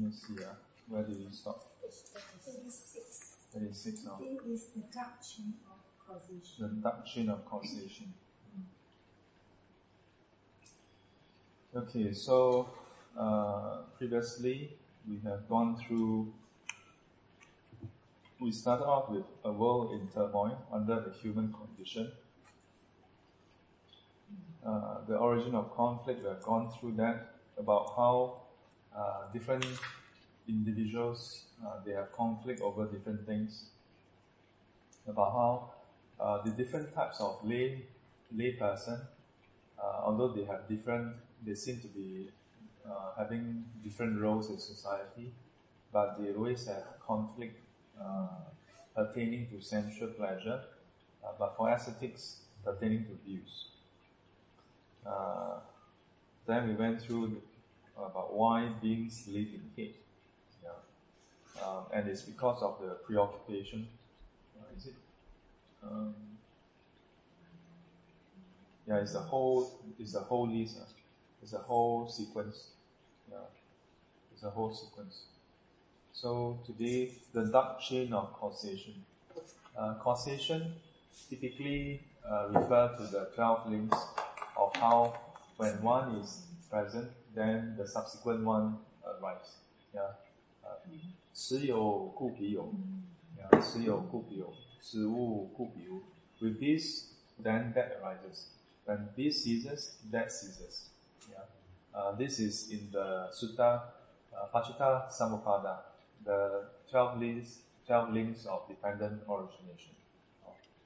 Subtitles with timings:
[0.00, 0.44] Let me see.
[0.44, 0.50] Uh,
[0.88, 1.64] where did we stop?
[1.82, 3.36] 36.
[3.52, 4.18] 36 now.
[4.20, 6.80] It is the doctrine of causation.
[6.82, 8.14] The doctrine of causation.
[11.74, 12.68] Okay, so
[13.18, 14.70] uh, previously
[15.08, 16.32] we have gone through.
[18.40, 22.12] We started off with a world in turmoil under the human condition.
[24.64, 28.47] Uh, the origin of conflict, we have gone through that about how
[28.98, 29.64] uh, different
[30.48, 33.66] individuals uh, they have conflict over different things.
[35.06, 35.70] About how
[36.20, 37.86] uh, the different types of lay
[38.32, 39.00] lay person,
[39.82, 42.28] uh, although they have different, they seem to be
[42.88, 45.32] uh, having different roles in society,
[45.92, 47.58] but they always have conflict
[48.94, 50.60] pertaining to sensual pleasure,
[51.38, 53.66] but for ascetics pertaining to views.
[56.46, 57.42] Then we went through
[58.06, 59.96] about why beings live in hate.
[60.62, 61.64] Yeah.
[61.64, 63.88] Um, and it's because of the preoccupation.
[64.58, 64.94] Uh, is it?
[65.82, 66.14] Um,
[68.86, 70.78] yeah, it's a whole, it's a whole list.
[70.80, 70.84] Uh.
[71.42, 72.68] It's a whole sequence.
[73.30, 73.36] Yeah.
[74.32, 75.22] It's a whole sequence.
[76.12, 79.04] So today, the dark chain of causation.
[79.78, 80.74] Uh, causation
[81.30, 83.98] typically uh, refer to the 12 links
[84.56, 85.16] of how
[85.56, 89.56] when one is present, then the subsequent one arrives.
[89.94, 90.00] Yeah.
[90.64, 90.76] Uh,
[93.38, 93.58] Yeah.
[96.40, 98.48] With this, then that arises.
[98.84, 100.88] When this ceases, that ceases.
[101.30, 101.44] Yeah.
[101.94, 103.82] Uh, this is in the Sutta
[104.32, 105.78] uh, Paticca Samuppada,
[106.24, 109.94] the 12 links, 12 links of dependent origination,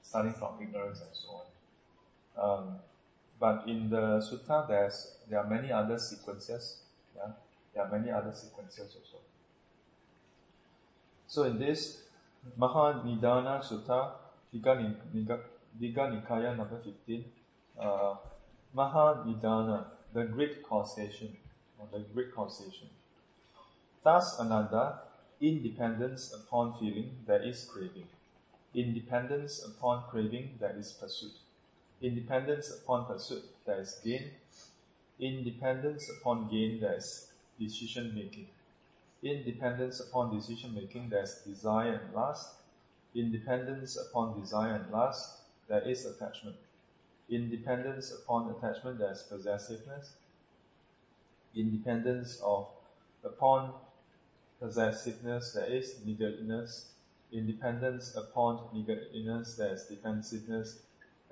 [0.02, 1.46] starting from ignorance and so on.
[2.38, 2.78] Um,
[3.42, 4.98] but in the sutta, there's
[5.28, 6.82] there are many other sequences.
[7.16, 7.32] Yeah,
[7.74, 9.18] there are many other sequences also.
[11.26, 12.02] So in this
[12.56, 14.12] Mahanidana Sutta,
[14.54, 15.32] Digha
[15.80, 17.24] Nikaya number 15,
[17.80, 18.14] uh,
[18.76, 21.36] Mahanidana, the great causation,
[21.78, 22.90] or the great causation.
[24.04, 24.98] Thus, another,
[25.40, 28.08] independence upon feeling, there is craving.
[28.74, 31.32] Independence upon craving, there is pursuit.
[32.02, 34.32] Independence upon pursuit, there is gain.
[35.18, 38.48] Independence upon gain, there is decision making.
[39.22, 42.54] Independence upon decision making, there is desire and lust.
[43.14, 46.56] Independence upon desire and lust, there is attachment.
[47.30, 50.14] Independence upon attachment, there is possessiveness.
[51.54, 52.66] Independence of
[53.22, 53.74] upon
[54.60, 56.86] possessiveness, there is negativeness.
[57.32, 60.78] Independence upon negativeness, there is defensiveness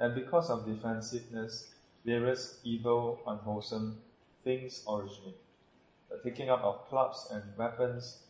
[0.00, 1.68] and because of defensiveness,
[2.04, 3.98] various evil, unwholesome
[4.42, 5.36] things originate.
[6.10, 8.20] The taking up of clubs and weapons,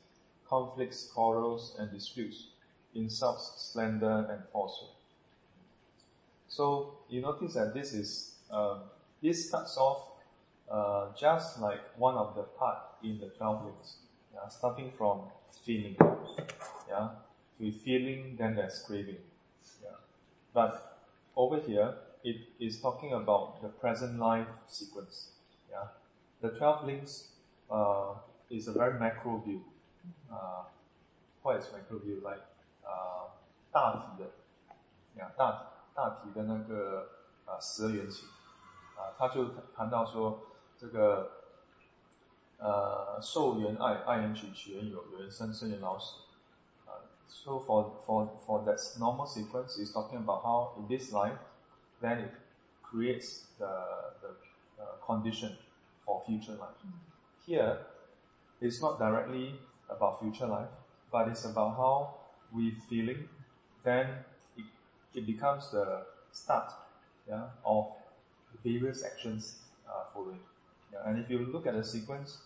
[0.48, 2.48] conflicts, quarrels, and disputes,
[2.94, 4.90] insults, slander, and falsehood.
[6.48, 8.80] So you notice that this is um,
[9.22, 10.08] this starts off
[10.68, 13.98] uh, just like one of the part in the twelve links,
[14.34, 15.20] yeah, starting from
[15.64, 15.96] feeling,
[16.88, 17.10] yeah,
[17.60, 19.18] with feeling, then there's craving,
[19.82, 19.90] yeah.
[20.52, 20.89] But
[21.35, 25.29] over here, it is talking about the present life sequence.
[25.69, 25.87] Yeah,
[26.41, 27.29] the twelve links
[27.69, 28.15] uh,
[28.49, 29.61] is a very macro view.
[30.31, 30.63] Uh,
[31.41, 32.41] what is macro view like?
[32.83, 33.29] Uh,
[33.71, 34.29] 大体的，
[35.19, 37.09] 呀，大大体的那个
[37.45, 38.25] 啊十二缘起
[38.95, 40.39] 啊，他就谈到说
[40.77, 41.29] 这个
[42.57, 46.21] 呃受缘爱，爱缘取，取缘有，有缘生，生缘老死。
[47.30, 51.38] So for, for, for that normal sequence, is talking about how in this life,
[52.02, 52.34] then it
[52.82, 53.70] creates the,
[54.20, 54.28] the
[54.82, 55.56] uh, condition
[56.04, 56.74] for future life.
[57.46, 57.78] Here,
[58.60, 59.54] it's not directly
[59.88, 60.68] about future life,
[61.10, 62.14] but it's about how
[62.52, 63.28] we feeling,
[63.84, 64.08] then
[64.56, 64.64] it,
[65.14, 66.02] it becomes the
[66.32, 66.72] start
[67.28, 67.86] yeah, of
[68.64, 70.40] various actions uh, following.
[70.92, 72.38] Yeah, and if you look at the sequence,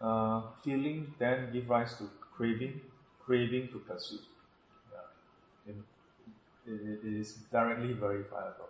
[0.00, 2.80] uh, feeling then give rise to craving,
[3.24, 4.18] craving to pursue.
[4.92, 5.72] Yeah.
[6.66, 8.68] It, it is directly verifiable.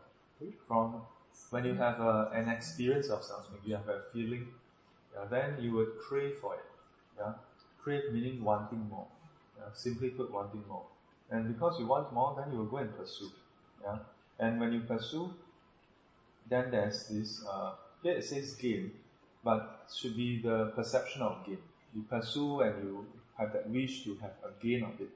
[0.67, 1.03] From
[1.51, 4.49] when you have a, an experience of something, you have a feeling,
[5.15, 6.65] yeah, then you would crave for it.
[7.19, 7.35] Yeah?
[7.83, 9.07] Crave meaning wanting more.
[9.57, 9.67] Yeah?
[9.73, 10.85] Simply put, wanting more.
[11.31, 13.31] And because you want more, then you will go and pursue.
[13.85, 13.99] Yeah?
[14.39, 15.33] And when you pursue,
[16.49, 17.73] then there's this, uh,
[18.03, 18.91] here it says gain,
[19.45, 21.59] but should be the perception of gain.
[21.95, 23.07] You pursue and you
[23.39, 25.11] have that wish to have a gain of it,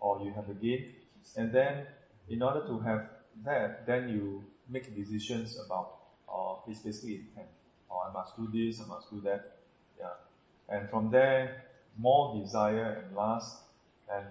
[0.00, 0.94] or you have a gain,
[1.36, 1.86] and then
[2.28, 3.08] in order to have
[3.44, 7.48] that, then you make decisions about, or uh, it's basically intent,
[7.88, 9.58] or I must do this, I must do that,
[9.98, 10.14] yeah.
[10.68, 11.64] And from there,
[11.98, 13.58] more desire and lust,
[14.12, 14.26] and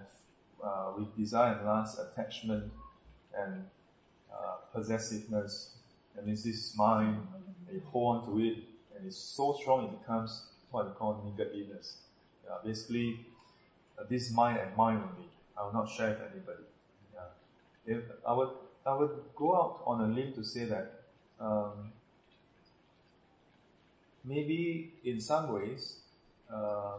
[0.62, 2.72] uh, with desire and lust, attachment
[3.36, 3.64] and
[4.32, 5.76] uh, possessiveness.
[6.16, 8.58] And this is mine, and you hold on to it,
[8.96, 11.96] and it's so strong it becomes what we call niggardliness.
[12.44, 13.26] Yeah, basically,
[14.08, 15.28] this is mine and mine only.
[15.58, 16.64] I will not share with anybody.
[17.14, 17.96] Yeah.
[17.96, 18.50] If I would,
[18.86, 21.02] I would go out on a limb to say that
[21.38, 21.92] um,
[24.24, 26.00] maybe in some ways,
[26.52, 26.98] uh,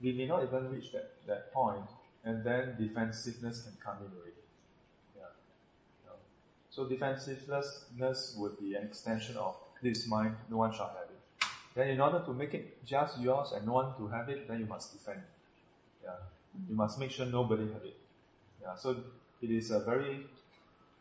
[0.00, 1.88] we may not even reach that, that point,
[2.24, 4.32] and then defensiveness can come in already.
[5.16, 6.12] Yeah.
[6.70, 11.07] So defensiveness would be an extension of this mind, no one shall have.
[11.78, 14.58] Then in order to make it just yours and no one to have it, then
[14.58, 15.20] you must defend.
[16.02, 16.10] Yeah.
[16.68, 17.96] You must make sure nobody have it.
[18.60, 18.74] Yeah.
[18.74, 18.96] So
[19.40, 20.26] it is a very,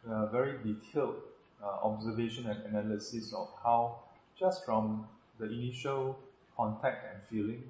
[0.07, 1.15] uh, very detailed
[1.63, 4.01] uh, observation and analysis of how
[4.39, 5.07] just from
[5.39, 6.19] the initial
[6.55, 7.63] contact and feeling,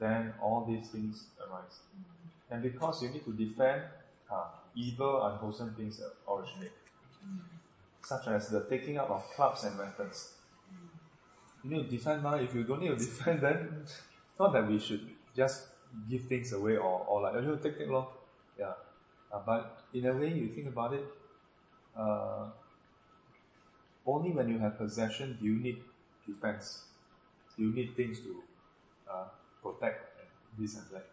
[0.00, 1.78] then all these things arise.
[1.94, 2.54] Mm.
[2.54, 3.82] And because you need to defend,
[4.32, 6.72] uh, evil, unwholesome things originate.
[7.24, 7.38] Mm.
[8.02, 10.32] Such as the taking up of clubs and weapons.
[11.68, 12.34] You need to defend now.
[12.34, 13.84] If you don't need to defend, then
[14.38, 15.06] not that we should
[15.36, 15.66] just
[16.08, 18.06] give things away or, or like, oh, take it long.
[18.58, 18.72] Yeah.
[19.32, 21.04] Uh, but in a way, you think about it,
[21.96, 22.46] uh,
[24.06, 25.82] only when you have possession do you need
[26.26, 26.84] defense.
[27.58, 28.42] You need things to
[29.10, 29.24] uh,
[29.62, 30.16] protect
[30.58, 31.06] this and that.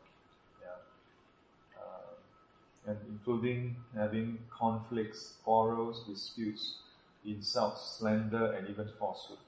[0.62, 1.82] Yeah.
[1.82, 6.78] Uh, and including having conflicts, quarrels, disputes,
[7.26, 9.40] insults, slander, and even falsehood.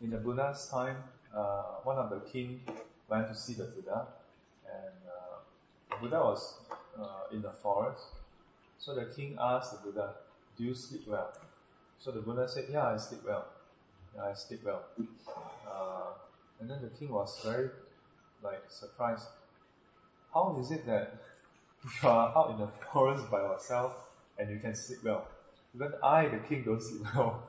[0.00, 0.96] In the Buddha's time,
[1.34, 2.60] uh, one of the king
[3.08, 4.06] went to see the Buddha,
[4.64, 5.38] and uh,
[5.90, 6.58] the Buddha was
[6.98, 8.04] uh, in the forest.
[8.78, 10.14] So the king asked the Buddha,
[10.56, 11.32] do you sleep well?
[11.98, 13.46] So the Buddha said, yeah, I sleep well.
[14.14, 14.84] Yeah, I sleep well.
[15.68, 16.12] Uh,
[16.60, 17.70] and then the king was very,
[18.42, 19.26] like, surprised.
[20.32, 21.14] How is it that
[22.02, 23.94] you are out in the forest by yourself
[24.38, 25.26] and you can sleep well?
[25.74, 27.48] Even I, the king, don't sleep well.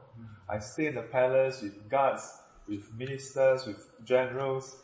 [0.49, 2.38] I stay in the palace with guards,
[2.69, 4.77] with ministers, with generals,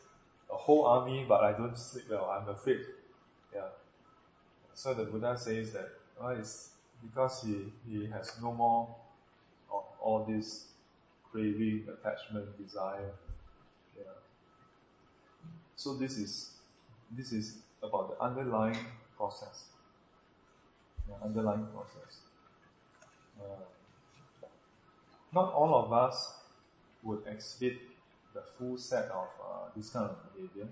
[0.52, 2.26] a whole army, but I don't sleep well.
[2.26, 2.82] I'm afraid.
[3.54, 3.68] Yeah.
[4.74, 5.90] So the Buddha says that,
[6.20, 6.72] oh, it's
[7.02, 8.96] because he, he has no more
[9.72, 10.66] of all this
[11.32, 13.12] craving, attachment, desire.
[13.98, 14.04] Yeah.
[15.76, 16.52] So this is
[17.12, 18.78] this is about the underlying
[19.16, 19.66] process.
[21.08, 22.22] Yeah, underlying process.
[23.40, 23.66] Uh,
[25.34, 26.34] not all of us
[27.06, 27.80] would exhibit
[28.34, 30.68] the full set of uh, this kind of behavior,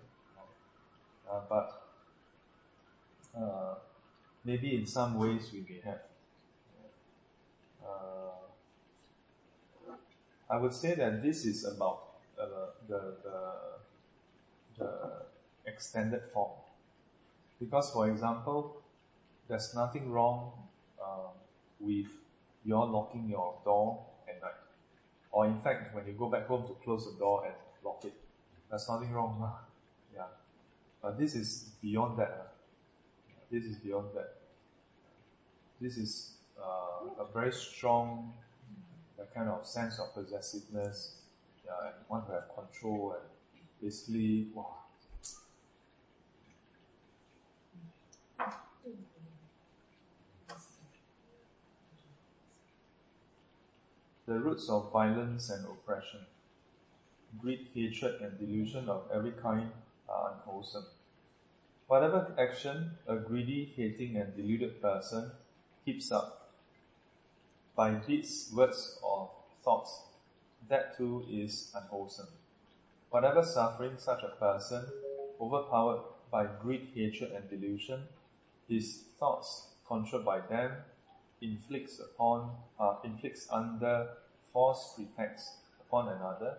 [1.31, 1.83] uh, but
[3.37, 3.75] uh,
[4.43, 6.01] maybe in some ways we may have.
[7.85, 8.43] Uh,
[10.49, 12.03] I would say that this is about
[12.39, 12.45] uh,
[12.87, 13.53] the, the,
[14.77, 14.91] the
[15.65, 16.51] extended form.
[17.59, 18.81] Because, for example,
[19.47, 20.51] there's nothing wrong
[21.01, 21.29] uh,
[21.79, 22.07] with
[22.65, 24.05] your locking your door.
[25.33, 28.13] Or in fact, when you go back home to close the door and lock it,
[28.69, 29.51] there's nothing wrong.
[30.15, 30.25] yeah.
[31.01, 32.53] But this is beyond that.
[33.51, 34.35] This is beyond that.
[35.81, 38.33] This is uh, a very strong
[39.17, 41.15] that kind of sense of possessiveness,
[41.65, 43.29] yeah, and want to have control and
[43.81, 44.82] basically, wow.
[54.25, 56.21] The roots of violence and oppression,
[57.41, 59.71] greed, hatred, and delusion of every kind
[60.07, 60.85] are unwholesome.
[61.87, 65.31] Whatever action a greedy, hating, and deluded person
[65.83, 66.51] keeps up
[67.75, 69.29] by deeds, words, or
[69.61, 70.03] thoughts,
[70.69, 72.29] that too is unwholesome.
[73.09, 74.85] Whatever suffering such a person,
[75.41, 76.01] overpowered
[76.31, 78.03] by greed, hatred, and delusion,
[78.69, 80.71] his thoughts, controlled by them,
[81.43, 84.07] inflicts upon, uh, inflicts under
[84.51, 85.49] false pretext
[85.81, 86.55] upon another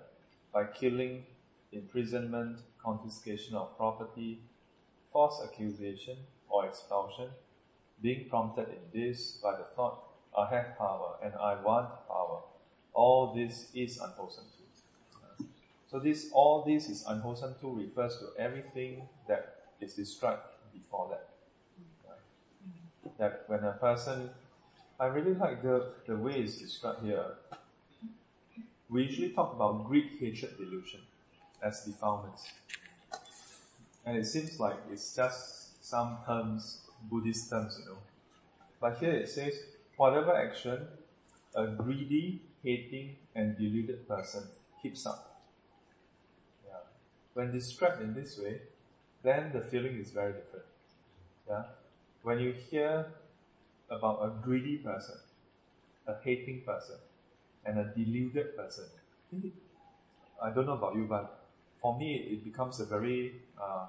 [0.53, 1.25] by killing,
[1.73, 4.41] imprisonment, confiscation of property,
[5.13, 6.17] false accusation,
[6.49, 7.31] or expulsion,
[8.03, 10.05] being prompted in this by the thought
[10.37, 12.43] I have power and I want power.
[12.93, 15.47] All this is unwholesome too.
[15.91, 21.29] So this, all this is unwholesome too refers to everything that is described before that.
[23.19, 24.31] That when a person,
[24.99, 27.25] I really like the, the way it's described here.
[28.89, 31.01] We usually talk about greed, hatred, delusion
[31.63, 32.47] as defilements.
[34.07, 37.99] And it seems like it's just some terms, Buddhist terms, you know.
[38.81, 39.55] But here it says,
[39.97, 40.87] whatever action
[41.55, 44.43] a greedy, hating, and deluded person
[44.83, 45.41] keeps up.
[46.67, 46.75] Yeah.
[47.35, 48.61] When described in this way,
[49.23, 50.67] then the feeling is very different.
[51.49, 51.63] Yeah.
[52.23, 53.07] When you hear
[53.95, 55.17] about a greedy person,
[56.07, 56.97] a hating person,
[57.67, 58.87] and a deluded person,
[60.43, 61.45] I don't know about you, but
[61.81, 63.89] for me, it becomes a very um,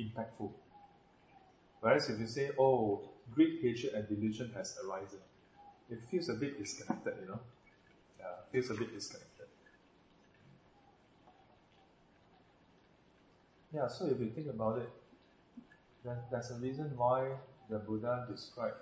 [0.00, 0.50] impactful.
[1.80, 3.02] Whereas if you say, oh,
[3.34, 5.20] greed, hatred, and delusion has arisen,
[5.90, 7.40] it feels a bit disconnected, you know?
[8.18, 9.46] Yeah, feels a bit disconnected.
[13.72, 14.90] Yeah, so if you think about it,
[16.30, 17.32] there's a reason why
[17.68, 18.76] the Buddha described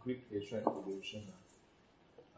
[0.00, 1.22] greed, hatred, and delusion.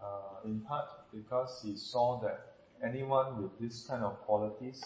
[0.03, 4.85] Uh, in part because he saw that anyone with this kind of qualities,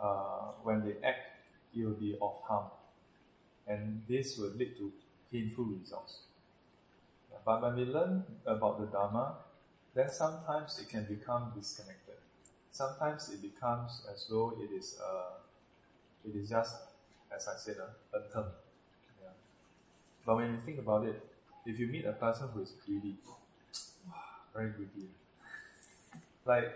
[0.00, 2.66] uh, when they act, it will be of harm.
[3.66, 4.92] And this will lead to
[5.32, 6.20] painful results.
[7.44, 9.36] But when we learn about the Dharma,
[9.94, 12.14] then sometimes it can become disconnected.
[12.70, 15.38] Sometimes it becomes as though it is, uh,
[16.24, 16.76] it is just,
[17.34, 17.76] as I said,
[18.12, 18.46] a term.
[20.23, 20.25] Yeah.
[20.25, 21.21] But when you think about it,
[21.65, 23.15] if you meet a person who is greedy,
[24.53, 25.09] very greedy,
[26.45, 26.73] like,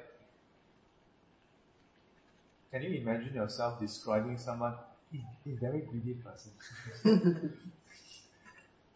[2.72, 4.74] can you imagine yourself describing someone,
[5.13, 6.51] a very greedy person?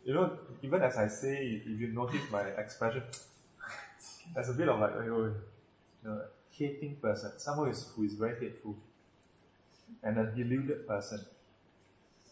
[0.05, 3.03] you know, even as I say, if you notice my expression,
[4.33, 5.36] there's a bit of like, you
[6.03, 6.21] know,
[6.51, 8.75] hating person, someone who is, who is very hateful,
[10.03, 11.25] and a deluded person.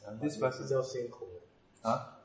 [0.07, 1.27] And this person 比较辛苦，
[1.82, 2.18] 啊，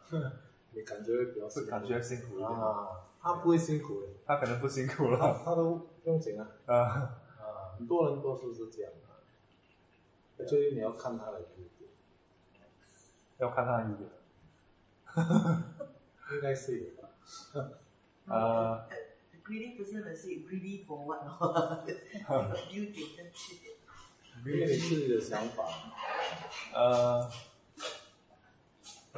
[0.72, 2.50] 你感觉会比较辛苦感觉辛苦一点。
[2.50, 2.88] 啊，
[3.22, 8.92] 他不会辛苦的，他可能不辛苦他了他都不用紧啊啊，啊，很多人都是是这样
[10.38, 11.46] 的，所以你要看他的优
[11.78, 11.90] 点，
[13.38, 14.10] 要看他的优点。
[16.36, 17.10] 应该是有吧。
[18.28, 18.88] 呃
[19.46, 21.22] ，greedy person will say greedy for what?
[21.88, 22.00] Shit.
[24.46, 25.64] 因为你自己的想法
[26.74, 27.32] ，Uh,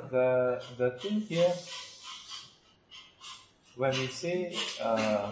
[0.09, 1.53] the the thing here,
[3.75, 5.31] when we say uh,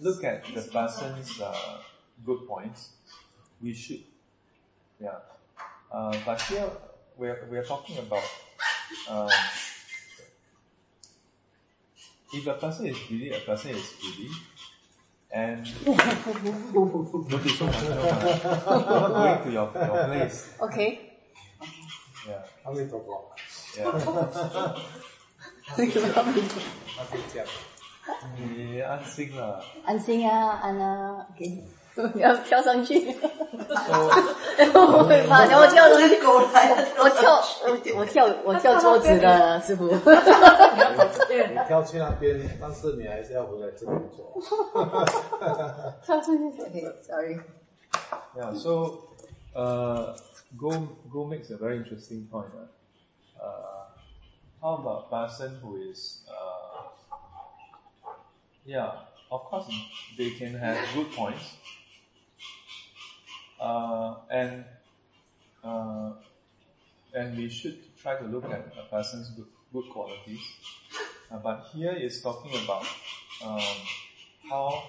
[0.00, 1.78] look at the person's uh,
[2.24, 2.90] good points,
[3.62, 4.02] we should,
[5.00, 5.18] yeah.
[5.92, 6.68] Uh, but here
[7.16, 8.24] we're we're talking about
[9.08, 9.30] um,
[12.32, 14.30] if a person is greedy, a person is greedy,
[15.30, 20.50] and don't be so much, not going to your, your place.
[20.60, 21.05] OK，
[22.66, 23.30] 阿弥陀佛
[23.76, 23.84] ，yeah.
[25.64, 27.46] 他是 这样，
[28.36, 29.62] 你安心了。
[29.84, 31.64] 安心啊，安啊，给你，
[32.14, 32.94] 你要跳上去
[34.74, 39.86] 我会怕，然后我跳上去，狗来，我跳，我我跳，我跳桌子的师傅。
[39.88, 39.98] 你
[41.68, 44.40] 跳去那边，但是你还是要回来这边做。
[46.04, 47.38] 跳上去，OK，sorry。
[48.36, 48.70] yeah, so
[49.54, 50.14] uh,
[50.56, 52.52] Go Go makes a very interesting point.
[52.54, 53.84] Uh, uh,
[54.60, 56.82] how about person who is uh,
[58.64, 58.90] yeah,
[59.30, 59.68] of course
[60.18, 61.56] they can have good points.
[63.60, 64.64] Uh, and
[65.64, 66.12] uh,
[67.14, 70.42] and we should try to look at a person's good, good qualities.
[71.30, 72.86] Uh, but here is talking about
[73.44, 73.76] um,
[74.48, 74.82] how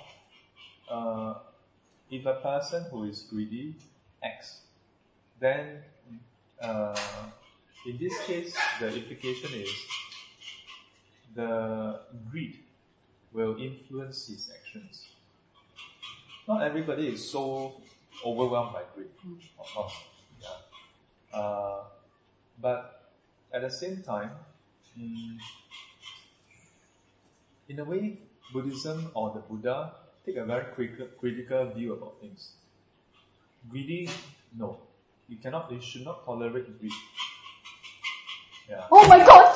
[2.09, 3.75] if a person who is greedy
[4.23, 4.61] acts,
[5.39, 5.83] then
[6.61, 6.95] uh,
[7.85, 9.69] in this case the implication is
[11.35, 11.99] the
[12.31, 12.59] greed
[13.31, 15.05] will influence his actions.
[16.47, 17.81] Not everybody is so
[18.25, 19.09] overwhelmed by greed,
[19.59, 19.93] of course.
[20.41, 21.39] Yeah.
[21.39, 21.83] Uh,
[22.59, 23.11] but
[23.53, 24.31] at the same time,
[24.97, 25.37] mm,
[27.69, 28.17] in a way,
[28.53, 29.93] Buddhism or the Buddha
[30.25, 32.53] take a very critical, critical view about things.
[33.69, 34.09] Greedy,
[34.57, 34.86] no
[35.28, 36.92] You cannot, you should not tolerate greed.
[38.68, 38.84] Yeah.
[38.90, 39.54] Oh my God!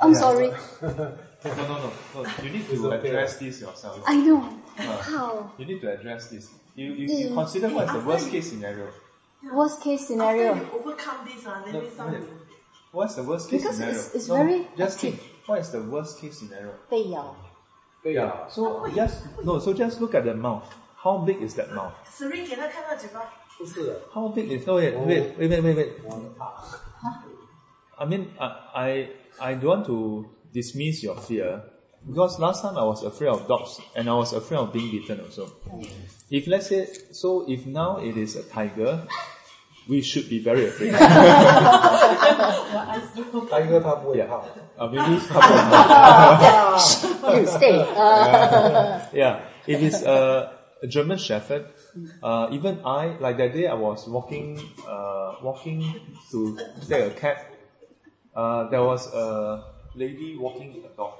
[0.00, 0.18] I'm Yeah.
[0.18, 0.48] sorry.
[0.82, 2.20] No, no, no, no.
[2.42, 3.08] You need It's to okay.
[3.08, 4.02] address this yourself.
[4.06, 4.42] I know.
[4.78, 5.52] Uh, How?
[5.58, 6.50] you need to address this.
[6.74, 7.34] You, you, you Mm.
[7.34, 8.86] consider what is the worst case scenario.
[9.52, 10.54] Worst case After scenario.
[10.54, 12.18] you overcome this, uh, then No, next time no.
[12.18, 12.28] you
[12.90, 13.98] What's the worst case Because scenario?
[13.98, 15.18] it's- it's No, very just active.
[15.20, 15.46] think.
[15.46, 16.72] What is the worst case scenario?
[16.88, 17.34] 被咬。
[18.02, 19.58] 对呀， So just no.
[19.58, 20.64] So just look at the mouth.
[21.02, 21.92] How big is that mouth?
[22.06, 23.20] Serene 给他看到嘴巴，
[23.58, 24.66] 不是的， How big is?
[24.66, 25.88] No, wait, wait, wait, wait, wait, wait.
[26.04, 26.54] 我很怕。
[27.98, 29.08] I mean, I, I,
[29.40, 31.62] I don't want to dismiss your fear
[32.06, 35.20] because last time I was afraid of dogs and I was afraid of being bitten
[35.20, 35.48] also.
[36.30, 39.02] If let's say, so if now it is a tiger,
[39.88, 40.92] we should be very afraid.
[43.50, 44.44] 开哥他不会怕，
[44.78, 45.50] Uh, maybe couple
[47.36, 47.80] You stay.
[47.96, 51.64] Uh, yeah, if it's a, a German Shepherd,
[52.21, 55.93] uh, even I, like that day I was walking, uh, walking
[56.31, 56.57] to
[56.87, 57.37] take a cab.
[58.35, 59.63] Uh, there was a
[59.95, 61.13] lady walking with a dog.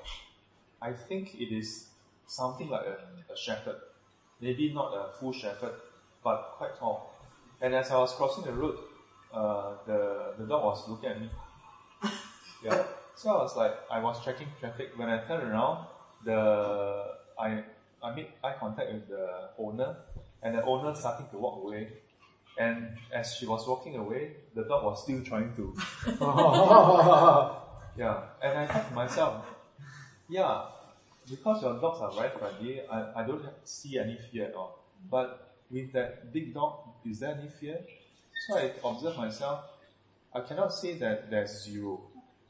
[0.82, 1.88] I think it is
[2.27, 3.77] something like a, a shepherd.
[4.42, 5.74] Maybe not a full shepherd,
[6.24, 7.13] but quite tall.
[7.62, 8.77] And as I was crossing the road,
[9.34, 11.30] uh, the, the dog was looking at me.
[12.63, 12.84] Yeah.
[13.15, 14.94] So I was like, I was checking traffic.
[14.96, 15.86] When I turned around,
[16.24, 17.63] the I
[18.01, 19.98] I made eye contact with the owner,
[20.43, 21.89] and the owner starting to walk away.
[22.57, 25.73] And as she was walking away, the dog was still trying to.
[27.97, 28.23] Yeah.
[28.41, 29.45] And I thought to myself,
[30.29, 30.63] yeah,
[31.29, 34.79] because your dogs are very friendly, I, I don't see any fear at all.
[35.09, 37.79] But with that big dog, is there any fear?
[38.47, 39.63] So I observe myself.
[40.33, 42.01] I cannot say that there's zero,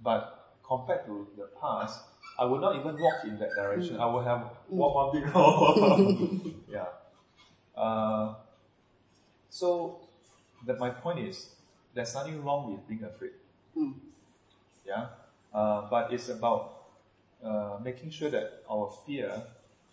[0.01, 2.00] but compared to the past,
[2.39, 3.97] I would not even walk in that direction.
[3.97, 4.00] Mm.
[4.00, 6.63] I would have walked one big round.
[6.71, 6.85] yeah.
[7.75, 8.36] Uh,
[9.50, 10.00] so
[10.65, 11.50] that my point is,
[11.94, 13.32] there's nothing wrong with being afraid.
[13.77, 13.94] Mm.
[14.86, 15.08] Yeah.
[15.53, 16.84] Uh, but it's about
[17.44, 19.44] uh, making sure that our fear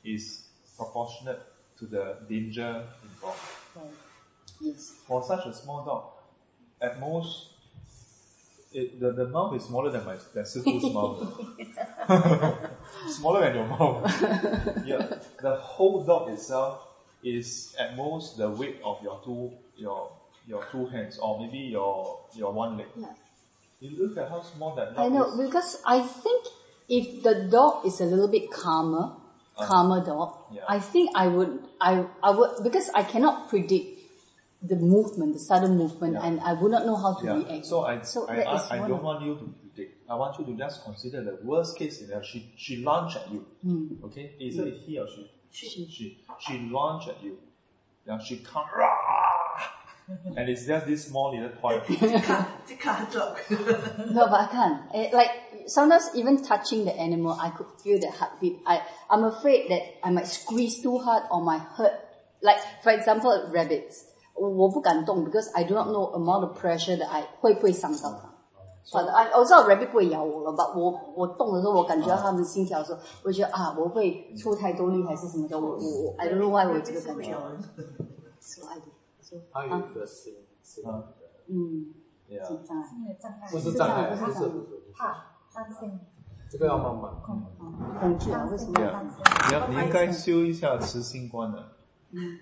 [0.05, 0.45] is
[0.77, 1.41] proportionate
[1.79, 3.41] to the danger involved.
[4.61, 4.95] yes.
[5.07, 6.05] For such a small dog,
[6.81, 7.49] at most,
[8.73, 11.19] it, the, the mouth is smaller than my than Sifu's mouth.
[13.09, 14.05] smaller than your mouth.
[14.87, 15.19] yeah.
[15.43, 16.87] The whole dog itself
[17.23, 20.11] is at most the weight of your two your
[20.47, 22.87] your two hands or maybe your your one leg.
[22.97, 23.13] Yeah.
[23.81, 25.37] You look at how small that I know is.
[25.47, 26.47] because I think
[26.89, 29.17] if the dog is a little bit calmer,
[29.57, 30.55] calmer dog, Uh.
[30.55, 30.65] Yeah.
[30.69, 33.99] I think I would, I, I would because I cannot predict
[34.63, 36.27] the movement, the sudden movement, Yeah.
[36.27, 37.37] and I would not know how to Yeah.
[37.39, 37.65] react.
[37.67, 40.11] So I, So I, I, I don't want you to predict.
[40.11, 42.23] I want you to just consider the worst case scenario.
[42.23, 43.47] She she launched at you.
[43.63, 44.05] Hmm.
[44.05, 45.31] Okay, is it he or she?
[45.52, 45.68] She.
[45.90, 47.38] She she launched at you.
[48.06, 48.86] Yeah, she come rah,
[50.38, 51.80] and it's just this small little toy.
[52.68, 53.38] 这卡 dog，
[54.14, 54.80] No, but I can't.
[54.94, 55.32] Eh, Like
[55.68, 58.60] sometimes even touching the animal, I could feel the heartbeat.
[58.66, 61.94] I I'm afraid that I might squeeze too hard or might hurt.
[62.42, 64.06] Like for example, rabbits.
[64.36, 68.29] 我不敢动 because I do not know amount of pressure that I 会不会伤到它。
[68.93, 77.33] 反正哎我知道 rabbit 不会咬我了，but 我我动的时候，我感觉到它们心跳的时候，我觉得啊，我会出太多力还是什么的，我我我 I don't know why 我有这个感觉。
[78.41, 78.91] So I do.
[79.21, 81.05] So 他有一个心心理的，
[81.49, 81.95] 嗯，
[82.47, 82.83] 紧张。
[82.83, 86.01] 心理障碍，不是障碍，不是不是不是不是，怕担心，
[86.51, 87.13] 这个要慢慢。
[87.25, 87.43] 恐
[88.01, 88.49] 恐惧啊？
[88.51, 88.73] 为什么。
[88.77, 91.59] 你要你应该修一下慈心观的。
[92.13, 92.39] my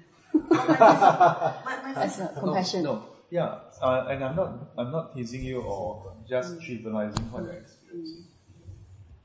[1.82, 2.98] my As a compassion.
[3.30, 8.24] Yeah, uh, and I'm not I'm not teasing you or just trivializing what you're experiencing.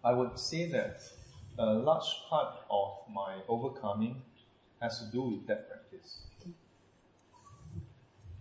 [0.03, 1.01] I would say that
[1.57, 4.21] a large part of my overcoming
[4.81, 6.23] has to do with that practice.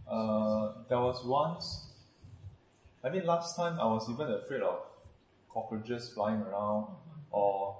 [0.09, 1.87] Uh, there was once,
[3.05, 4.81] I mean, last time I was even afraid of
[5.49, 6.89] cockroaches flying around,
[7.31, 7.79] or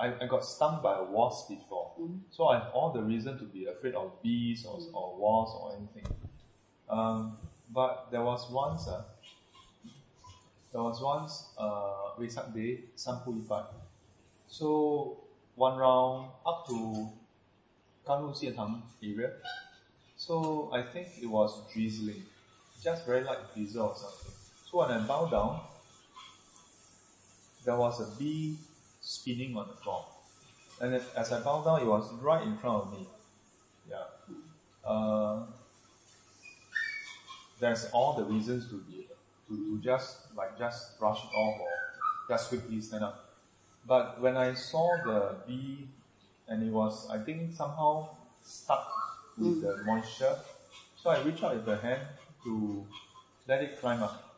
[0.00, 1.92] I, I got stung by a wasp before.
[2.30, 5.76] So I have all the reason to be afraid of bees or, or wasps or
[5.76, 6.25] anything.
[6.88, 7.36] Um,
[7.72, 9.02] but there was once, uh,
[10.72, 13.66] there was once uh, Wesak Day, Sampu Ipat.
[14.48, 15.18] So
[15.56, 17.08] one round up to
[18.06, 19.32] Kanlu Siantang area.
[20.16, 22.22] So I think it was drizzling,
[22.82, 24.32] just very light drizzle or something.
[24.70, 25.60] So when I bowed down,
[27.64, 28.56] there was a bee
[29.00, 30.04] spinning on the floor.
[30.80, 33.06] And as I bowed down, it was right in front of me.
[33.90, 34.04] Yeah.
[34.84, 35.46] Uh,
[37.60, 39.06] there's all the reasons to be
[39.48, 41.68] to, to just like just brush it off or
[42.28, 43.34] just quickly stand up.
[43.86, 45.88] But when I saw the bee
[46.48, 48.08] and it was I think somehow
[48.42, 48.88] stuck
[49.38, 49.86] with the mm.
[49.86, 50.36] moisture,
[50.96, 52.02] so I reached out with the hand
[52.44, 52.84] to
[53.46, 54.36] let it climb up.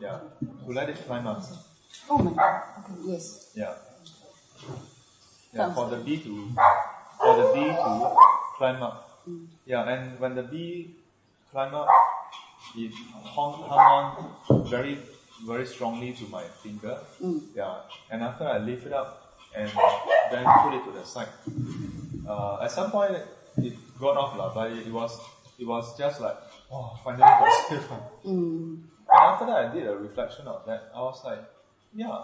[0.00, 1.42] Yeah, to let it climb up.
[2.08, 2.62] Oh my god.
[2.78, 3.52] Okay, yes.
[3.54, 3.74] Yeah.
[5.52, 6.52] Yeah, for the bee to
[7.18, 8.16] for the bee to
[8.56, 9.24] climb up.
[9.28, 9.46] Mm.
[9.66, 10.94] Yeah, and when the bee
[11.50, 11.88] climb up,
[12.76, 12.92] it
[13.24, 14.98] hung, hung on very
[15.46, 16.98] very strongly to my finger.
[17.54, 17.76] Yeah,
[18.10, 19.70] and after I lift it up and
[20.30, 21.28] then put it to the side.
[22.28, 23.16] Uh, at some point
[23.56, 25.20] it got off lah, but it was
[25.58, 26.36] it was just like
[26.70, 27.88] oh finally got safe.
[28.24, 28.82] Mm.
[29.10, 30.92] And after that, I did a reflection of that.
[30.94, 31.42] I was like,
[31.94, 32.22] yeah.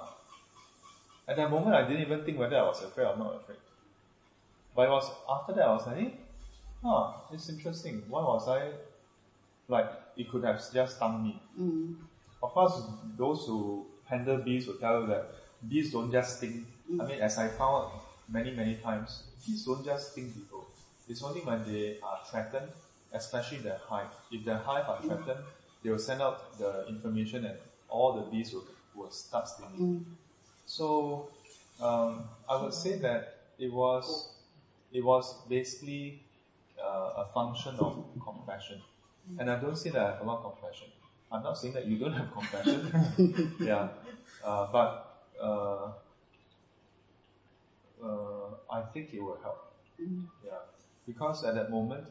[1.26, 3.57] At that moment, I didn't even think whether I was afraid or not afraid.
[4.76, 6.11] But it was after that, I was like, eh,
[6.83, 8.02] huh, it's interesting.
[8.09, 8.72] Why was I
[9.68, 11.40] like it could have just stung me.
[11.61, 11.96] Mm.
[12.42, 12.83] Of course,
[13.16, 15.35] those who handle bees will tell you that
[15.66, 16.66] bees don't just sting.
[17.00, 17.90] I mean, as I found
[18.29, 20.66] many, many times, bees don't just sting people.
[21.09, 22.70] It's only when they are threatened,
[23.12, 24.09] especially the hive.
[24.31, 25.44] If the hive are threatened,
[25.83, 30.05] they will send out the information and all the bees will, will start stinging.
[30.66, 31.29] So,
[31.81, 34.29] um, I would say that it was,
[34.92, 36.20] it was basically
[36.83, 38.81] uh, a function of compassion.
[39.38, 40.88] And I don't say that I have a lot of compassion.
[41.32, 43.56] I'm not saying that you don't have compassion.
[43.60, 43.88] yeah.
[44.44, 45.92] Uh, but uh,
[48.02, 49.72] uh, I think it will help.
[49.98, 50.52] Yeah.
[51.06, 52.04] Because at that moment,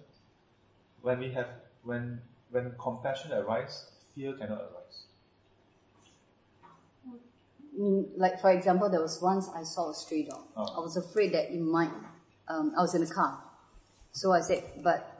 [1.01, 1.47] when we have
[1.83, 2.21] when
[2.51, 5.05] when compassion arises, fear cannot arise.
[7.79, 10.43] Mm, like for example, there was once I saw a stray dog.
[10.55, 10.63] Oh.
[10.63, 11.91] I was afraid that it might.
[12.47, 13.41] Um, I was in a car,
[14.11, 15.12] so I said, but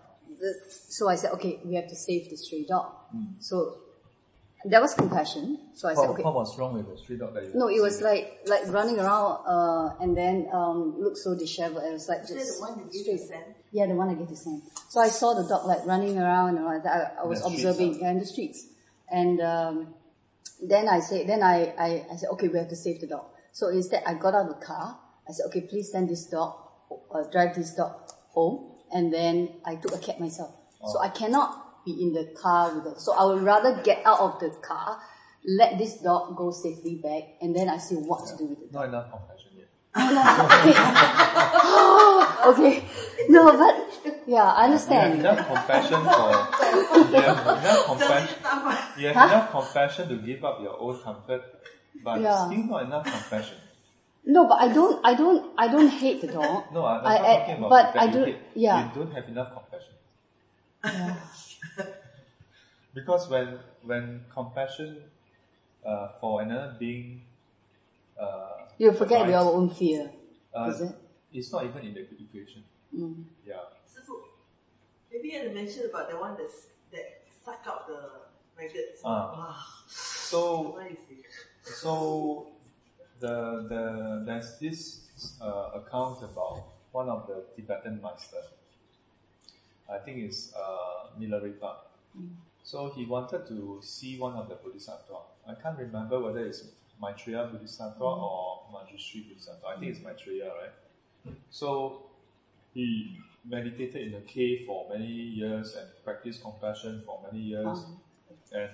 [0.44, 0.54] the,
[0.90, 2.92] so I said, okay, we have to save the stray dog.
[3.40, 3.78] So
[4.66, 5.60] that was compassion.
[5.74, 6.24] So I said, okay.
[6.24, 8.06] how was wrong with the street dog that you No, it was saved?
[8.06, 11.84] like like running around uh, and then um, looked so disheveled.
[11.84, 13.40] It was like Is that just the one you gave straight.
[13.40, 14.62] to Yeah, the one I gave to Sam.
[14.90, 17.16] So I saw the dog like running around and all that.
[17.18, 18.68] I, I was the observing yeah, in the streets.
[19.10, 19.94] And um,
[20.62, 23.26] then I said, then I, I, I said, okay, we have to save the dog.
[23.52, 24.98] So instead, I got out of the car.
[25.28, 26.56] I said, okay, please send this dog,
[27.14, 27.94] uh, drive this dog
[28.32, 28.73] home.
[28.94, 30.52] And then I took a cab myself.
[30.86, 34.20] So I cannot be in the car with the, so I would rather get out
[34.20, 35.00] of the car,
[35.46, 38.72] let this dog go safely back, and then I see what to do with it.
[38.72, 39.68] Not enough compassion yet.
[41.66, 42.82] Oh, okay.
[43.30, 43.76] No, but
[44.28, 45.20] yeah, I You have understand.
[45.20, 46.32] enough compassion for
[47.10, 48.38] you have enough compassion
[48.98, 51.42] you have enough compassion to give up your own comfort,
[52.04, 52.46] but Yeah.
[52.48, 53.58] still not enough compassion.
[54.26, 56.64] No, but I don't, I don't, I don't hate the dog.
[56.74, 58.38] No, I, I'm I- not I- talking about but I do- hate.
[58.56, 58.88] yeah.
[58.88, 59.96] You don't have enough compassion.
[60.86, 61.16] Yeah.
[62.94, 65.02] Because when when compassion
[65.86, 67.22] uh, for another being
[68.20, 70.12] uh, You forget arises, your own fear.
[70.56, 70.96] uh, is it?
[71.34, 72.64] it's not even in the equation.
[72.96, 73.24] Mm.
[73.44, 73.66] Yeah.
[73.90, 74.14] Sifu,
[75.12, 78.00] maybe you had to mention about the one that's, that suck out the
[78.56, 79.02] maggots.
[79.04, 79.34] Ah.
[79.34, 79.56] Wow.
[79.90, 81.26] So What is it?
[81.66, 82.53] So
[83.24, 83.36] the
[83.72, 84.80] the there's this
[85.42, 88.44] uh, account about one of the Tibetan master.
[89.90, 91.72] I think it's uh, Milarepa.
[92.64, 95.20] So he wanted to see one of the Bodhisattva.
[95.48, 96.64] I can't remember whether it's
[97.02, 99.68] Maitreya Bodhisattva or Manjushri Bodhisattva.
[99.68, 101.36] I think it's Maitreya, right?
[101.50, 102.06] So
[102.74, 107.80] he meditated in a cave for many years and practiced compassion for many years
[108.54, 108.70] and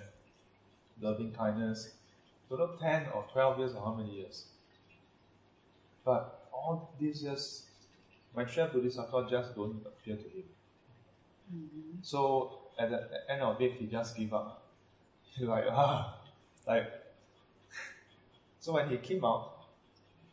[1.02, 1.90] loving kindness.
[2.50, 4.46] Know 10 or 12 years or how many years.
[6.04, 7.66] But all these years,
[8.36, 10.44] my Maitreya Bodhisattva just don't appear to him.
[12.02, 14.64] So at the end of it, he just give up.
[15.36, 16.18] He's like, ah,
[16.68, 16.88] like.
[18.62, 19.68] So when he came out,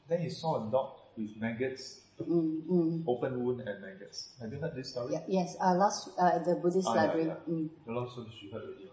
[0.08, 3.04] then he saw a dog with maggots, Mm, mm.
[3.06, 4.30] open wound and maggots.
[4.40, 5.12] Have you heard this story?
[5.12, 7.26] Yeah, yes, uh, last, uh, the Buddhist Ah, library.
[7.26, 7.34] yeah.
[7.48, 7.68] Mm.
[7.84, 8.90] The Lord so she heard already.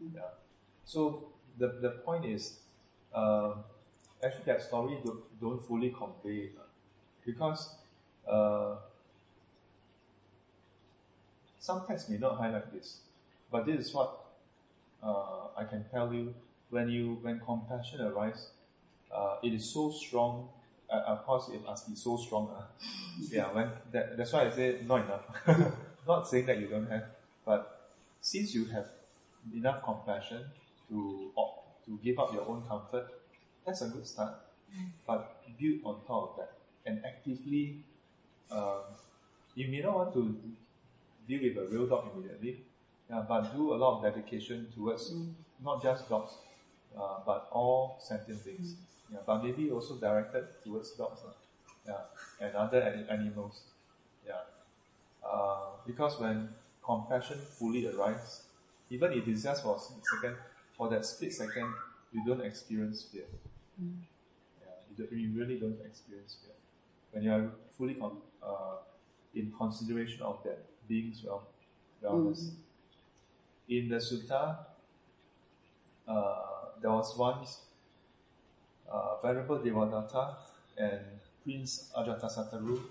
[0.00, 0.20] Yeah.
[0.84, 2.61] So the the point is,
[3.14, 3.64] um,
[4.22, 6.64] actually that story don't, don't fully convey it, uh,
[7.24, 7.74] because
[8.28, 8.76] uh,
[11.58, 13.00] some texts may not highlight this,
[13.50, 14.24] but this is what
[15.02, 16.34] uh, I can tell you.
[16.70, 18.50] When you when compassion arises,
[19.14, 20.48] uh, it is so strong.
[20.90, 22.48] Uh, of course, it must be so strong.
[22.56, 22.62] Uh.
[23.30, 25.72] yeah, when that, that's why I say not enough.
[26.08, 27.04] not saying that you don't have,
[27.44, 28.86] but since you have
[29.54, 30.44] enough compassion
[30.88, 31.30] to
[31.86, 33.08] to give up your own comfort,
[33.64, 34.34] that's a good start.
[35.06, 36.52] But build on top of that
[36.86, 37.84] and actively,
[38.50, 38.80] um,
[39.54, 40.38] you may not want to
[41.28, 42.64] deal with a real dog immediately,
[43.08, 45.12] yeah, but do a lot of dedication towards
[45.62, 46.32] not just dogs,
[46.98, 48.76] uh, but all sentient beings.
[49.12, 51.32] Yeah, but maybe also directed towards dogs, uh,
[51.86, 53.62] yeah, and other ani- animals.
[54.26, 54.40] Yeah.
[55.24, 56.48] Uh, because when
[56.84, 58.42] compassion fully arises,
[58.90, 60.36] even if it's just for a second,
[60.82, 61.72] for that split second,
[62.12, 63.26] you don't experience fear.
[64.60, 64.66] Yeah,
[64.96, 66.54] you, you really don't experience fear.
[67.12, 68.78] When you are fully con- uh,
[69.32, 71.46] in consideration of that being's well,
[72.02, 72.50] wellness.
[73.68, 74.58] In the sutta,
[76.08, 76.42] uh,
[76.80, 77.60] there was once
[78.90, 80.36] uh, Venerable Devadatta
[80.76, 82.82] and Prince Ajatasattu,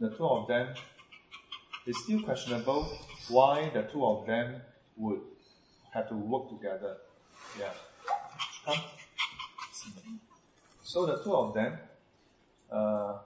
[0.00, 0.74] the two of them,
[1.86, 2.84] it's still questionable
[3.28, 4.60] why the two of them
[4.96, 5.20] would
[5.92, 6.96] have to work together.
[7.56, 7.72] Yeah.
[8.64, 8.82] Come.
[10.82, 11.78] So the two of them,
[12.72, 13.18] uh,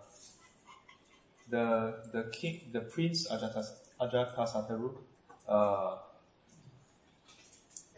[1.48, 3.68] the the king, the prince Ajatas,
[4.00, 4.94] Ajatasattu,
[5.48, 5.96] uh,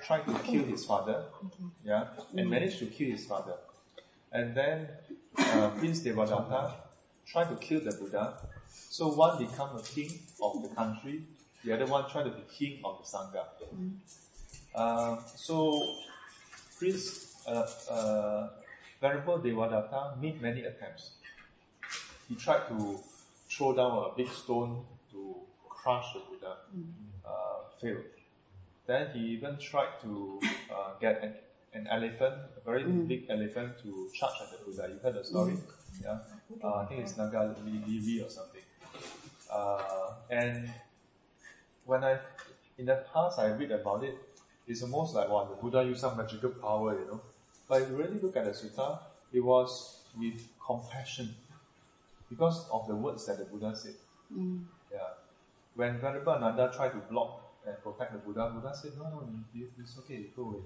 [0.04, 1.24] tried to kill his father,
[1.84, 3.54] yeah, and managed to kill his father.
[4.32, 4.88] And then
[5.38, 6.72] uh, Prince Devadatta
[7.26, 8.34] tried to kill the Buddha.
[8.68, 10.10] So one become a king
[10.42, 11.22] of the country,
[11.64, 13.44] the other one tried to be king of the Sangha.
[14.74, 15.96] Uh, so
[16.78, 18.48] Prince uh, uh,
[19.00, 21.12] Venerable Devadatta made many attempts.
[22.28, 22.98] He tried to
[23.50, 25.37] throw down a big stone to
[25.68, 26.56] crush the Buddha,
[27.26, 27.30] uh,
[27.80, 28.04] failed.
[28.87, 30.40] Then he even tried to
[30.72, 31.34] uh, get an,
[31.74, 34.88] an elephant, a very big elephant, to charge at the Buddha.
[34.92, 35.56] You heard the story?
[36.02, 36.18] Yeah.
[36.62, 38.62] Uh, I think it's Naga or something.
[39.50, 40.70] Uh, and
[41.84, 42.18] when I,
[42.78, 44.16] in the past, I read about it,
[44.66, 47.20] it's almost like, wow, the Buddha used some magical power, you know.
[47.68, 48.98] But if you really look at the sutta,
[49.33, 51.35] it was with compassion
[52.29, 53.94] because of the words that the Buddha said.
[54.92, 54.98] Yeah.
[55.74, 59.98] When Venerable Ananda tried to block and protect the Buddha, Buddha said, no, no, it's
[59.98, 60.61] okay, go away.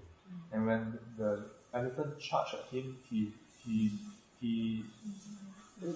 [0.52, 3.32] And when the elephant charged at him, he,
[3.64, 3.92] he,
[4.40, 4.84] he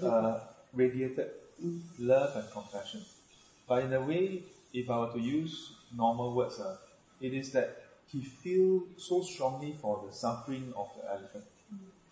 [0.03, 0.41] uh,
[0.73, 1.31] radiated
[1.99, 3.03] love and compassion.
[3.69, 6.77] But in a way, if I were to use normal words, uh,
[7.21, 7.82] it is that
[8.13, 11.45] he feels so strongly for the suffering of the elephant.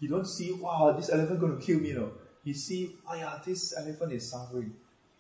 [0.00, 2.12] He don't see, wow, this elephant going to kill me, no.
[2.42, 4.74] He see, oh yeah, this elephant is suffering.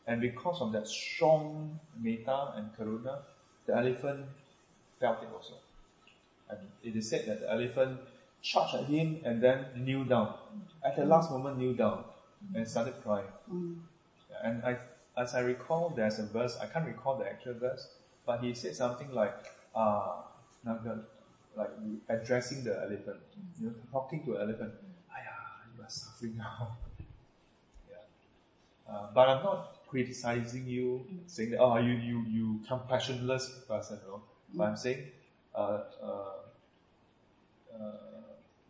[0.06, 3.18] And because of that strong metta and karuna,
[3.66, 4.24] the elephant
[4.98, 5.54] felt it also.
[6.48, 8.00] And it is said that the elephant
[8.40, 10.34] charged at him and then kneel down.
[10.82, 12.04] At the last moment, kneel down
[12.54, 13.26] and started crying.
[14.42, 14.78] And I,
[15.16, 17.86] as I recall, there's a verse, I can't recall the actual verse,
[18.24, 19.34] but he said something like,
[19.74, 20.22] uh,
[20.64, 21.04] Naga,
[21.56, 21.70] like
[22.08, 23.20] addressing the elephant,
[23.60, 24.72] you know, talking to the elephant,
[25.10, 26.76] Aya, you are suffering now.
[27.90, 28.92] yeah.
[28.92, 34.22] Uh, but I'm not criticizing you, saying that, oh, you, you, you compassionless person, no.
[34.54, 35.06] But I'm saying,
[35.54, 36.14] uh, uh,
[37.74, 37.92] uh,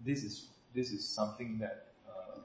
[0.05, 2.39] this is, this is something that, uh,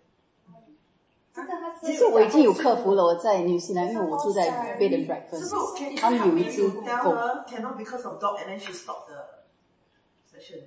[1.35, 1.87] 这个它是。
[1.87, 8.39] 其实我已经有克服了，我在纽西兰，因为我住在 bed and breakfast， So, can 他们有一 you 只 tell 狗， her cannot because of dog
[8.39, 9.25] and then she stopped the
[10.31, 10.61] session?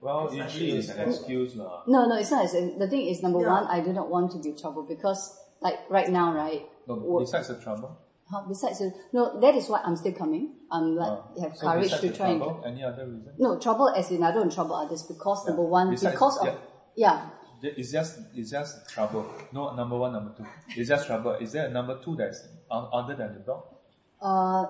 [0.00, 1.82] Well, usually it's an excuse lah.
[1.86, 2.44] No, no, it's not.
[2.44, 3.52] It's, the thing is, number Yeah.
[3.52, 6.62] one, I do not want to be trouble because, like, right now, right?
[6.86, 7.90] No, wo- besides the trouble.
[8.30, 10.54] huh, besides, uh, no, that is why I'm still coming.
[10.70, 12.40] I'm like, uh, have so courage besides to the try and.
[12.40, 13.34] trouble, any other reason?
[13.38, 15.50] No, trouble as in I don't trouble others because Yeah.
[15.52, 16.54] number one, Besides- because of, yeah.
[16.94, 17.20] yeah.
[17.61, 19.25] It's just it's just trouble.
[19.51, 20.45] No number one, number two.
[20.75, 21.33] It's just trouble.
[21.41, 23.63] Is there a number two that's o- other than the dog?
[24.21, 24.65] Uh,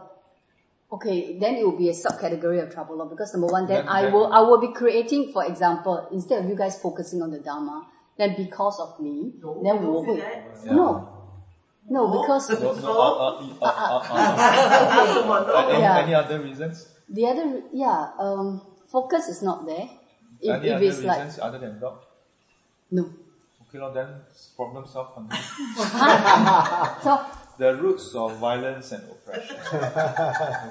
[0.91, 3.88] okay, then it will be a subcategory of trouble law because number one, then, Then-
[3.89, 7.32] I then- will I will be creating, for example, instead of you guys focusing on
[7.32, 10.17] the dharma, then because of me, No, then don't 我 feel
[10.74, 11.12] no
[11.89, 12.21] no No.
[12.21, 15.98] because No, no, uh, uh, uh, uh, uh, uh, any, Yeah.
[16.00, 16.88] any other reasons?
[17.08, 19.88] the other yeah um focus is not there.
[20.41, 22.02] If, any if other it's like reasons other than dog?
[22.90, 23.05] no,
[23.68, 24.09] Okay, well, then
[24.57, 25.14] problem solved.
[25.14, 25.42] continue.
[27.03, 27.20] so
[27.59, 29.57] the roots of violence and oppression.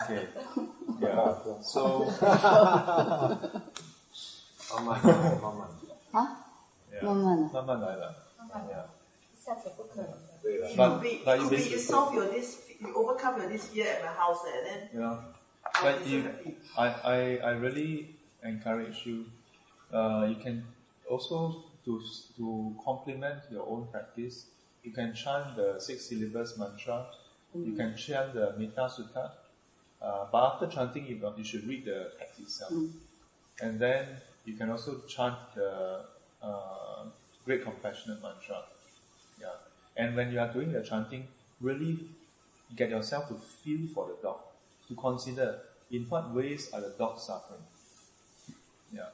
[0.03, 0.27] okay.
[0.99, 1.35] Yeah.
[1.61, 2.11] So
[4.75, 5.67] 慢慢来，慢慢
[6.11, 6.19] 来。
[6.19, 6.37] 啊
[6.91, 7.03] yeah.
[7.05, 8.15] 慢慢来慢慢来了。
[8.69, 8.85] Yeah.
[9.45, 10.17] 下次不可能的。
[10.43, 13.49] 对了， But- Could be, but you could be basically- you solve your this, you overcome your
[13.49, 15.17] this fear at my house and then You know,
[15.65, 16.57] I'll but be you, so happy.
[16.77, 19.25] I, I, I really encourage you.
[19.93, 20.65] Uh, you can
[21.09, 22.02] also to
[22.36, 24.46] to complement your own practice.
[24.82, 27.06] You can chant the six syllabus mantra.
[27.54, 29.30] You can chant the Metta Sutta.
[30.02, 32.72] Uh, but after chanting, you, you should read the text itself.
[33.60, 34.06] And then
[34.44, 36.00] you can also chant the
[36.42, 37.04] uh,
[37.44, 38.62] Great Compassionate Mantra.
[39.40, 39.46] Yeah.
[39.96, 41.28] And when you are doing the chanting,
[41.60, 41.98] really
[42.76, 44.40] get yourself to feel for the dog,
[44.88, 47.62] to consider in what ways are the dogs suffering.
[48.92, 49.08] Yeah.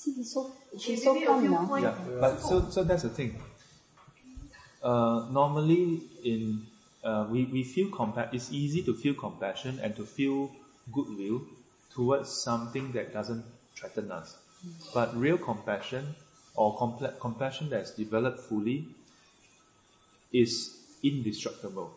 [0.00, 1.66] See, he's so, Okay, she's so maybe calm now.
[1.66, 1.92] points.
[1.92, 3.40] Yeah, but so so that's the thing.
[4.82, 6.66] Uh, normally, in
[7.04, 10.56] uh, we we feel compa- It's easy to feel compassion and to feel
[10.90, 11.42] goodwill
[11.90, 13.44] towards something that doesn't
[13.76, 14.36] threaten us.
[14.92, 16.16] But real compassion
[16.54, 18.94] or comple- compassion that's developed fully
[20.32, 21.94] is indestructible.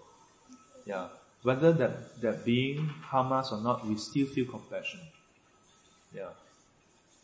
[0.86, 1.10] Yeah,
[1.44, 5.02] whether that that being harm us or not, we still feel compassion.
[6.14, 6.34] Yeah,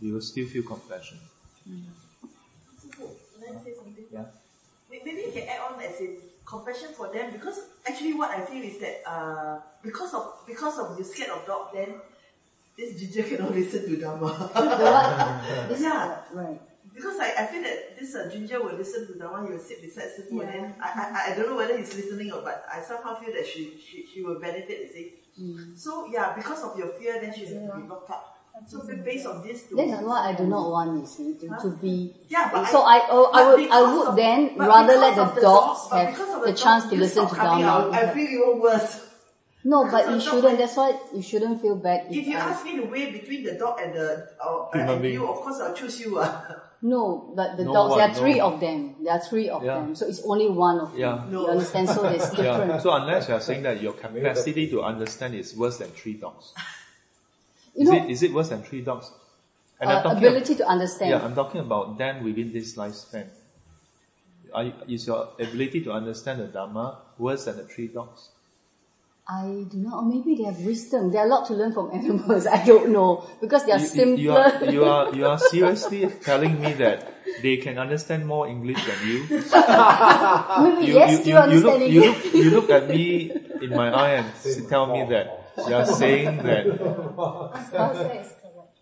[0.02, 1.18] we will still feel compassion.
[1.66, 4.06] Can I say something?
[4.12, 4.26] Yeah.
[4.90, 8.64] Maybe you can add on as in compassion for them because actually what I feel
[8.64, 11.96] is that uh, because of because of you scared of dog, then
[12.76, 14.50] this ginger cannot listen to Dharma.
[14.54, 16.18] The Yeah.
[16.34, 16.60] Right.
[16.94, 19.82] because I, I feel that this uh, ginger will listen to Dharma, he will sit
[19.82, 22.82] beside Sifu and then I, I, I don't know whether he's listening or but I
[22.82, 25.14] somehow feel that she, she, she will benefit, you see.
[25.40, 25.78] Mm.
[25.78, 28.39] So yeah, because of your fear then she has to be locked up.
[28.68, 31.48] So ba- based on this to That's what I do not want, you see, to,
[31.62, 32.14] to be.
[32.28, 35.16] Yeah, but so I- I, oh, I but would, I would of- then rather let
[35.16, 37.66] the, the dogs dog- but because of have the the chance to listen to coming
[37.66, 38.14] out, I Dharma.
[38.14, 39.06] feel even worse.
[39.64, 40.58] No, because but you shouldn't.
[40.58, 43.54] That's why you shouldn't feel bad If you I, ask me to weigh between the
[43.54, 46.18] dog and the uh, Human and you, of course I'll choose you.
[46.20, 46.42] Uh.
[46.82, 48.54] No, but the No dogs, there one, are three no.
[48.54, 48.96] of them.
[49.04, 49.74] There are three of Yeah.
[49.84, 49.96] them.
[49.96, 51.16] So it's only one of Yeah.
[51.18, 51.32] them.
[51.34, 51.42] No.
[51.42, 51.90] You understand?
[51.90, 52.72] So it's different.
[52.72, 52.80] Yeah.
[52.80, 56.54] So unless you are saying that your capacity to understand is worse than three dogs,
[57.80, 59.12] You is know, it is it worse than three dogs?
[59.80, 61.12] And uh, talking ability to understand.
[61.12, 63.28] yeah, I'm talking about them within this lifespan.
[64.54, 68.30] Are, you- is your ability to understand the Dharma worse than the three dogs?
[69.30, 71.12] I do not, or maybe they have wisdom.
[71.12, 72.48] They are a lot to learn from animals.
[72.48, 73.24] I don't know.
[73.40, 74.18] Because they are You, simpler.
[74.18, 78.84] you, are you are you are seriously telling me that they can understand more English
[78.84, 79.20] than you?
[79.30, 83.88] maybe You, yes, you, you, you, look, you, look, you look at me in my
[83.94, 86.66] eye and tell me that you are saying that
[87.68, 88.76] Spouse is correct.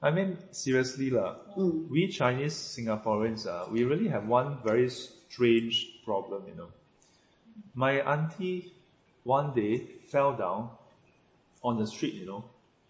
[0.00, 1.36] I mean, seriously lah.
[1.58, 1.88] Mm.
[1.90, 6.70] We Chinese Singaporeans, uh, we really have one very strange problem, you know.
[7.74, 8.72] My auntie
[9.24, 10.70] one day fell down
[11.62, 12.44] on the street, you know.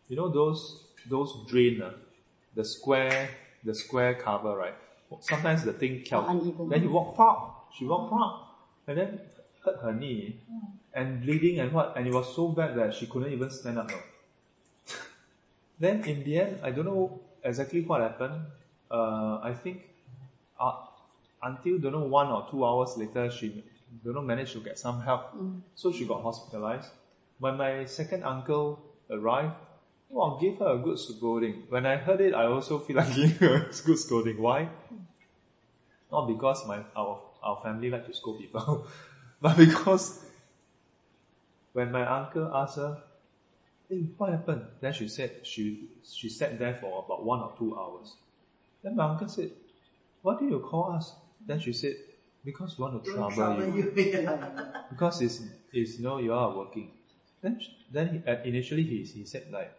[0.08, 1.92] You know those those drain, uh,
[2.54, 3.30] the square
[3.64, 4.74] the square cover, right?
[5.20, 6.04] Sometimes the thing.
[6.12, 6.68] Uneven.
[6.68, 9.20] Then you walk pop, she walked pop, and then
[9.64, 10.40] hurt her knee,
[10.94, 13.90] and bleeding and what, and it was so bad that she couldn't even stand up.
[15.80, 18.34] Then in the end, I don't know exactly what happened.
[18.90, 19.82] Uh, I think
[20.58, 20.72] uh,
[21.42, 23.62] until don't know one or two hours later, she
[24.04, 25.34] don't know managed to get some help.
[25.74, 26.88] So she got hospitalized.
[27.38, 29.54] When my second uncle arrived,
[30.10, 31.64] well, gave her a good scolding.
[31.68, 34.40] When I heard it, I also feel like giving her a good scolding.
[34.40, 34.68] Why?
[36.10, 38.86] Not because my our our family like to scold people,
[39.40, 40.24] but because
[41.72, 42.98] when my uncle asked her,
[43.88, 44.62] hey, what happened?
[44.80, 48.16] Then she said she, she sat there for about one or two hours.
[48.82, 49.50] Then my uncle said,
[50.22, 51.14] why did you call us?
[51.46, 51.94] Then she said,
[52.44, 53.92] because we want to trouble, trouble, you.
[53.96, 54.38] you.
[54.90, 56.90] because it's, it's no, know, you are working.
[57.42, 59.72] Then, then he, uh, initially he, he said like,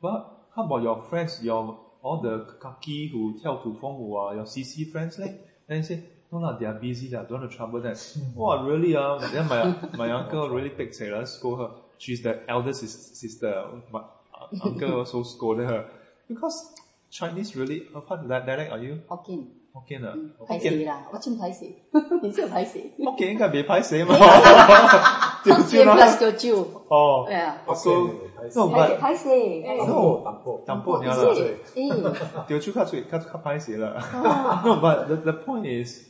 [0.00, 4.44] well, how about your friends, your, all the kaki who tell to Feng Wu, your
[4.44, 5.46] CC friends like?
[5.66, 7.95] Then he said, No lah, they are busy lah, don't want to trouble them.
[8.35, 9.19] wow, really ah?
[9.19, 11.69] Then my my uncle really big sailor scold her.
[11.97, 13.51] She's the elder sis- sister.
[13.91, 13.99] My
[14.33, 15.85] uh, uncle also scolded her
[16.29, 16.71] because
[17.11, 17.83] Chinese really.
[17.93, 18.99] Uh, what di- dialect are you?
[19.09, 19.43] Hokkien.
[19.75, 20.15] Hokkien 啊？
[20.47, 21.65] 拍死啦，我真拍死，
[22.23, 22.79] 你真拍死。
[22.97, 24.15] 福建应该未歹死嘛？
[25.43, 26.65] 调转 Hokkien 啦 plus。Teochew.
[26.87, 27.53] 哦 Yeah.
[27.75, 27.91] So
[28.55, 29.29] no 拍 but 拍死。
[29.77, 32.13] 打破打破淡薄尔啦，是，诶，
[32.47, 33.95] 调转较最较较歹死啦。
[34.65, 36.07] No, but the the point is,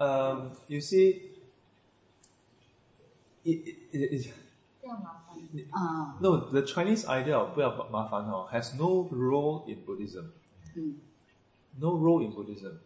[0.00, 1.30] Um, you see,
[3.44, 4.34] it, it, it, it
[4.80, 5.36] 这样麻烦。
[5.70, 10.30] 啊，no the Chinese idea of 不要麻烦哦 has no role in Buddhism.
[10.74, 10.98] 嗯
[11.78, 12.78] no role in Buddhism.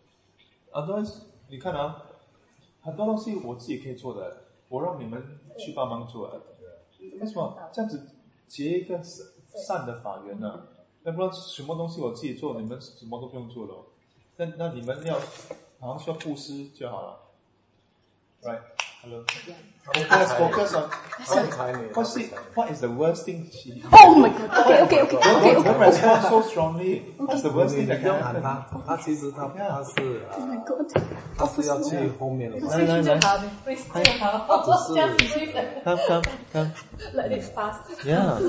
[0.72, 2.02] Otherwise，你看啊，
[2.80, 6.42] 很多东西我自己可以做的，我让你们去帮忙做的。
[7.20, 8.08] 为什么这样子
[8.48, 9.26] 结一个善
[9.66, 10.68] 善的法缘呢、
[11.02, 13.86] 那不然什么东西我自己做，你们什么都不用做了。
[14.36, 15.18] 那那你们要
[15.84, 17.18] 好像需要布施就好了。
[18.42, 18.58] Right?
[19.02, 19.22] Hello.
[19.92, 20.88] Let's focus on
[21.92, 24.48] what's it, what is the worst thing she Oh my god.
[24.64, 25.54] Okay, okay, okay, okay.
[25.54, 27.02] don't, don't respond so strongly.
[27.18, 28.42] What's the worst 你 thing that 看 can 看 happen?
[28.42, 30.90] 他，他其实他他是 Oh 啊 my god.
[31.36, 33.20] 他是要去后面的，来来来，
[33.66, 35.62] 会最好，这样子会的。
[35.84, 36.70] come come come.
[37.12, 37.76] Let it pass.
[38.06, 38.40] Yeah.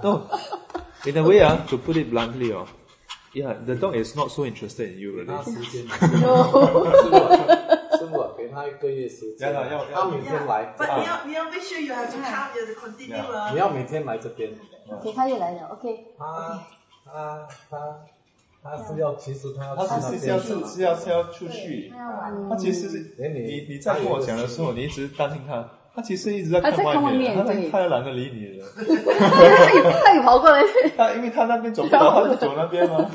[0.00, 0.28] No.
[1.06, 2.66] In a way, ah, to put it bluntly, uh,
[3.34, 5.16] Yeah, the dog is not so interested in you.
[5.16, 5.84] 给他时间，
[7.98, 9.52] 是我给他一个月时间。
[9.52, 10.72] 要要，他每天来。
[10.76, 13.50] 不，你要你要 make sure you have time to continue 啊。
[13.50, 14.52] 你要每天来这边。
[15.02, 16.14] 给他也来了，OK。
[16.16, 16.62] 他
[17.04, 18.04] 他他
[18.62, 21.92] 他是要，其实他他是是要是是要是要出去。
[22.48, 25.68] 他其实，你你在跟我讲的时候，你一直担心他。
[25.94, 28.66] 他其实一直在看外面，他他也懒得理你了。
[30.04, 30.62] 他也跑过来，
[30.96, 33.08] 他因为他那边走不到，他就走那边嘛。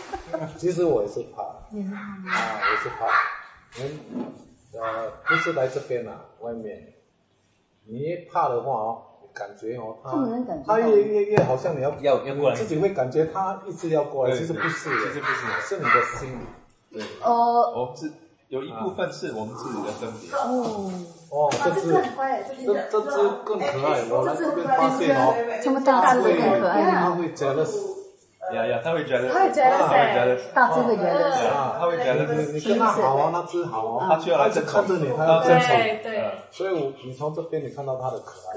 [0.58, 3.06] 其实我也是怕，啊，我也是怕。
[3.80, 4.26] 嗯，
[4.74, 6.92] 呃，不是来这边啊，外面，
[7.86, 10.10] 你一怕的话哦，感觉哦，他
[10.66, 16.44] 他越越越好像你要要要过来自己会感觉他一直要过来，其实不是，其实不是是你的心理。
[16.98, 18.12] 对，呃，哦，是
[18.48, 20.30] 有一部分是我们自己的分别。
[20.36, 20.92] 哦，
[21.36, 22.00] 哦，啊，这只这这
[22.64, 27.76] 这只这只更可爱，我来这边发现哦，这么大只的会更可爱他会 jealous
[28.54, 38.54] 呀呀，他会觉得，他会 jealous 他会欸 jealous，大只会觉得，啊，他会觉得你你跟他好啊，那只好啊，他就要来看着你，他他要争宠，对对，所以我你从这边你看到他的可爱。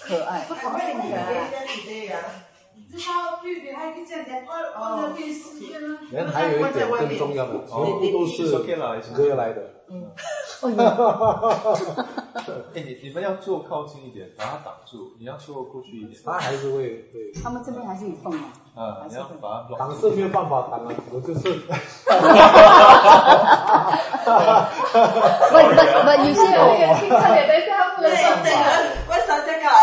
[0.00, 1.16] 可爱，不同性格
[2.12, 2.49] 啊。
[6.10, 8.36] 人还有一点更重要的，全部都是
[9.16, 9.58] 热来的。
[9.92, 10.10] 嗯，
[12.74, 16.76] 哎，你你们要坐靠近一点，把它挡住，你要坐过去一点他还是会
[17.12, 18.38] 会，他们这边还是有缝的，
[18.80, 21.66] 啊，你要把它挡是没有办法挡啊，我就是不
[25.50, 26.58] 不不，有些狗
[27.18, 28.56] 差点等一下不能对上对班。
[29.10, 29.74] 为啥这个哎？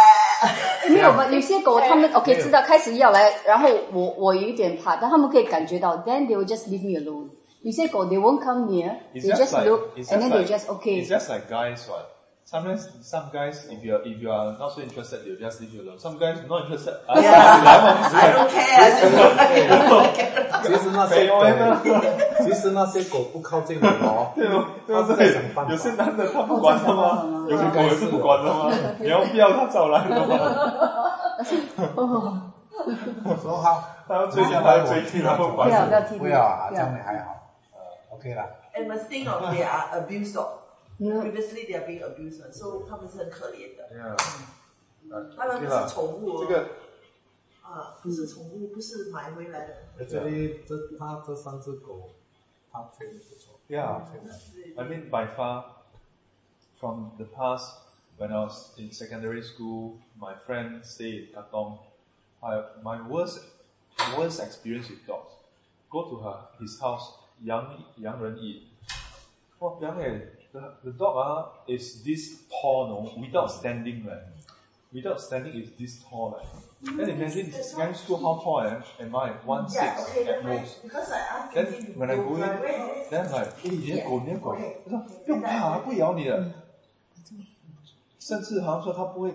[0.90, 1.28] 没有吧？
[1.32, 7.30] 有些狗它们 OK 知道开始要来，然后我我有一点怕，但他们可以感觉到，then they will just leave me alone。
[7.62, 10.68] 有些狗 they won't come near, It's they just just like look it's and then they just
[10.70, 11.02] okay.
[11.04, 12.17] It's just like guys, what?
[12.50, 15.74] Sometimes some guys, if you are if you are not so interested, they'll just leave
[15.74, 16.00] you alone.
[16.00, 16.96] Some guys not interested.
[17.10, 18.88] Yeah.，I 来 don't care，
[20.64, 21.44] 其实那些狗，
[22.46, 25.44] 其实那些狗不靠近你哦，对不对不他是在想？
[25.54, 27.46] 办法有些男的他不管的吗？
[27.50, 28.72] 有些狗也是不管的吗？
[29.02, 30.38] 你要不要他找来的吗？
[33.44, 35.76] 说好，他要追你，他要追你，他不管不。
[35.76, 37.36] 要不要踢不要啊，不这样你还好
[38.16, 38.46] ，OK 啦。
[38.74, 40.48] And must think of they are abused dog.
[40.99, 41.21] No.
[41.21, 43.89] Previously they are being abused, so 他们是很可怜的。
[43.93, 44.17] Yeah.
[45.37, 46.69] 他们不是宠物哦，这个
[47.63, 50.05] 啊，不是宠物，不是买回来的。
[50.05, 52.11] 这里这他这三只狗，
[52.71, 53.59] 他吹的不错。
[53.69, 54.03] Yeah.
[54.77, 55.65] I mean, by far,
[56.79, 57.79] from the past,
[58.19, 61.79] when I was in secondary school, my friend stay in Katong.
[62.41, 63.41] I, my worst,
[64.17, 65.33] worst experience with dogs.
[65.91, 67.13] Go to her, his house,
[67.43, 68.69] Yang Yang Ren Yi.
[69.61, 70.21] Oh, Yang eh,
[70.57, 74.23] the, the dog ah, is this tall, no, without standing, right?
[74.93, 76.47] Without standing is this tall, right?
[76.97, 79.31] Then imagine secondary school how tall I am, am I?
[79.47, 80.83] One Yeah, six okay, at then my, most.
[80.83, 86.53] because I asked Then him to when I go go in, my way, then like，哎，你的狗，你的狗，他说不用怕，它不咬你的，
[88.19, 89.31] 甚至好像说他不会，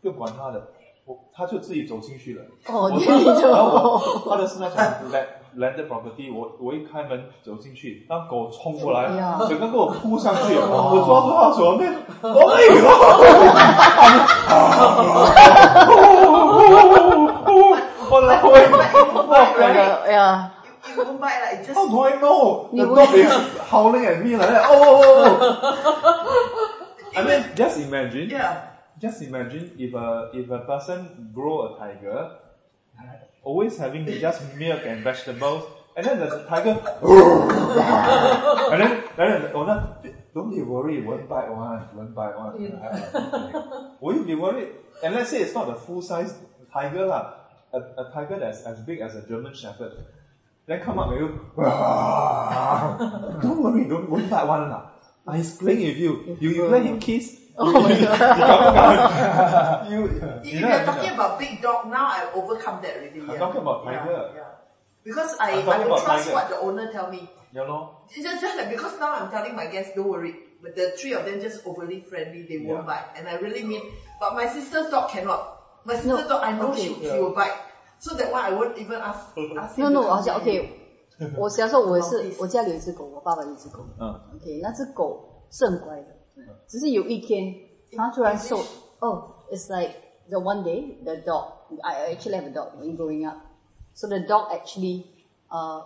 [0.00, 0.68] 不用管它的，
[1.04, 2.44] 我他就自己走进去了。
[2.66, 3.12] 哦，我你说，
[3.50, 4.78] 然后我他的是那种
[5.10, 5.26] land
[5.57, 12.27] landed property，我我一开门走进去，那狗冲过来哎呀，整个给我扑上去，我抓住它手边，哎
[12.75, 12.85] 呦，
[18.09, 19.33] 我来喂，我
[20.05, 20.51] 哎呀
[20.95, 22.69] ，you won't bite like just How do I know?
[22.71, 23.31] The dog is
[23.69, 24.63] howling at me like that.
[24.69, 25.03] Oh, oh,
[25.51, 25.67] oh.
[27.15, 28.29] I mean, just imagine.
[28.29, 28.53] yeah.
[28.99, 32.31] Just imagine if a if a person grow a tiger,
[33.47, 35.63] always having just milk and vegetables,
[35.95, 36.75] and then the tiger,
[38.71, 39.79] and then and then the owner,
[40.35, 42.53] don't be worried, won't bite one, won't bite one.
[44.01, 44.67] Will you be worried?
[45.01, 46.35] And let's say it's not a full size
[46.73, 47.23] tiger lah,
[47.71, 49.95] a, a tiger that's as big as a German Shepherd.
[50.67, 51.29] Then come up with you,
[53.41, 54.91] don't worry, don't won't bite one lah.
[55.25, 56.35] Ah, He's playing with you.
[56.43, 57.46] You you let him kiss.
[57.58, 59.90] Oh my god.
[59.90, 60.06] you,
[60.42, 63.20] If you you're know, talking about big dog, now I overcome that already.
[63.20, 63.38] I'm yeah.
[63.38, 64.30] talking about Yeah, tiger.
[64.34, 64.50] yeah.
[65.04, 66.34] Because I, I'm I talking will about trust tiger.
[66.34, 67.28] what the owner tell me.
[67.52, 70.34] you know, It's just, just like because now I'm telling my guests, don't worry.
[70.62, 72.94] But the three of them just overly friendly, they won't Yeah.
[72.94, 73.08] bite.
[73.18, 73.82] And I really mean,
[74.20, 75.58] but my sister's dog cannot.
[75.84, 76.82] My sister's No, dog, I know okay.
[76.88, 77.52] she, she will bite.
[77.98, 80.60] So that one I won't even ask, ask No him no， to 好像 come in.
[80.62, 86.06] OK，我小时候我也是 Maltese，我家里有一只狗，我爸爸有一只狗嗯，OK，那只狗是很乖的，
[86.66, 87.54] 只是有一天
[87.96, 88.58] 它突然受，
[89.00, 89.94] 哦，it's like
[90.28, 91.46] the one day the dog
[91.82, 93.36] I actually have a dog when growing up,
[93.94, 95.04] so the dog actually
[95.50, 95.82] uh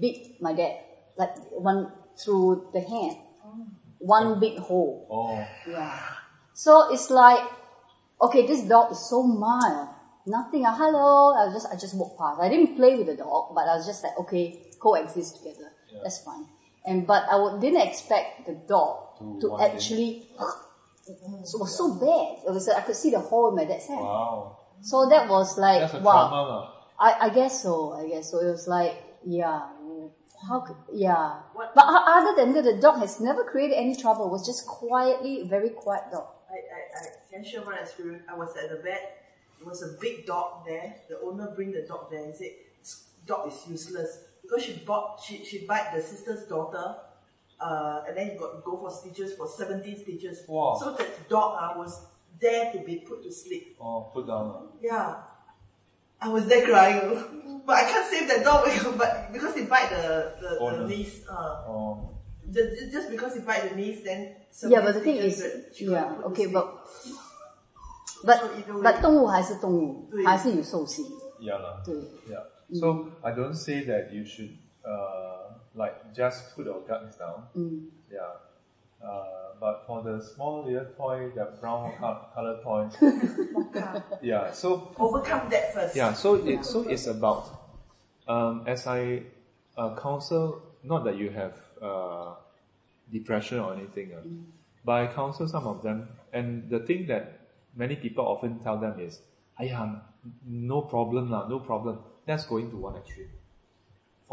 [0.00, 0.76] bit my dad
[1.16, 3.16] like one through the hand,
[3.98, 5.06] one big hole.
[5.10, 5.98] oh, Yeah.
[6.52, 7.42] So it's like,
[8.20, 9.88] okay, this dog is so mild.
[10.26, 10.66] Nothing.
[10.66, 11.32] Uh, hello.
[11.34, 12.40] I was just, I just walked past.
[12.40, 15.70] I didn't play with the dog, but I was just like, okay, coexist together.
[16.02, 16.46] That's fine.
[16.84, 20.27] And but I would, didn't expect the dog Oh, to to, actually.
[21.05, 21.19] It
[21.59, 22.47] was so bad.
[22.47, 23.99] It was I could see the hole in my dad's hand.
[23.99, 24.57] Wow.
[24.79, 26.29] So that was like That's a wow.
[26.29, 26.71] trauma.
[26.97, 27.91] I, I guess so.
[27.91, 28.39] I guess so.
[28.39, 28.95] It was like,
[29.25, 29.67] yeah,
[30.47, 31.39] how could, yeah.
[31.51, 34.27] What- But other than that, the dog has never created any trouble.
[34.27, 36.27] It was just quietly, very quiet dog.
[36.49, 38.23] I, I, I can share one experience.
[38.29, 39.03] I was at the vet.
[39.59, 40.95] There was a big dog there.
[41.09, 42.51] The owner bring the dog there and said,
[43.25, 46.95] dog is useless because she bought she she bite the sister's daughter,
[47.62, 50.44] uh, and then you got go for stitches for 17 stitches.
[50.48, 50.76] Wow.
[50.78, 52.06] So that dog uh, was
[52.40, 53.76] there to be put to sleep.
[53.80, 54.48] Oh, put down.
[54.48, 54.62] lah.
[54.80, 55.16] Yeah.
[56.20, 59.90] I was there crying, but I can't save that dog because, but because he bite
[59.90, 60.86] the the, the Owner.
[60.88, 61.22] knees.
[61.30, 62.10] Uh, Oh.
[62.50, 64.34] just, just because he bite the knees, then
[64.66, 66.54] Yeah, 17 but the thing stitches is, that she yeah, couldn't put to okay, sleep.
[66.54, 66.66] but
[68.24, 71.04] but So either way- but 动物还是动物，对还是有兽性，
[71.40, 71.58] Yeah.
[71.60, 71.84] lah.
[71.84, 71.94] 对。
[72.28, 72.42] Yeah.
[72.74, 77.47] So I don't say that you should uh like just put your guns down.
[77.55, 78.37] 嗯 Yeah.
[79.03, 81.91] Uh, but for the small little toy, the brown
[82.33, 82.87] color toy,
[84.21, 84.51] yeah.
[84.53, 85.95] So overcome that first.
[85.95, 86.13] yeah.
[86.13, 87.49] So it so it's about
[88.27, 89.23] um as I
[89.77, 92.35] uh, counsel not that you have uh
[93.11, 94.21] depression or anything, uh,
[94.85, 97.39] but I counsel some of them, and the thing that
[97.75, 99.19] many people often tell them is,
[99.59, 99.99] "Ayah,
[100.45, 103.29] no problem lah, no problem." That's going to one extreme.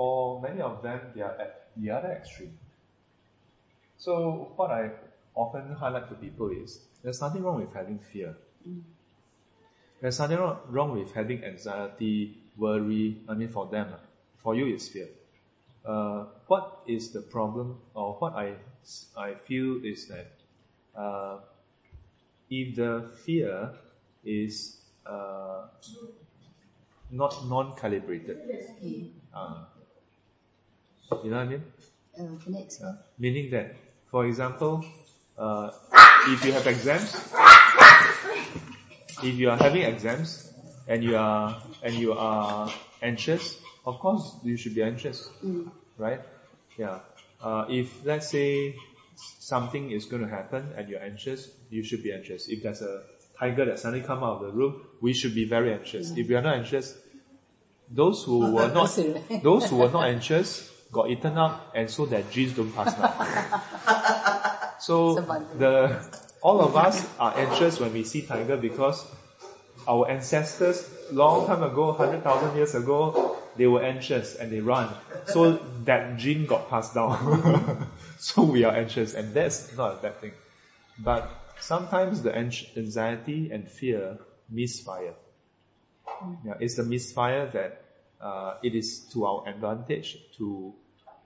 [0.00, 2.58] For many of them, they are at the other extreme.
[3.98, 4.92] So what I
[5.34, 8.34] often highlight to people is there's nothing wrong with having fear.
[10.00, 13.18] There's nothing wrong, wrong with having anxiety, worry.
[13.28, 14.00] I mean, for them, ah.
[14.38, 15.08] for you, it's fear.
[15.84, 18.54] Uh, what is the problem, or what I
[19.18, 20.32] I feel is that
[20.96, 21.40] uh,
[22.48, 23.74] if the fear
[24.24, 25.66] is uh,
[27.10, 28.38] not non-calibrated,
[29.34, 29.64] uh,
[31.24, 31.64] you know what I mean?
[32.18, 33.74] Uh, Meaning that,
[34.10, 34.84] for example,
[35.38, 35.70] uh,
[36.28, 37.14] if you have exams,
[39.22, 40.52] if you are having exams
[40.86, 42.70] and you are and you are
[43.02, 45.30] anxious, of course you should be anxious,
[45.98, 46.20] right?
[46.76, 47.00] Yeah.
[47.42, 48.76] Uh, if let's say
[49.16, 52.48] something is going to happen and you're anxious, you should be anxious.
[52.48, 53.02] If there's a
[53.38, 56.10] tiger that suddenly come out of the room, we should be very anxious.
[56.16, 56.96] If we are not anxious,
[57.90, 58.94] those who were not
[59.42, 63.14] those who were not anxious got eaten up, and so their genes don't pass down.
[64.80, 65.20] so
[65.58, 66.04] the
[66.42, 69.06] all of us are anxious when we see tiger because
[69.86, 74.88] our ancestors long time ago, hundred thousand years ago, they were anxious and they run.
[75.26, 77.86] So that gene got passed down.
[78.18, 80.32] so we are anxious, and that's not a bad thing.
[80.98, 84.18] But sometimes the anxiety and fear
[84.48, 85.14] misfire.
[86.44, 87.84] Yeah, it's the misfire that
[88.20, 90.74] uh, it is to our advantage to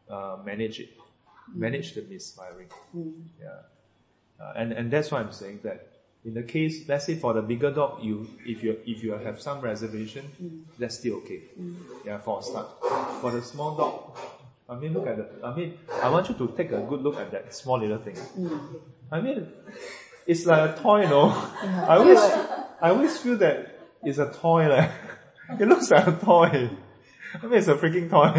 [0.09, 1.57] uh, manage it, mm.
[1.57, 2.69] manage the misfiring.
[2.97, 3.13] Mm.
[3.41, 3.49] Yeah,
[4.41, 5.89] uh, and and that's why I'm saying that
[6.25, 9.41] in the case, let's say for the bigger dog, you if you if you have
[9.41, 10.63] some reservation, mm.
[10.79, 11.43] that's still okay.
[12.05, 12.69] Yeah, for a start.
[13.21, 14.17] For the small dog,
[14.69, 15.47] I mean, look at the.
[15.47, 18.17] I mean, I want you to take a good look at that small little thing.
[19.13, 19.47] I mean,
[20.27, 21.29] it's like a toy, no?
[21.29, 24.91] I always, I always feel that it's a toy, like,
[25.61, 26.71] it looks like a toy.
[27.42, 28.32] I mean, it's a freaking toy.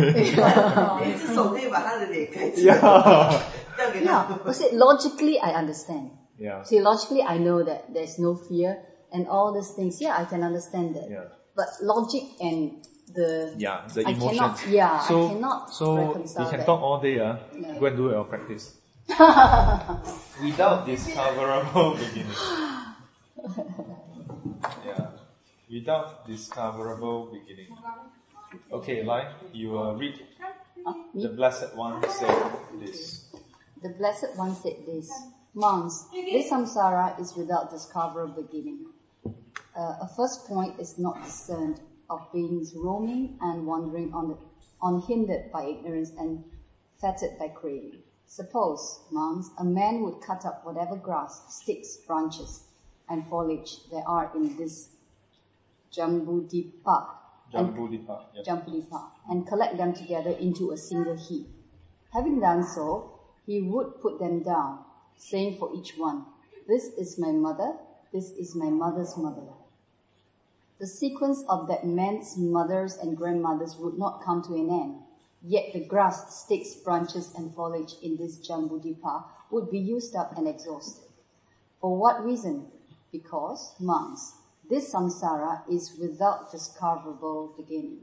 [1.05, 3.41] 一只手可以把他的脸盖住， yeah.
[3.79, 6.11] 要给他 Yeah, I said logically I understand.
[6.39, 6.63] Yeah.
[6.65, 8.79] See, logically I know that there's no fear
[9.13, 10.01] and all these things.
[10.01, 11.09] Yeah, I can understand that.
[11.09, 11.29] Yeah.
[11.55, 12.83] But logic and
[13.15, 14.39] the Yeah, the I emotion.
[14.39, 16.67] cannot- yeah, I so, cannot So reconcile you can that.
[16.67, 17.79] talk all day, uh, Yeah.
[17.79, 18.75] go and do your practice.
[20.43, 22.37] Without discoverable beginning.
[24.87, 25.07] yeah.
[25.71, 27.69] Without discoverable beginning.
[28.72, 30.20] Okay, Lai, you uh, read.
[31.14, 33.26] The blessed one said this.
[33.86, 35.12] The Blessed One said this,
[35.54, 38.88] Monks, this samsara is without discoverable beginning.
[39.78, 44.38] Uh, a first point is not discerned of beings roaming and wandering on the,
[44.82, 46.44] unhindered by ignorance and
[47.00, 48.02] fettered by craving.
[48.26, 52.64] Suppose, monks, a man would cut up whatever grass, sticks, branches,
[53.08, 54.90] and foliage there are in this
[55.96, 57.08] Jambudipa
[57.54, 58.46] and Jambudvipa.
[58.46, 61.48] Jambudipa and collect them together into a single heap.
[62.14, 64.80] Having done so, he would put them down,
[65.18, 66.26] saying for each one,
[66.68, 67.74] This is my mother,
[68.12, 69.48] this is my mother's mother.
[70.80, 74.98] The sequence of that man's mothers and grandmothers would not come to an end.
[75.42, 80.48] Yet the grass, sticks, branches, and foliage in this Jambudipa would be used up and
[80.48, 81.06] exhausted.
[81.80, 82.66] For what reason?
[83.12, 84.34] Because, monks,
[84.70, 88.00] this samsara is without discoverable beginning.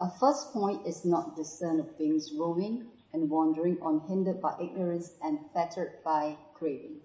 [0.00, 5.38] A first point is not discern of beings roaming and wandering unhindered by ignorance and
[5.52, 7.00] fettered by craving.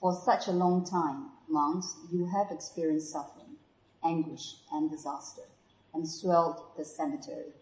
[0.00, 3.56] For such a long time, monks, you have experienced suffering,
[4.04, 5.42] anguish, and disaster,
[5.92, 7.52] and swelled the cemetery.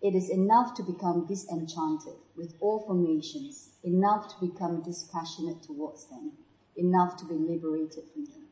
[0.00, 6.32] It is enough to become disenchanted with all formations, enough to become dispassionate towards them,
[6.76, 8.46] enough to be liberated from them.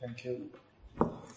[0.00, 0.50] Thank you.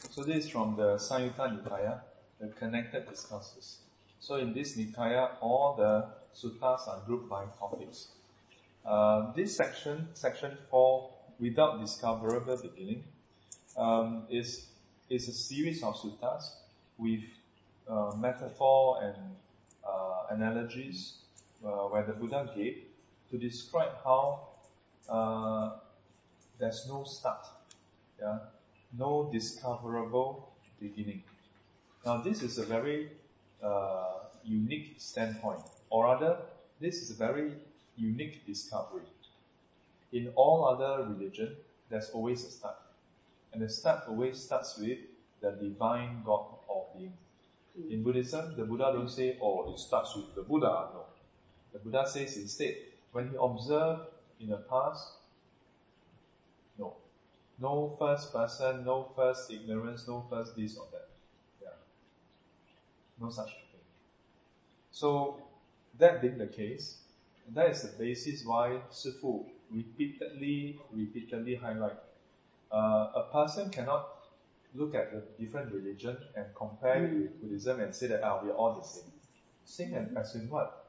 [0.10, 2.02] So this is from the Samyutta Nikaya,
[2.40, 3.80] the connected discourses.
[4.20, 8.10] So in this Nikaya, all the suttas are grouped by topics.
[8.86, 13.04] Uh, this section, section 4, without discoverable beginning,
[13.76, 14.68] um, is,
[15.10, 16.52] is a series of suttas
[16.98, 17.22] with
[17.88, 19.16] uh, metaphor and
[19.86, 21.18] uh, analogies
[21.66, 22.84] uh, where the Buddha gave
[23.32, 24.48] to describe how
[25.10, 25.72] uh,
[26.60, 27.46] there's no start,
[28.20, 28.38] yeah,
[28.98, 31.24] no discoverable beginning.
[32.06, 33.10] Now this is a very
[33.64, 36.38] uh, unique standpoint, or rather,
[36.80, 37.54] this is a very
[37.96, 39.08] unique discovery.
[40.12, 41.56] In all other religion,
[41.90, 42.76] there's always a start,
[43.52, 45.00] and the start always starts with
[45.42, 47.14] the divine God or being.
[47.90, 50.90] In Buddhism, the Buddha don't say, oh, it starts with the Buddha.
[50.94, 51.06] No.
[51.72, 52.76] The Buddha says instead,
[53.12, 54.02] when he observed
[54.40, 55.23] in the past.
[57.64, 61.08] No first person, no first ignorance, no first this or that.
[61.62, 61.78] Yeah.
[63.20, 63.86] No such thing.
[64.92, 65.38] So,
[65.98, 66.98] that being the case,
[67.54, 71.98] that is the basis why Sifu repeatedly, repeatedly highlight.
[72.72, 74.08] Uh, a person cannot
[74.76, 78.50] look at the different religion and compare it with Buddhism and say that ah, we
[78.50, 79.12] are all the same.
[79.64, 80.86] Same and as in what?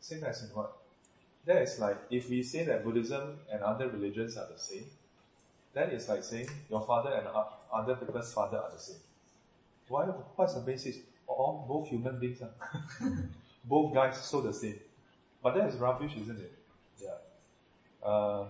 [0.00, 0.76] Same as in what?
[1.44, 4.86] That is like if we say that Buddhism and other religions are the same,
[5.76, 7.28] that is like saying your father and
[7.72, 8.96] other people's father are the same.
[9.88, 10.04] Why?
[10.04, 10.96] What's the basis?
[11.26, 12.50] All both human beings are.
[13.64, 14.80] both guys so the same.
[15.42, 16.52] But that is rubbish, isn't it?
[16.98, 18.08] Yeah.
[18.08, 18.46] Uh,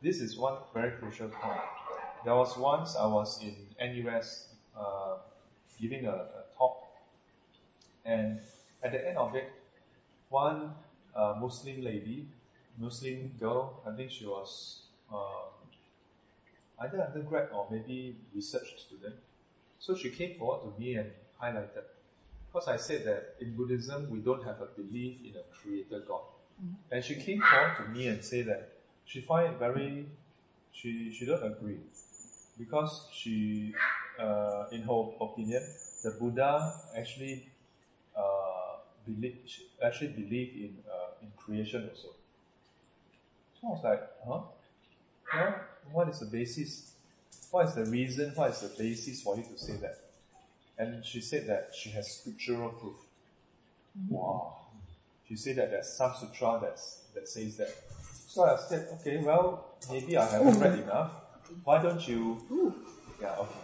[0.00, 1.60] this is one very crucial point.
[2.24, 5.16] There was once I was in NUS uh,
[5.78, 6.78] giving a, a talk,
[8.06, 8.40] and
[8.82, 9.52] at the end of it,
[10.30, 10.72] one
[11.14, 12.26] uh, Muslim lady,
[12.78, 15.57] Muslim girl, I think she was uh,
[16.80, 19.16] either undergrad or maybe research student.
[19.78, 21.10] So she came forward to me and
[21.42, 21.84] highlighted,
[22.46, 26.22] because I said that in Buddhism we don't have a belief in a creator God,
[26.90, 28.72] and she came forward to me and said that
[29.04, 30.06] she find it very,
[30.72, 31.78] she she don't agree
[32.58, 33.72] because she,
[34.18, 35.62] uh, in her opinion,
[36.02, 37.46] the Buddha actually
[38.16, 39.38] uh, believe,
[39.82, 42.08] actually believe in uh, in creation also.
[43.60, 44.40] So I was like, huh?
[45.32, 45.54] Well,
[45.92, 46.92] what is the basis?
[47.50, 48.32] What is the reason?
[48.34, 49.98] What is the basis for you to say that?
[50.78, 52.96] And she said that she has scriptural proof.
[54.08, 54.56] Wow.
[55.26, 57.74] She said that there's some sutra that's, that says that.
[58.28, 61.10] So I said, okay, well, maybe I haven't read enough.
[61.64, 62.74] Why don't you?
[63.20, 63.58] Yeah, okay.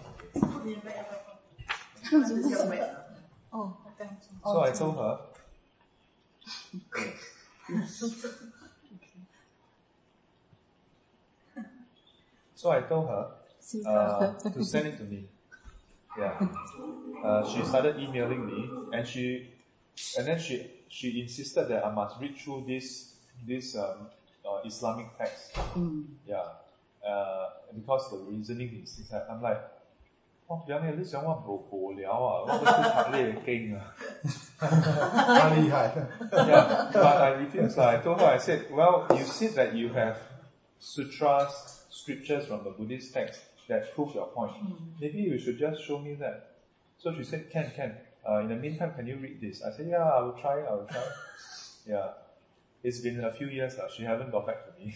[3.57, 5.19] Oh, So I told her.
[12.64, 13.32] so I told her
[13.86, 15.26] uh, to send it to me.
[16.18, 16.40] Yeah.
[17.24, 19.50] Uh, she started emailing me, and she,
[20.18, 23.16] and then she she insisted that I must read through this
[23.48, 24.08] this um,
[24.46, 25.58] uh, Islamic text.
[26.26, 26.44] Yeah.
[27.06, 29.24] Uh, because the reasoning is inside.
[29.30, 29.62] I'm like,
[30.48, 30.60] 哇！
[30.68, 33.96] 有你你想话无无聊啊，我都读呢个经啊。
[34.60, 35.94] 他厉害。
[36.32, 37.80] yeah, but I refused.
[37.80, 40.18] I told her, I said, well, you said that you have
[40.80, 44.53] sutras, scriptures from the Buddhist text that prove your point.
[45.01, 46.57] Maybe you should just show me that.
[46.99, 47.95] So she said, can, can.
[48.29, 49.63] Uh, in the meantime, can you read this?
[49.63, 51.03] I said, yeah, I will try, I will try.
[51.87, 52.09] yeah.
[52.83, 53.85] It's been a few years now.
[53.95, 54.95] She hasn't got back to me.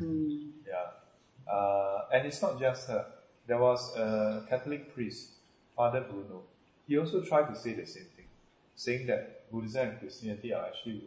[0.66, 1.52] yeah.
[1.52, 3.06] Uh, and it's not just her.
[3.46, 5.30] There was a Catholic priest,
[5.76, 6.42] Father Bruno.
[6.88, 8.26] He also tried to say the same thing,
[8.74, 11.04] saying that Buddhism and Christianity are actually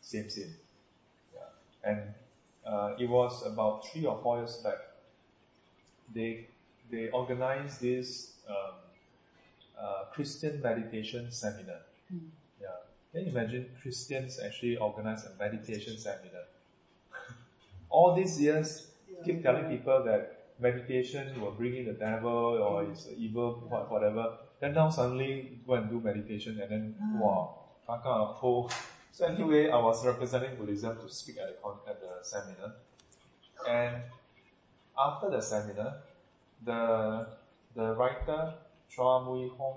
[0.00, 0.54] same same.
[1.34, 1.90] Yeah.
[1.90, 2.14] And
[2.66, 4.78] uh, it was about three or four years back.
[6.14, 6.46] They
[6.90, 8.74] they organized this um,
[9.78, 11.80] uh, Christian meditation seminar.
[12.60, 12.68] Yeah.
[13.12, 16.44] Can you imagine Christians actually organize a meditation seminar?
[17.90, 18.88] All these years,
[19.24, 22.30] keep telling people that meditation will bring in the devil
[22.66, 24.38] or it's evil, what- whatever.
[24.60, 27.54] Then now suddenly go and do meditation and then, wow,
[27.86, 28.70] kaka whole.
[29.12, 32.72] So anyway, I was representing Buddhism to speak at the, con- at the seminar.
[33.68, 34.02] And
[34.98, 35.98] after the seminar,
[36.64, 37.26] the,
[37.74, 38.54] the writer,
[38.90, 39.76] Chua Mui Hoong,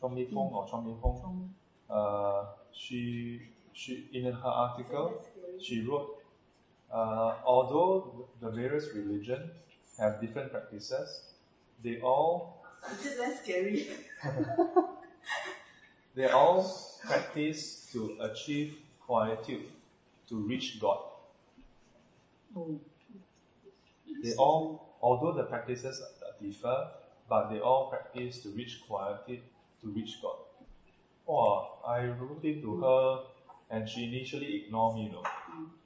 [0.00, 1.48] Chua Mui Fong or Chua Mui Hoong,
[1.90, 3.42] uh, she,
[3.74, 5.22] she in her article
[5.60, 6.22] she wrote,
[6.90, 9.50] uh, although the various religions
[9.98, 11.20] have different practices,
[11.82, 13.88] they all Is it less scary?
[16.14, 16.70] they all
[17.02, 19.66] practice to achieve quietude,
[20.28, 20.98] to reach God.
[24.22, 26.02] They all, although the practices
[26.40, 26.88] differ,
[27.28, 29.40] but they all practice to reach quietude,
[29.82, 30.36] to reach God.
[31.28, 33.18] Oh, I wrote it to her,
[33.70, 35.22] and she initially ignored me, you know.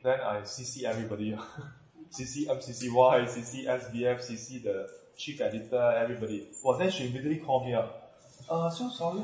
[0.03, 1.37] Then I CC everybody,
[2.13, 6.49] CC MCCY, CC SBF, CC the chief editor, everybody.
[6.65, 8.13] Well, then she immediately called me up.
[8.49, 9.23] Uh, so sorry,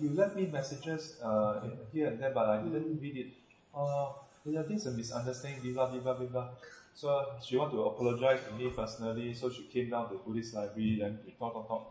[0.00, 1.60] you left me messages uh,
[1.92, 3.28] here and there, but I didn't read it.
[3.74, 4.08] Uh,
[4.44, 6.46] yeah, this is a misunderstanding, blah, blah, blah, blah.
[6.94, 10.96] So she wanted to apologize to me personally, so she came down to Buddhist library,
[11.00, 11.84] then we talk, talk, talk.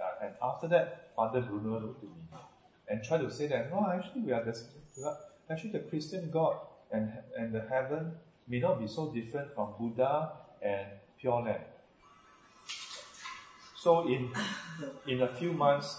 [0.00, 2.22] Uh, and after that, Father Bruno wrote to me
[2.88, 4.54] and tried to say that, no, actually we are the,
[4.96, 5.16] we are-
[5.50, 6.54] actually the Christian God
[6.90, 8.12] and, and the heaven
[8.48, 10.30] may not be so different from Buddha
[10.62, 10.88] and
[11.18, 11.62] Pure Land.
[13.74, 14.32] So in
[15.06, 15.98] in a few months,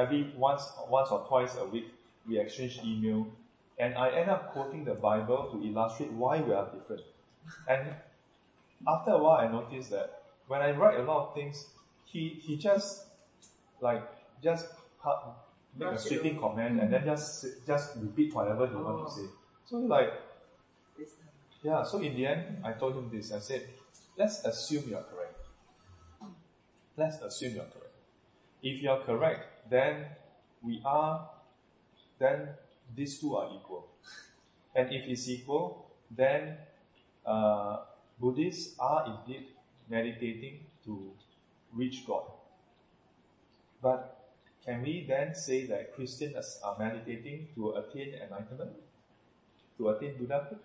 [0.00, 1.88] every once once or twice a week,
[2.26, 3.26] we exchange email,
[3.78, 7.02] and I end up quoting the Bible to illustrate why we are different.
[7.68, 7.94] And
[8.86, 11.66] after a while, I noticed that when I write a lot of things,
[12.04, 13.06] he he just
[13.80, 14.02] like
[14.42, 14.66] just
[15.76, 19.28] make a sweeping comment and then just just repeat whatever he wants to say.
[19.66, 20.12] So like
[21.62, 23.32] yeah, so in the end, I told him this.
[23.32, 23.68] I said,
[24.16, 25.36] let's assume you're correct.
[26.96, 27.94] Let's assume you're correct.
[28.62, 30.06] If you're correct, then
[30.62, 31.30] we are,
[32.18, 32.48] then
[32.94, 33.88] these two are equal.
[34.74, 36.56] And if it's equal, then
[37.24, 37.78] uh,
[38.20, 39.46] Buddhists are indeed
[39.88, 41.12] meditating to
[41.72, 42.24] reach God.
[43.82, 44.30] But
[44.64, 48.72] can we then say that Christians are meditating to attain enlightenment?
[49.78, 50.58] To attain Buddhahood?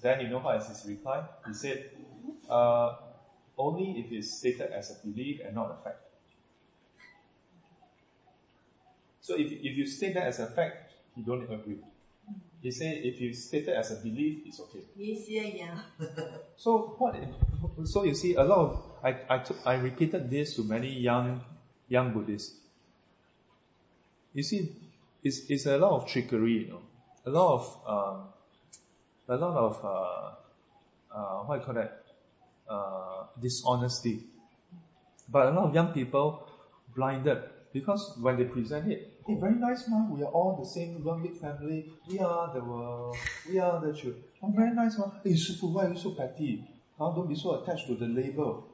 [0.00, 1.24] Then you know what is his reply?
[1.46, 1.90] He said,
[2.48, 2.94] uh,
[3.56, 6.07] only if it's stated as a belief and not a fact.
[9.28, 11.76] So if, if you state that as a fact, he don't agree.
[12.62, 14.84] He say if you state it as a belief, it's okay.
[16.56, 17.14] so what?
[17.84, 21.42] So you see, a lot of I, I, took, I repeated this to many young
[21.88, 22.56] young Buddhists.
[24.32, 24.72] You see,
[25.22, 26.80] it's, it's a lot of trickery, you know,
[27.26, 28.28] a lot of um,
[29.28, 32.04] a lot of uh, uh, what do you call that
[32.66, 34.24] uh, dishonesty.
[35.28, 36.48] But a lot of young people
[36.96, 41.04] blinded because when they present it, hey, very nice man, we are all the same
[41.04, 41.92] one big family.
[42.08, 43.16] We are the world.
[43.48, 44.24] We are the children.
[44.42, 45.12] Oh, very nice man.
[45.22, 46.66] Hey, Shifu, why are you so petty?
[46.98, 47.12] Huh?
[47.14, 48.66] Don't be so attached to the label.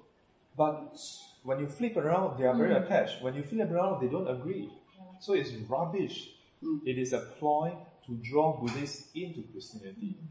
[0.57, 0.96] But
[1.42, 2.84] when you flip around, they are very mm.
[2.84, 3.20] attached.
[3.20, 4.70] When you flip around, they don't agree.
[5.18, 6.30] So it's rubbish.
[6.62, 6.80] Mm.
[6.86, 7.76] It is a ploy
[8.07, 10.16] to draw Buddhists into Christianity.
[10.16, 10.26] Mm.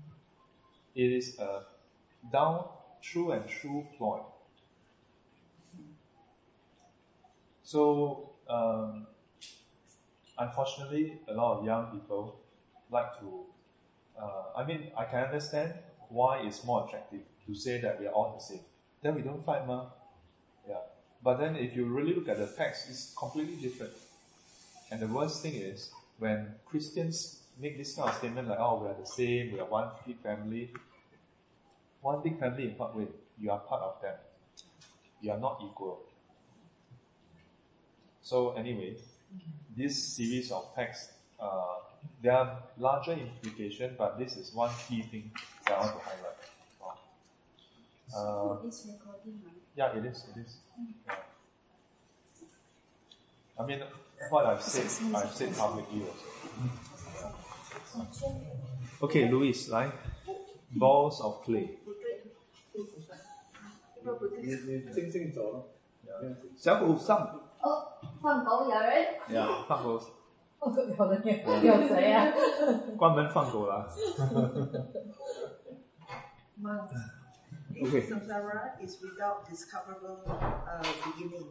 [0.95, 1.63] It is a
[2.32, 2.65] down,
[3.01, 4.19] true and true ploy.
[7.63, 9.07] So, um,
[10.38, 12.39] unfortunately, a lot of young people
[12.91, 13.45] like to.
[14.19, 15.73] Uh, I mean, I can understand
[16.09, 18.63] why it's more attractive to say that we are all the same.
[19.01, 19.88] Then we don't fight, ma.
[20.67, 20.75] Yeah.
[21.23, 23.93] But then, if you really look at the text, it's completely different.
[24.91, 28.88] And the worst thing is when Christians make this kind of statement like, "Oh, we
[28.88, 29.53] are the same.
[29.53, 30.71] We are one big family."
[32.03, 33.07] One big family in what way?
[33.39, 34.15] You are part of them.
[35.21, 36.01] You are not equal.
[38.21, 38.97] So anyway,
[39.76, 41.76] this series of texts, uh,
[42.22, 45.30] there are larger implications, but this is one key thing
[45.66, 46.34] that I want to highlight.
[48.11, 49.55] Uh, It's recording, right?
[49.76, 50.24] yeah, it is.
[50.34, 50.57] It is.
[51.07, 51.14] Yeah.
[53.59, 53.82] I mean,
[54.30, 56.24] what I've said, I've said publicly also.
[59.03, 59.93] Okay, Luis, right?
[60.74, 61.78] Balls of clay.
[64.41, 65.64] 你你静静走了。
[66.57, 67.41] 小虎上。
[67.61, 67.91] 哦，
[68.22, 69.99] 放狗咬人，呀，放狗，
[70.59, 72.26] 放狗咬人，有谁啊？
[72.97, 73.89] 关门放狗了。
[76.61, 76.93] monks.
[77.80, 78.03] Okay.
[78.09, 81.47] Samsara is without discoverable uh, beginning.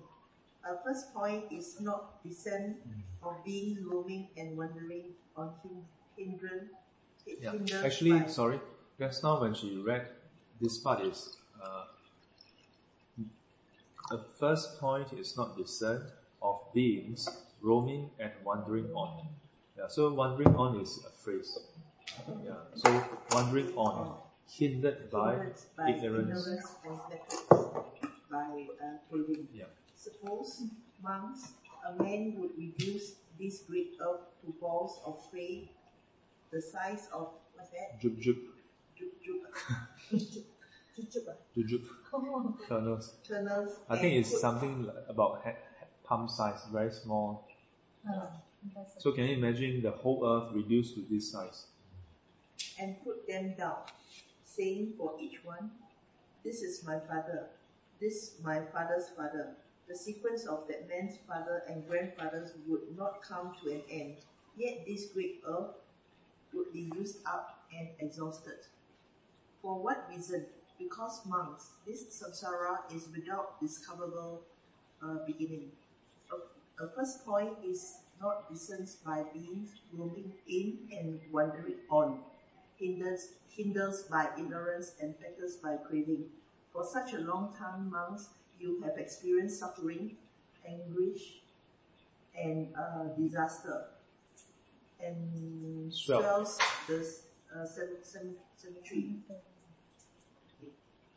[0.66, 2.78] Our first point is not descent
[3.24, 5.86] of being roaming and wandering on hin-
[6.18, 6.72] hindrance.
[7.26, 7.52] Yeah.
[7.52, 8.60] hindered Actually, by- sorry,
[9.00, 10.08] just now when she read
[10.60, 11.86] this part is uh,
[14.10, 16.04] the first point is not descent
[16.43, 17.29] of beings
[17.61, 19.27] roaming and wandering on.
[19.77, 21.59] Yeah, so wandering on is a phrase.
[22.45, 24.17] Yeah, so wandering on,
[24.51, 25.37] hindered by
[25.77, 26.47] by ignorance.
[26.47, 26.77] ignorance
[28.31, 29.17] by uh.
[29.55, 29.65] Yeah.
[29.95, 30.65] Suppose
[31.03, 31.53] monks,
[31.87, 35.71] a man would reduce this great earth to balls of clay
[36.51, 38.01] the size of what's that?
[38.01, 38.37] Jup jup,
[38.99, 40.13] Jup jup.
[42.69, 43.15] Kernels.
[43.27, 43.79] Kernels.
[43.89, 45.57] I think it's something like about ha-
[46.13, 47.49] palm size, very small.
[48.07, 48.29] Oh,
[48.99, 51.67] so can you imagine the whole earth reduced to this size?
[52.79, 53.85] And put them down,
[54.45, 55.71] saying for each one,
[56.45, 57.47] This is my father,
[58.01, 59.55] this my father's father.
[59.89, 64.17] The sequence of that man's father and grandfathers would not come to an end,
[64.57, 65.77] yet this great earth
[66.53, 68.61] would be used up and exhausted.
[69.63, 70.45] For what reason?
[70.79, 74.43] Because monks, this samsara is without discoverable
[75.03, 75.71] uh, beginning.
[76.83, 82.19] A first point is not discerned by beings roaming in and wandering on,
[82.77, 86.25] hinders, hinders by ignorance and fetters by craving.
[86.73, 90.17] For such a long time, monks, you have experienced suffering,
[90.67, 91.43] anguish,
[92.37, 93.85] and uh, disaster,
[95.05, 96.21] and Swell.
[96.21, 96.59] swells
[96.89, 97.07] the
[97.55, 99.17] uh, cem- cem- cemetery.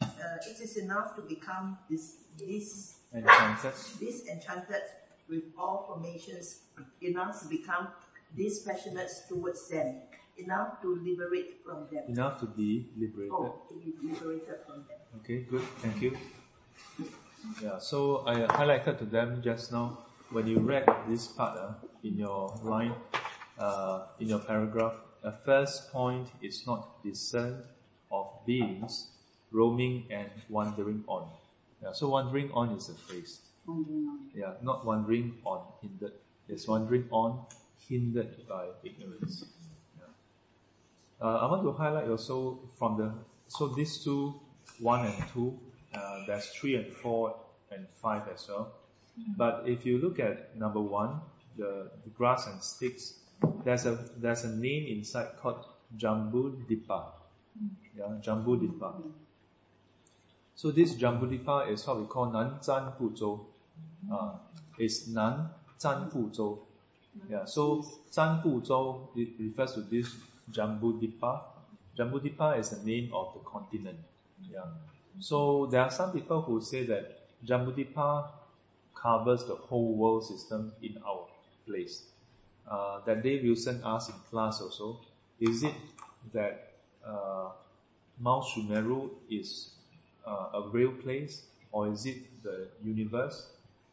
[0.01, 3.73] Uh, it is enough to become this, this Enchanted.
[3.99, 4.81] disenchanted
[5.29, 6.61] with all formations,
[7.01, 7.87] enough to become
[8.35, 10.01] dispassionate towards them,
[10.37, 12.03] enough to liberate from them.
[12.09, 13.31] Enough to be liberated.
[13.31, 14.99] Oh, to be liberated from them.
[15.21, 15.61] Okay, good.
[15.81, 16.17] Thank you.
[17.61, 19.99] Yeah, so I highlighted to them just now
[20.31, 21.73] when you read this part uh,
[22.03, 22.93] in your line,
[23.59, 27.63] uh, in your paragraph, the first point is not discerned
[28.11, 29.09] of beings
[29.51, 31.29] roaming and wandering on.
[31.81, 33.39] Yeah, so wandering on is a phrase.
[34.33, 36.13] Yeah, not wandering on hindered.
[36.47, 37.45] It's wandering on
[37.87, 39.45] hindered by ignorance.
[39.97, 40.05] Yeah.
[41.21, 43.11] Uh, I want to highlight also from the
[43.47, 44.39] so these two,
[44.79, 45.57] one and two,
[45.93, 47.35] uh, there's three and four
[47.71, 48.73] and five as well.
[49.37, 51.21] But if you look at number one,
[51.57, 53.19] the, the grass and sticks,
[53.63, 55.65] there's a there's a name inside called
[55.97, 57.03] Jambu Dipa.
[57.97, 58.93] Yeah, Jambu Dipa.
[60.55, 63.45] So this Jambu Dipa is what we call Nan Zan Fu Zhou.
[64.11, 64.33] Uh,
[64.77, 65.49] it's Nan
[65.79, 66.59] Zan Fu Zhou.
[67.29, 70.15] Yeah, so Zan Fu Zhou it refers to this
[70.51, 71.41] Jambudipa.
[71.97, 73.97] Jambudipa is the name of the continent.
[74.51, 74.65] Yeah.
[75.19, 78.29] So there are some people who say that Jambudipa
[78.93, 81.27] covers the whole world system in our
[81.65, 82.03] place.
[82.69, 84.99] Uh, that day Wilson asked in class also,
[85.39, 85.73] is it
[86.33, 86.73] that
[87.05, 87.49] uh,
[88.19, 89.71] Mount Sumeru is
[90.25, 93.51] uh, a real place or is it the universe?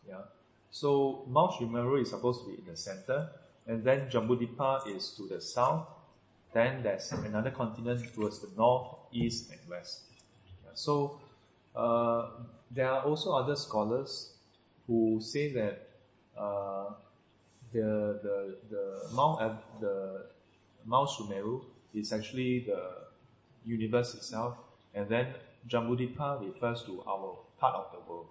[0.08, 0.22] Yeah.
[0.70, 3.28] So Mount Sumeru is supposed to be in the center,
[3.66, 5.86] and then Jambudipa is to the south.
[6.52, 10.02] Then there's another continent towards the north, east, and west.
[10.64, 10.70] Yeah.
[10.74, 11.20] So
[11.74, 12.28] uh,
[12.70, 14.32] there are also other scholars
[14.86, 15.88] who say that
[16.36, 16.90] uh,
[17.72, 19.40] the the the Mount
[19.80, 20.26] the
[20.84, 21.62] Mount Sumeru
[21.94, 22.82] is actually the
[23.64, 24.56] universe itself,
[24.94, 25.34] and then
[25.68, 28.26] Jambudipa refers to our part of the world.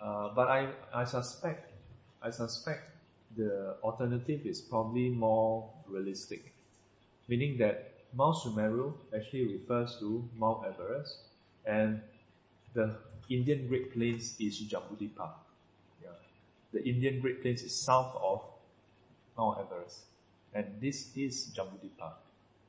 [0.00, 1.72] Uh, but I, I suspect,
[2.22, 2.90] I suspect
[3.36, 6.52] the alternative is probably more realistic,
[7.28, 11.18] meaning that Mount Sumeru actually refers to Mount Everest,
[11.66, 12.00] and
[12.74, 12.94] the
[13.28, 15.30] Indian Great Plains is Jambudipa.
[16.02, 16.10] Yeah.
[16.72, 18.42] The Indian Great Plains is south of
[19.36, 20.04] Mount Everest,
[20.54, 22.12] and this is Jambudipa.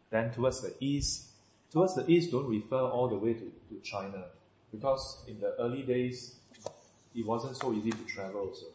[0.09, 1.29] Then towards the east,
[1.71, 4.25] towards the east don't refer all the way to, to China,
[4.71, 6.38] because in the early days,
[7.15, 8.67] it wasn't so easy to travel also.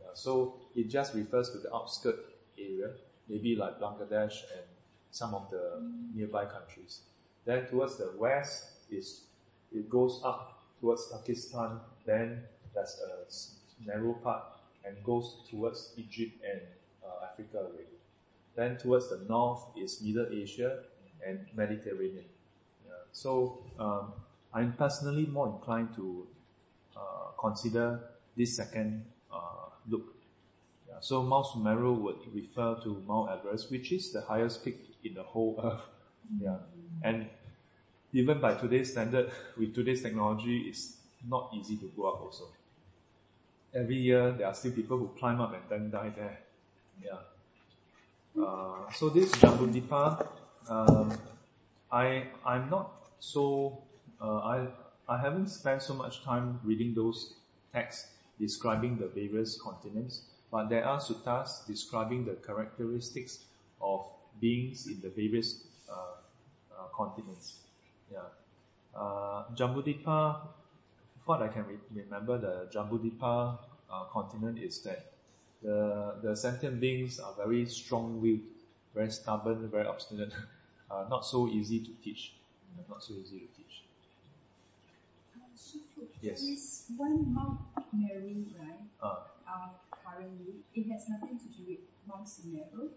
[0.00, 2.18] Yeah, so it just refers to the outskirt
[2.58, 2.90] area,
[3.28, 4.66] maybe like Bangladesh and
[5.10, 5.82] some of the
[6.14, 7.00] nearby countries.
[7.44, 9.22] Then towards the west is
[9.72, 12.42] it goes up towards Pakistan, then
[12.74, 14.44] there's a narrow part
[14.84, 16.60] and goes towards Egypt and
[17.04, 17.98] uh, Africa already.
[18.56, 20.80] Then towards the north is Middle Asia
[21.26, 22.24] and Mediterranean.
[22.86, 22.92] Yeah.
[23.12, 24.12] So um,
[24.52, 26.26] I'm personally more inclined to
[27.00, 28.00] uh, consider
[28.36, 30.14] this second uh, look.
[30.88, 35.14] Yeah, so Mount Sumeru would refer to Mount Everest, which is the highest peak in
[35.14, 35.86] the whole Earth.
[36.40, 36.58] Yeah,
[37.02, 37.26] and
[38.12, 40.96] even by today's standard, with today's technology, it's
[41.28, 42.20] not easy to go up.
[42.20, 42.44] Also,
[43.74, 46.38] every year there are still people who climb up and then die there.
[47.02, 48.42] Yeah.
[48.42, 50.26] Uh, so this Jambudipa,
[50.68, 51.12] um,
[51.90, 53.82] I I'm not so
[54.20, 54.66] uh, I
[55.10, 57.34] I haven't spent so much time reading those
[57.74, 58.08] texts
[58.38, 63.40] describing the various continents, but there are suttas describing the characteristics
[63.80, 64.06] of
[64.40, 65.94] beings in the various uh,
[66.72, 67.58] uh, continents.
[68.12, 68.20] Yeah,
[68.96, 70.40] uh, Jambudipa.
[71.24, 73.58] What I can re- remember, the Jambudipa
[73.92, 75.12] uh, continent is that
[75.62, 78.40] the the sentient beings are very strong-willed.
[78.94, 80.32] very stubborn, very obstinate,
[80.90, 82.34] uh, not so easy to teach.
[82.88, 83.59] Not so easy to teach.
[86.22, 86.42] Yes.
[86.42, 87.60] There is one Mount
[87.92, 88.84] Meru, right?
[89.02, 89.16] Uh,
[89.50, 89.68] Uh,
[90.04, 92.90] currently, it has nothing to do with Mount Sumeru.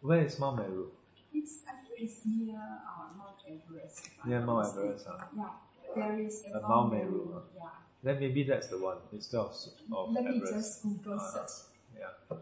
[0.00, 0.90] where is Mount Meru?
[1.32, 4.10] It's I think it's near uh, Mount Everest.
[4.26, 4.66] Near Mount.
[4.74, 5.24] Everest, huh?
[5.36, 5.54] Yeah,
[5.94, 7.42] there is a, A Mount Meru, Meru.
[7.54, 7.70] Yeah.
[8.02, 9.54] Then maybe that's the one instead of,
[9.92, 10.52] of Let me Everest.
[10.52, 11.54] just Google Uh, search.
[11.98, 12.36] Yeah.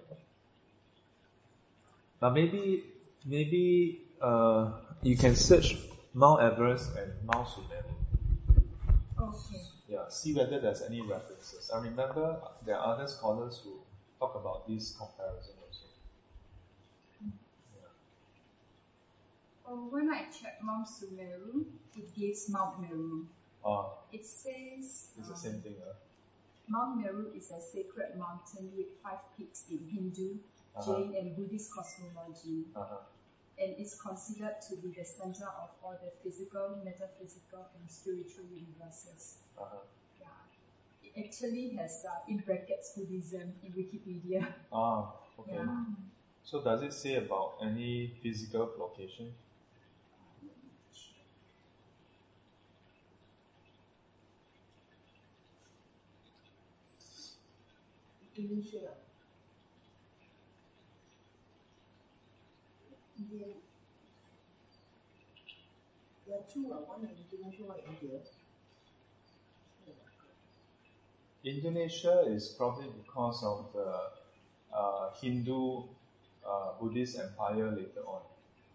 [2.20, 2.84] But maybe,
[3.26, 5.76] maybe uh, you can search
[6.14, 7.92] Mount Everest and Mount Sumeru.
[9.20, 9.60] Okay.
[9.88, 11.70] Yeah, see whether there's any references.
[11.72, 13.78] I remember there are other scholars who
[14.18, 15.86] talk about this comparison also.
[19.68, 21.64] Oh, when I check Mount Sumeru,
[21.96, 23.26] it gives Mount Meru.
[23.64, 25.74] Ah, It says it's the um, same thing.
[25.82, 25.94] Uh.
[26.68, 30.38] Mount Meru is a sacred mountain with five peaks in Hindu,
[30.76, 30.84] Uh-huh.
[30.94, 32.98] Jain, and Buddhist cosmology, Uh-huh.
[33.60, 39.38] And is considered to be the center of all the physical, metaphysical, and spiritual universes.
[39.58, 39.76] Uh-huh.
[40.20, 40.26] Yeah.
[41.02, 44.46] It actually has uh, in brackets Buddhism in Wikipedia.
[44.72, 45.56] Ah, okay.
[45.56, 45.84] Yeah.
[46.44, 49.32] So does it say about any physical location?
[58.36, 58.92] Indonesia.
[63.18, 63.46] India.
[66.26, 68.20] There are two, uh, one in Indonesia, one in India.
[71.44, 74.10] Indonesia is probably because of the
[74.76, 75.84] uh, Hindu
[76.46, 78.22] uh, Buddhist empire later on.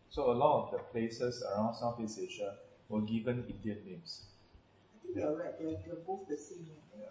[0.10, 2.56] So a lot of the places around Southeast Asia
[2.90, 4.24] were given Indian names.
[4.96, 6.68] I think you're right, they're, they're both the same.
[6.98, 7.08] Yeah.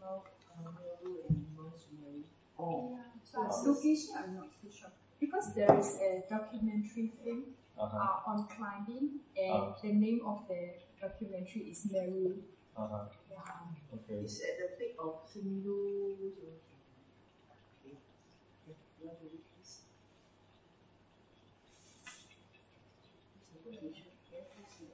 [0.00, 2.22] Mount uh, and Mount Sumeru.
[2.58, 2.98] Oh.
[3.34, 3.62] But Ah.
[3.64, 4.90] location, I'm not so sure.
[5.22, 7.96] Because there is a documentary film Uh-huh.
[7.96, 9.78] uh, on climbing, and Ah.
[9.82, 10.60] the name of the
[11.00, 12.42] documentary is Meru.
[12.76, 13.06] Uh-huh.
[13.30, 13.94] Yeah.
[13.96, 14.18] Okay.
[14.26, 15.78] It's at the peak of Sindu.
[16.26, 16.58] Okay.
[17.86, 17.94] Okay.
[18.98, 19.70] You want to read this?
[23.38, 24.10] It's a location.
[24.32, 24.90] Yeah, it's a-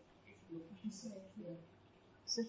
[0.87, 1.57] it's a location.
[2.27, 2.43] So,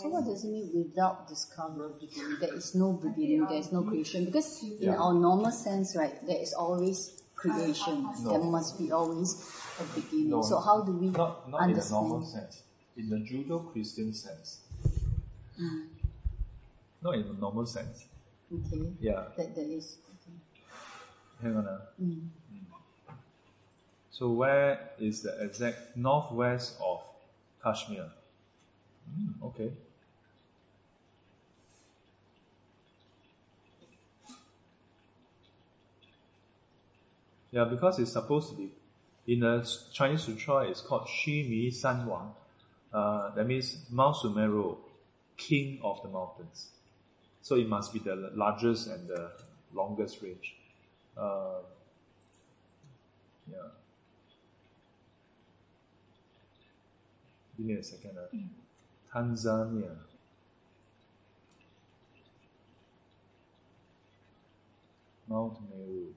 [0.00, 2.38] so what does it mean without discovery beginning?
[2.40, 4.24] There is no beginning, there is no creation.
[4.24, 4.96] Because in Yeah.
[5.02, 8.02] our normal sense, right, there is always creation.
[8.22, 8.30] No.
[8.34, 9.30] There must be always
[9.80, 10.30] a beginning.
[10.30, 12.62] No, so how do we Not, not in the normal sense.
[12.96, 14.60] In the Judeo-Christian sense.
[15.60, 15.86] Mm.
[17.02, 18.06] Not in a normal sense.
[18.52, 19.28] Okay, Yeah.
[19.36, 19.98] that there is.
[20.10, 20.34] Okay.
[21.42, 21.68] Hang on.
[21.68, 21.80] ah.
[22.02, 22.26] Mm.
[24.10, 27.02] So where is the exact northwest of
[27.62, 28.10] Kashmir?
[29.06, 29.70] Mm, okay.
[37.50, 38.70] Yeah, because it's supposed to be
[39.26, 40.68] in the Chinese sutra.
[40.68, 42.32] It's called Xu Mi San Wang.
[42.92, 44.76] Uh, that means Mount Sumeru,
[45.36, 46.68] king of the mountains.
[47.42, 49.30] So it must be the largest and the
[49.72, 50.56] longest range.
[51.16, 51.60] Uh,
[53.50, 53.56] yeah.
[57.56, 58.18] Give me a second.
[58.18, 58.36] Uh.
[59.12, 59.96] Tanzania.
[65.28, 66.14] Mount Meru.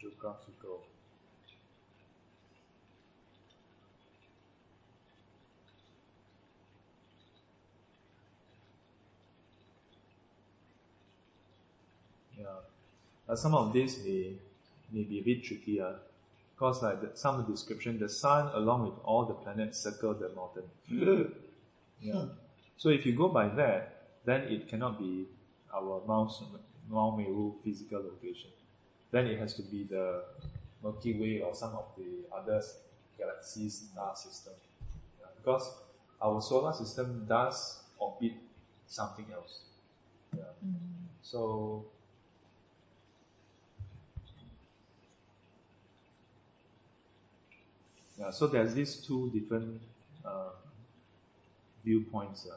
[0.00, 0.82] Geographical.
[12.36, 12.46] Yeah.
[13.28, 14.32] Uh, some of this may,
[14.92, 15.92] may be a bit tricky, uh,
[16.54, 21.34] because like the, some description, the sun along with all the planets circle the mountain.
[22.00, 22.24] yeah.
[22.76, 25.26] So if you go by that, then it cannot be
[25.74, 26.32] our Mount,
[26.88, 28.50] Mount Meru physical location.
[29.10, 30.22] Then it has to be the
[30.82, 32.62] Milky Way or some of the other
[33.18, 34.54] galaxies star system.
[35.20, 35.74] Yeah, because
[36.20, 38.32] our solar system does orbit
[38.86, 39.60] something else.
[40.36, 40.44] Yeah.
[41.22, 41.86] So
[48.18, 49.80] yeah, so there's these two different
[50.24, 50.50] uh,
[51.88, 52.46] viewpoints.
[52.46, 52.56] Uh.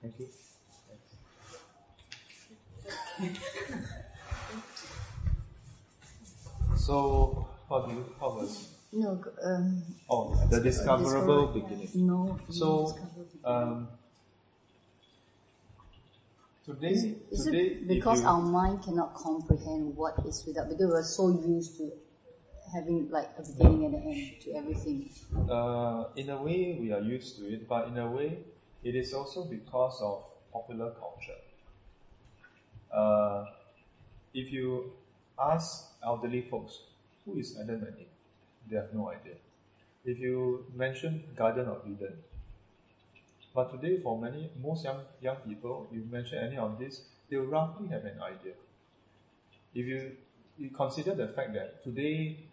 [0.00, 0.28] Thank you.
[6.76, 11.90] So, what do you, what was, No, um, oh, the discoverable discover- beginning.
[12.06, 12.38] No.
[12.48, 12.96] So,
[13.44, 13.88] um,
[16.64, 16.90] today,
[17.30, 21.28] Is today, it because you- our mind cannot comprehend what is without, because we're so
[21.28, 21.92] used to
[22.72, 25.10] having like a beginning and an end to everything.
[25.50, 28.38] Uh, in a way, we are used to it, but in a way,
[28.82, 31.40] it is also because of popular culture.
[32.92, 33.44] Uh,
[34.34, 34.92] if you
[35.38, 36.82] ask elderly folks,
[37.24, 38.06] who is Adam and Eve?
[38.70, 39.34] They have no idea.
[40.04, 42.14] If you mention Garden of Eden,
[43.54, 47.36] but today for many, most young, young people, if you mention any of this, they
[47.36, 48.52] roughly have an idea.
[49.74, 50.12] If you,
[50.56, 52.47] you consider the fact that today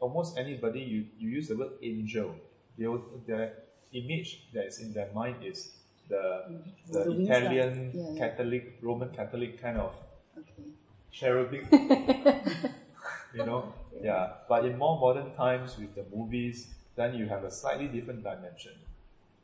[0.00, 2.34] almost anybody you, you use the word angel,
[2.78, 3.52] they will, the
[3.92, 5.70] image that is in their mind is
[6.08, 6.44] the
[6.90, 7.10] the, The.
[7.24, 8.18] Italian Yeah, yeah.
[8.18, 9.92] Catholic Roman Catholic kind of
[10.38, 10.64] Okay.
[11.12, 11.66] cherubic,
[13.34, 13.72] you know,
[14.02, 14.28] yeah.
[14.48, 18.72] But in more modern times with the movies, then you have a slightly different dimension,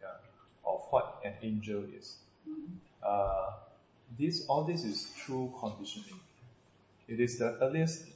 [0.00, 0.16] yeah,
[0.64, 2.16] of what an angel is.
[3.02, 3.50] Uh,
[4.18, 6.20] this all this is true conditioning.
[7.08, 8.06] It is the earliest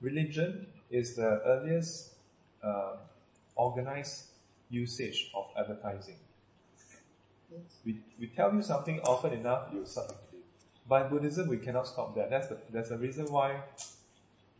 [0.00, 2.14] religion is the earliest
[2.62, 2.96] uh,
[3.54, 4.24] organized
[4.68, 6.16] usage of advertising.
[7.84, 10.44] We, we tell you something often enough, you start to believe.
[10.88, 12.30] But Buddhism, we cannot stop that.
[12.30, 13.62] That's the, that's the reason why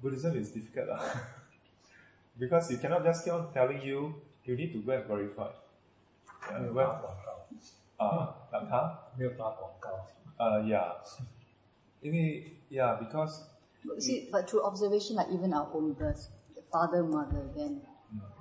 [0.03, 0.89] Buddhism is difficult.
[2.39, 4.15] because you cannot just keep on telling you,
[4.45, 5.51] you need to go and verify.
[6.51, 6.57] Yeah,
[8.01, 8.33] uh, uh,
[10.41, 10.93] uh, yeah.
[12.71, 13.45] yeah, because
[13.99, 17.81] See, but through observation, like even our own birth, the father, mother, then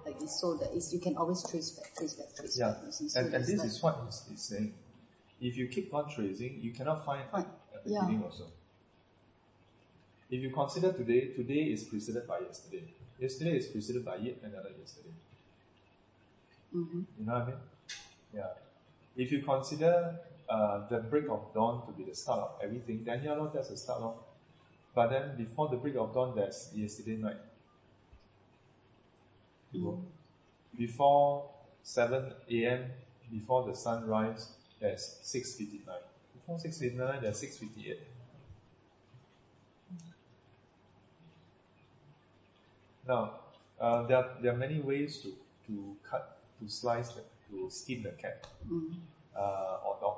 [0.05, 2.91] like it's so that it's, you can always trace back, trace back, trace Yeah, back.
[2.91, 4.73] So and, and this like- is what he's, he's saying.
[5.41, 7.45] If you keep on tracing, you cannot find at
[7.85, 8.01] the yeah.
[8.01, 8.45] beginning also.
[10.29, 12.83] If you consider today, today is preceded by yesterday.
[13.19, 15.13] Yesterday is preceded by yet another yesterday.
[16.75, 17.05] Mhm.
[17.17, 17.55] You know what I mean?
[18.33, 18.47] Yeah.
[19.15, 23.23] If you consider uh, the break of dawn to be the start of everything, then
[23.23, 24.15] yeah, Lord, that's the start of.
[24.93, 27.37] But then before the break of dawn, that's yesterday night.
[30.77, 31.49] Before
[31.83, 32.85] 7 a.m.,
[33.31, 35.81] before the sunrise, that's 6.59.
[36.33, 37.97] Before 6.59, there's 6.58.
[43.07, 43.33] Now,
[43.79, 45.33] uh, there, are, there are many ways to,
[45.67, 48.45] to cut, to slice, the, to skin the cat
[49.35, 50.17] uh, or dog.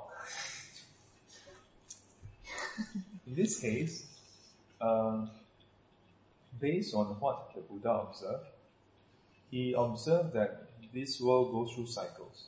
[3.26, 4.11] In this case,
[4.82, 5.30] um,
[6.60, 8.46] based on what the Buddha observed,
[9.50, 12.46] he observed that this world goes through cycles.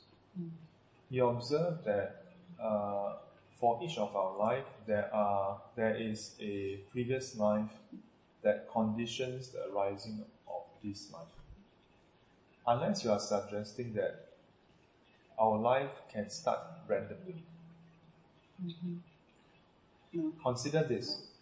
[1.11, 2.23] He observed that
[2.61, 3.15] uh,
[3.59, 7.71] for each of our life, there are there is a previous life
[8.43, 11.29] that conditions the arising of this life.
[12.67, 14.27] Unless you are suggesting that
[15.39, 17.43] our life can start randomly.
[20.13, 20.33] No.
[20.43, 21.34] Consider this.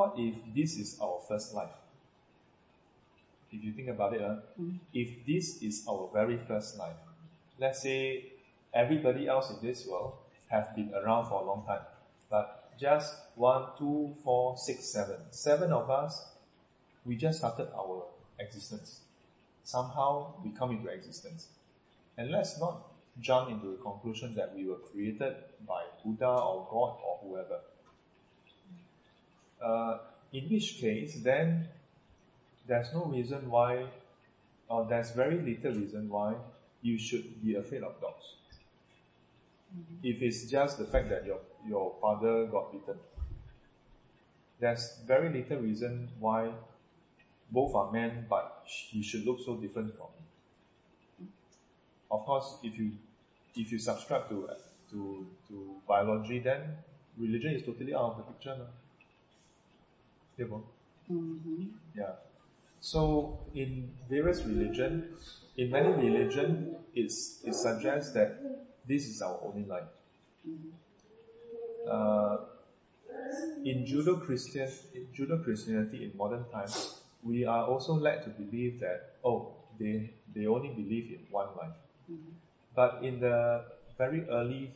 [0.00, 1.76] What if this is our first life?
[3.52, 4.36] If you think about it, uh,
[4.94, 6.96] if this is our very first life,
[7.58, 8.32] let's say
[8.72, 10.14] everybody else in this world
[10.48, 11.82] have been around for a long time,
[12.30, 16.28] but just one, two, four, six, seven, seven of us,
[17.04, 18.04] we just started our
[18.38, 19.00] existence.
[19.64, 21.48] Somehow we come into existence.
[22.16, 22.86] And let's not
[23.20, 25.36] jump into the conclusion that we were created
[25.68, 27.60] by Buddha or God or whoever.
[29.62, 29.98] Uh,
[30.32, 31.68] in which case, then
[32.66, 33.84] there's no reason why,
[34.68, 36.34] or there's very little reason why
[36.82, 38.24] you should be afraid of dogs.
[40.02, 42.98] If it's just the fact that your, your father got bitten,
[44.58, 46.50] there's very little reason why
[47.50, 50.06] both are men, but he should look so different from
[51.18, 51.26] you.
[52.10, 52.92] Of course, if you
[53.54, 54.48] if you subscribe to
[54.90, 56.76] to to biology, then
[57.18, 58.56] religion is totally out of the picture.
[58.56, 58.66] No?
[60.46, 60.64] Bro?
[61.94, 62.12] Yeah.
[62.80, 65.08] So in various religion,
[65.56, 68.40] in many religion, it's, it suggests that
[68.86, 69.88] this is our only life.
[71.90, 72.36] Uh,
[73.64, 78.80] in Judeo Christian, in Judeo Christianity in modern times, we are also led to believe
[78.80, 81.76] that oh, they they only believe in one life.
[82.74, 83.64] But in the
[83.98, 84.72] very early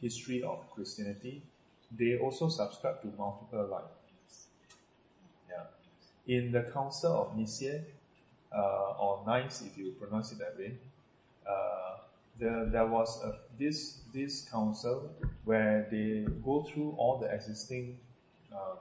[0.00, 1.42] history of Christianity,
[1.90, 3.99] they also subscribe to multiple lives.
[6.30, 7.82] In the Council of Nicaea,
[8.56, 10.78] uh, or Nice, if you pronounce it that way,
[11.44, 11.96] uh,
[12.38, 15.10] there, there was a, this this council
[15.44, 17.98] where they go through all the existing
[18.52, 18.78] um,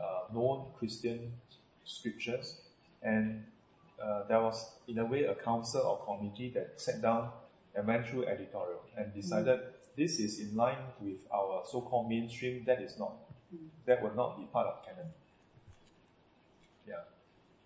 [0.00, 1.32] uh, known Christian
[1.84, 2.62] scriptures
[3.02, 3.44] And
[4.02, 7.30] uh, there was, in a way, a council or committee that sat down
[7.74, 9.60] and went through editorial and decided
[9.96, 12.64] this is in line with our so-called mainstream.
[12.64, 13.12] That is not.
[13.86, 15.12] That will not be part of canon.
[16.90, 17.04] Yeah,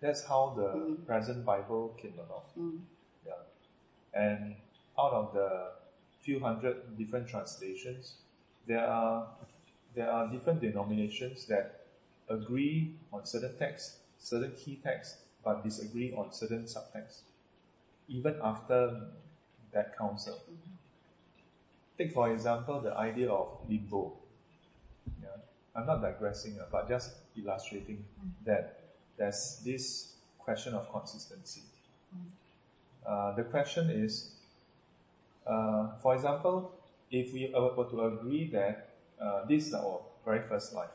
[0.01, 2.55] that's how the present Bible came about.
[2.57, 2.79] Mm.
[3.25, 3.41] Yeah,
[4.13, 4.55] and
[4.99, 5.71] out of the
[6.21, 8.15] few hundred different translations,
[8.67, 9.27] there are
[9.95, 11.85] there are different denominations that
[12.29, 17.21] agree on certain texts, certain key texts, but disagree on certain subtexts,
[18.07, 19.07] even after
[19.71, 20.41] that council.
[20.51, 20.71] Mm-hmm.
[21.97, 24.13] Take for example the idea of limbo.
[25.21, 25.37] Yeah,
[25.75, 28.45] I'm not digressing, but just illustrating mm-hmm.
[28.45, 28.84] that
[29.17, 31.61] there's this question of consistency.
[33.05, 34.31] Uh, the question is,
[35.45, 36.71] uh, for example,
[37.11, 38.89] if we were to agree that
[39.21, 40.89] uh, this is our very first life,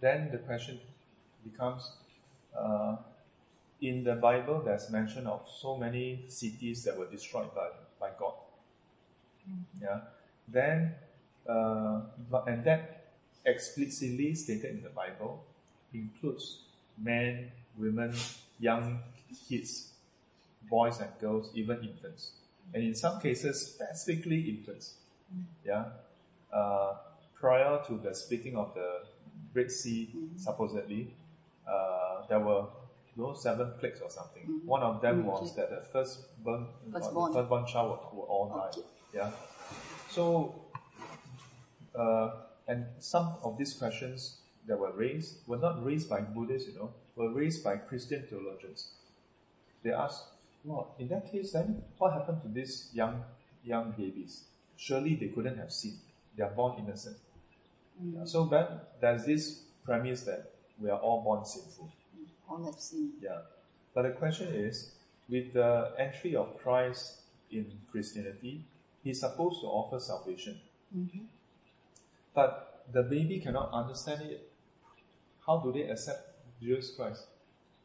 [0.00, 0.80] then the question
[1.44, 1.92] becomes,
[2.58, 2.96] uh,
[3.80, 7.68] in the Bible, there's mention of so many cities that were destroyed by,
[7.98, 8.34] by God.
[9.80, 10.00] Yeah.
[10.48, 10.94] Then,
[11.48, 12.00] uh,
[12.46, 13.12] and that
[13.46, 15.44] explicitly stated in the Bible
[15.92, 16.60] includes
[16.98, 18.14] men, women,
[18.58, 19.00] young
[19.48, 19.92] kids,
[20.68, 22.32] boys and girls, even infants.
[22.72, 24.94] And in some cases, specifically infants.
[25.64, 25.84] Yeah.
[26.52, 26.94] Uh,
[27.34, 29.02] prior to the splitting of the
[29.54, 31.14] Red Sea, supposedly,
[31.68, 32.66] uh, there were
[33.16, 34.60] those seven plagues or something.
[34.64, 37.30] One of them was that the firstborn, Firstborn.
[37.30, 38.78] uh, firstborn child would, would all die.
[38.78, 38.86] Okay.
[39.14, 39.30] Yeah.
[40.10, 40.54] So,
[41.94, 42.30] uh,
[42.68, 44.36] and some of these questions
[44.70, 48.92] that were raised were not raised by Buddhists, you know, were raised by Christian theologians.
[49.82, 50.24] They asked,
[50.64, 53.24] well, in that case then, what happened to these young,
[53.64, 54.44] young babies?
[54.76, 55.98] Surely they couldn't have sinned.
[56.36, 57.16] They are born innocent.
[58.00, 58.14] Mm.
[58.14, 58.66] Yeah, So then
[59.00, 61.90] there's this premise that we are all born sinful.
[62.48, 63.12] All have seen.
[63.20, 63.40] Yeah.
[63.92, 64.92] But the question is,
[65.28, 68.64] with the entry of Christ in Christianity,
[69.02, 70.60] he's supposed to offer salvation.
[70.96, 71.24] Mm-hmm.
[72.34, 74.49] But the baby cannot understand it.
[75.50, 76.20] How do they accept
[76.62, 77.26] Jesus Christ?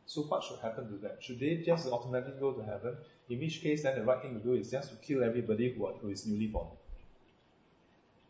[0.06, 1.14] So what should happen to them?
[1.20, 2.96] Should they just automatically go to heaven?
[3.28, 5.88] In which case, then the right thing to do is just to kill everybody who,
[5.88, 6.68] are, who is newly born.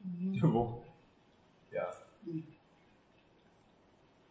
[0.08, 0.54] Mm-hmm.
[0.54, 0.82] Know?
[1.74, 1.92] Yeah.
[2.30, 2.44] Mm.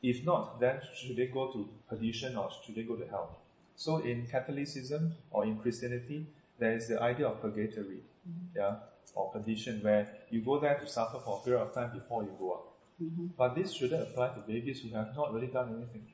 [0.03, 3.41] If not, then should they go to perdition or should they go to hell?
[3.77, 6.27] So in Catholicism or in Christianity,
[6.59, 8.57] there is the idea of purgatory, mm-hmm.
[8.57, 8.77] yeah,
[9.15, 12.31] or perdition, where you go there to suffer for a period of time before you
[12.39, 12.74] go up.
[13.37, 16.07] But this shouldn't apply to babies who have not really done anything.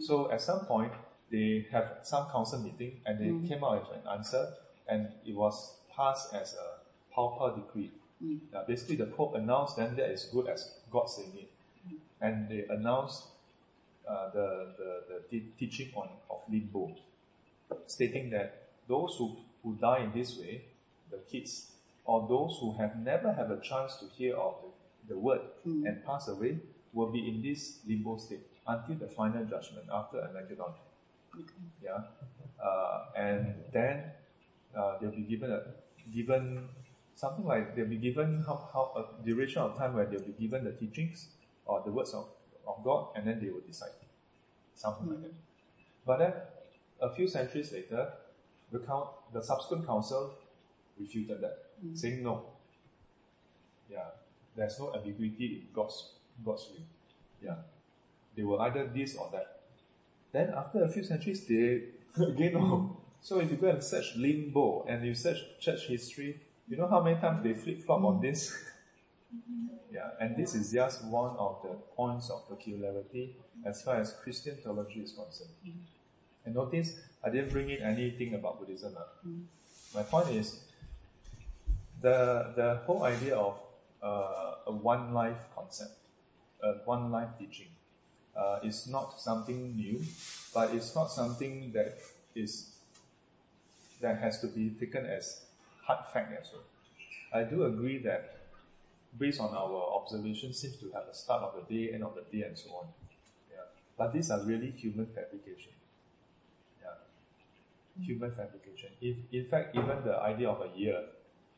[0.00, 0.92] So at some point,
[1.30, 4.54] they have some council meeting and they came out with an answer,
[4.86, 6.78] and it was passed as a
[7.10, 7.90] papal decree.
[8.54, 11.50] Uh, basically, the Pope announced then that is good as God saying it.
[12.20, 13.24] And they announced
[14.08, 16.96] uh, the, the, the te- teaching on of limbo,
[17.86, 20.62] stating that those who, who die in this way,
[21.10, 21.70] the kids,
[22.04, 24.67] or those who have never had a chance to hear of the,
[25.08, 26.58] the word and pass away,
[26.92, 30.72] will be in this limbo state until the final judgment after Armageddon.
[31.82, 32.00] Yeah,
[32.62, 34.04] uh, and then
[34.76, 35.60] uh, they'll be given a
[36.14, 36.68] given
[37.14, 40.64] something like they'll be given how, how a duration of time where they'll be given
[40.64, 41.28] the teachings
[41.66, 42.28] or the words of,
[42.66, 43.90] of God, and then they will decide.
[44.74, 45.34] Something like that.
[46.06, 46.32] But then
[47.00, 48.12] a few centuries later,
[48.70, 50.34] the count, the subsequent council
[50.98, 51.58] refuted that,
[51.94, 52.44] saying no.
[53.90, 54.04] Yeah,
[54.58, 56.12] there's no ambiguity in God's
[56.44, 56.86] God's will.
[57.42, 57.56] Yeah,
[58.36, 59.60] they were either this or that.
[60.32, 61.82] Then after a few centuries, they
[62.22, 62.96] again no.
[63.20, 67.02] So if you go and search limbo and you search church history, you know how
[67.02, 68.56] many times they flip flop on this.
[69.92, 74.56] yeah, and this is just one of the points of peculiarity as far as Christian
[74.56, 75.50] theology is concerned.
[76.44, 78.94] And notice I didn't bring in anything about Buddhism.
[78.96, 79.08] ah.
[79.94, 80.60] My point is
[82.00, 83.58] the the whole idea of
[84.02, 85.96] uh, a one life concept,
[86.62, 87.68] a one life teaching,
[88.36, 90.00] uh, is not something new,
[90.54, 91.98] but it's not something that
[92.34, 92.70] is
[94.00, 95.42] that has to be taken as
[95.82, 96.62] hard fact as well.
[97.32, 98.38] I do agree that
[99.18, 102.24] based on our observation seems to have a start of the day, end of the
[102.36, 102.86] day and so on.
[103.50, 103.64] Yeah.
[103.96, 105.72] But these are really human fabrication.
[106.80, 108.04] Yeah.
[108.04, 108.90] Human fabrication.
[109.00, 111.02] If in fact even the idea of a year,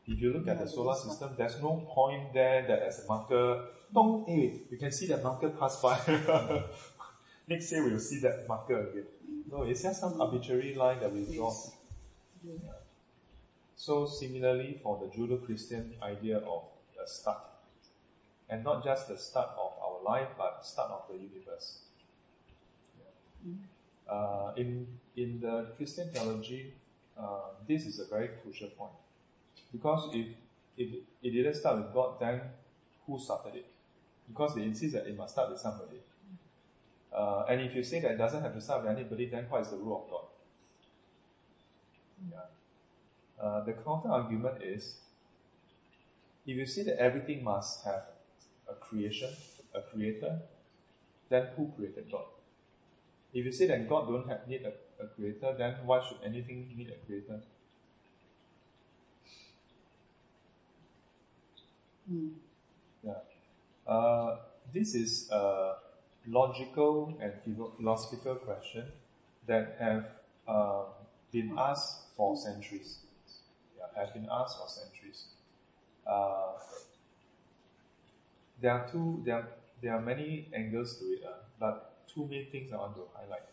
[0.07, 3.65] if you look at the solar system, there's no point there that as a marker,
[3.93, 5.99] dong, eh, you can see that marker pass by.
[7.47, 9.05] Next year we'll see that marker again.
[9.51, 11.53] No, it's just some arbitrary line that we draw.
[12.43, 12.53] Yeah.
[13.75, 16.63] So similarly for the Judeo-Christian idea of
[17.03, 17.43] a start,
[18.49, 21.81] and not just the start of our life, but start of the universe.
[24.07, 26.73] Uh, in in the Christian theology,
[27.17, 28.91] uh, this is a very crucial point
[29.71, 30.27] because if
[30.77, 30.89] if
[31.21, 32.41] it didn't start with God, then
[33.05, 33.65] who started it?
[34.27, 35.97] Because they insist that it must start with somebody.
[37.13, 39.61] Uh, and if you say that it doesn't have to start with anybody, then what
[39.61, 40.25] is the rule of God?
[42.31, 43.45] Yeah.
[43.45, 44.95] Uh, the counter argument is
[46.45, 48.03] if you say that everything must have
[48.69, 49.29] a creation,
[49.75, 50.39] a creator,
[51.29, 52.25] then who created God?
[53.33, 56.73] If you say that God don't have, need a, a creator, then why should anything
[56.75, 57.41] need a creator?
[62.11, 62.31] Mm.
[63.03, 63.13] Yeah.
[63.87, 64.37] Uh,
[64.73, 65.75] this is a
[66.27, 67.33] logical and
[67.77, 68.85] philosophical question
[69.47, 70.05] that have
[70.47, 70.83] uh,
[71.31, 72.99] been asked for centuries.
[73.77, 75.25] Yeah, have been asked for centuries.
[76.05, 76.53] Uh,
[78.61, 79.21] there are two.
[79.25, 79.47] There are,
[79.81, 83.43] there are many angles to it, uh, but two main things I want to highlight.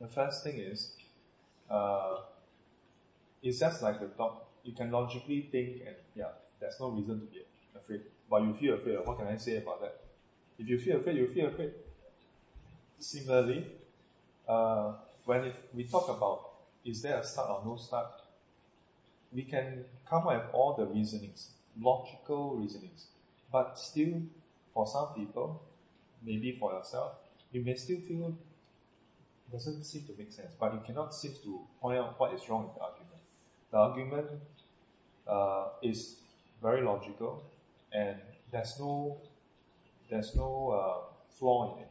[0.00, 0.92] The first thing is,
[1.70, 2.16] uh,
[3.42, 4.42] it's just like the dog.
[4.64, 6.32] You can logically think, and yeah,
[6.62, 7.42] there's no reason to be
[7.76, 8.02] afraid.
[8.30, 8.98] But you feel afraid.
[9.04, 10.00] What can I say about that?
[10.58, 11.72] If you feel afraid, you feel afraid.
[12.98, 13.66] Similarly,
[14.48, 14.92] uh,
[15.24, 16.50] when it, we talk about
[16.84, 18.12] is there a start or no start,
[19.32, 23.06] we can come up with all the reasonings, logical reasonings.
[23.50, 24.22] But still,
[24.72, 25.62] for some people,
[26.24, 27.12] maybe for yourself,
[27.50, 28.36] you may still feel
[29.50, 32.64] doesn't seem to make sense, but you cannot seem to point out what is wrong
[32.64, 33.20] with the argument.
[33.70, 34.26] The argument
[35.26, 36.21] uh, is
[36.62, 37.42] very logical,
[37.92, 38.16] and
[38.50, 39.18] there's no
[40.08, 41.88] there's no uh, flaw in it.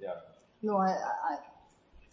[0.00, 0.14] Yeah.
[0.62, 1.36] No, I, I,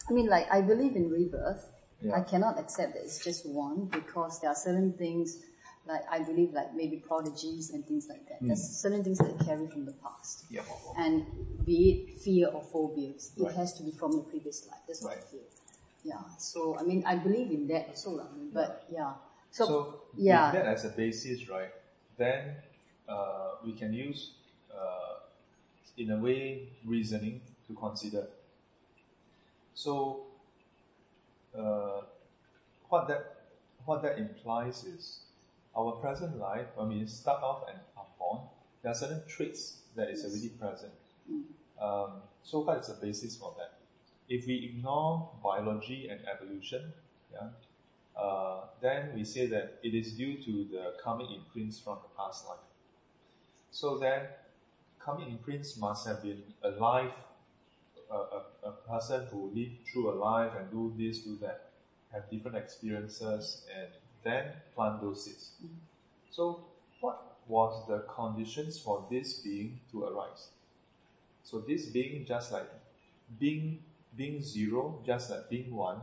[0.08, 1.70] I mean, like, I believe in rebirth.
[2.00, 2.14] Yeah.
[2.14, 5.38] I cannot accept that it's just one because there are certain things,
[5.86, 8.38] like, I believe, like, maybe prodigies and things like that.
[8.40, 10.44] There's certain things that carry from the past.
[10.50, 10.62] Yeah.
[10.96, 11.24] And
[11.64, 13.54] be it fear or phobias, it Right.
[13.54, 14.80] has to be from the previous life.
[14.86, 15.40] That's what I feel.
[16.04, 16.22] Yeah.
[16.38, 19.14] So, I mean, I believe in that also, I mean, but yeah.
[19.56, 20.52] So, So yeah.
[20.52, 21.72] with that as a basis, right,
[22.18, 22.56] then
[23.08, 24.32] uh, we can use,
[24.70, 25.20] uh,
[25.96, 28.26] in a way, reasoning to consider.
[29.74, 30.26] So
[31.58, 32.02] uh,
[32.90, 33.22] what that
[33.86, 35.20] what that implies is
[35.74, 38.40] our present life, when we start off and are born,
[38.82, 40.92] there are certain traits that is already present.
[41.80, 43.78] Um, so what is the basis for that?
[44.28, 46.92] If we ignore biology and evolution,
[47.32, 47.48] yeah,
[48.16, 52.46] uh, then we say that it is due to the karmic imprints from the past
[52.46, 52.58] life.
[53.70, 54.22] So then,
[54.98, 57.12] karmic imprints must have been alive,
[58.10, 61.70] a, a, a person who lived through a life and do this, do that,
[62.12, 63.88] have different experiences, and
[64.24, 65.50] then plant those seeds.
[66.30, 66.60] So,
[67.00, 70.48] what was the conditions for this being to arise?
[71.44, 72.68] So this being just like
[73.38, 73.82] being
[74.16, 76.00] being zero, just like being one,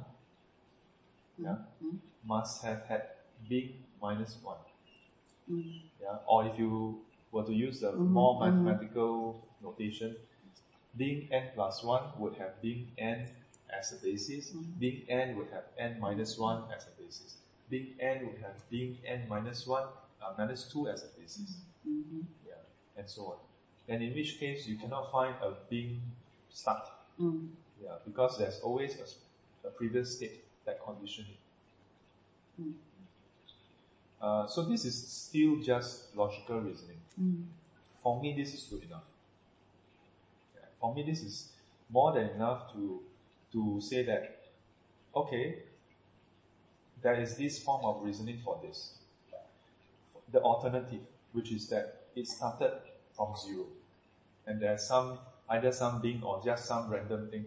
[1.38, 1.98] yeah, hmm.
[2.26, 3.04] must have had
[3.48, 4.58] being minus one.
[5.48, 5.62] Hmm.
[6.02, 7.02] Yeah, or if you
[7.32, 8.14] were to use the hmm.
[8.14, 10.16] more mathematical notation,
[10.96, 13.28] being n plus one would have being n
[13.70, 17.36] as a basis, being n would have n minus one as a basis,
[17.70, 19.88] being n would have being n minus one,
[20.22, 21.58] uh, minus two as a basis.
[21.88, 22.22] Mm-hmm.
[22.48, 22.62] Yeah,
[22.98, 23.38] and so on.
[23.90, 26.02] And in which case you cannot find a being
[26.50, 26.88] start.
[27.20, 27.50] Mm.
[27.84, 28.96] Yeah, because there's always
[29.66, 32.64] a previous state that conditioned it.
[34.22, 36.98] Uh, so this is still just logical reasoning.
[38.02, 39.04] For me, this is good enough.
[40.56, 41.50] Yeah, for me, this is
[41.90, 43.02] more than enough to
[43.52, 44.44] to say that
[45.16, 45.60] okay,
[47.02, 48.94] there is this form of reasoning for this.
[50.32, 51.02] The alternative,
[51.34, 52.74] which is that it started
[53.16, 53.66] from zero,
[54.48, 55.20] and there's some
[55.50, 57.46] either some being or just some random thing.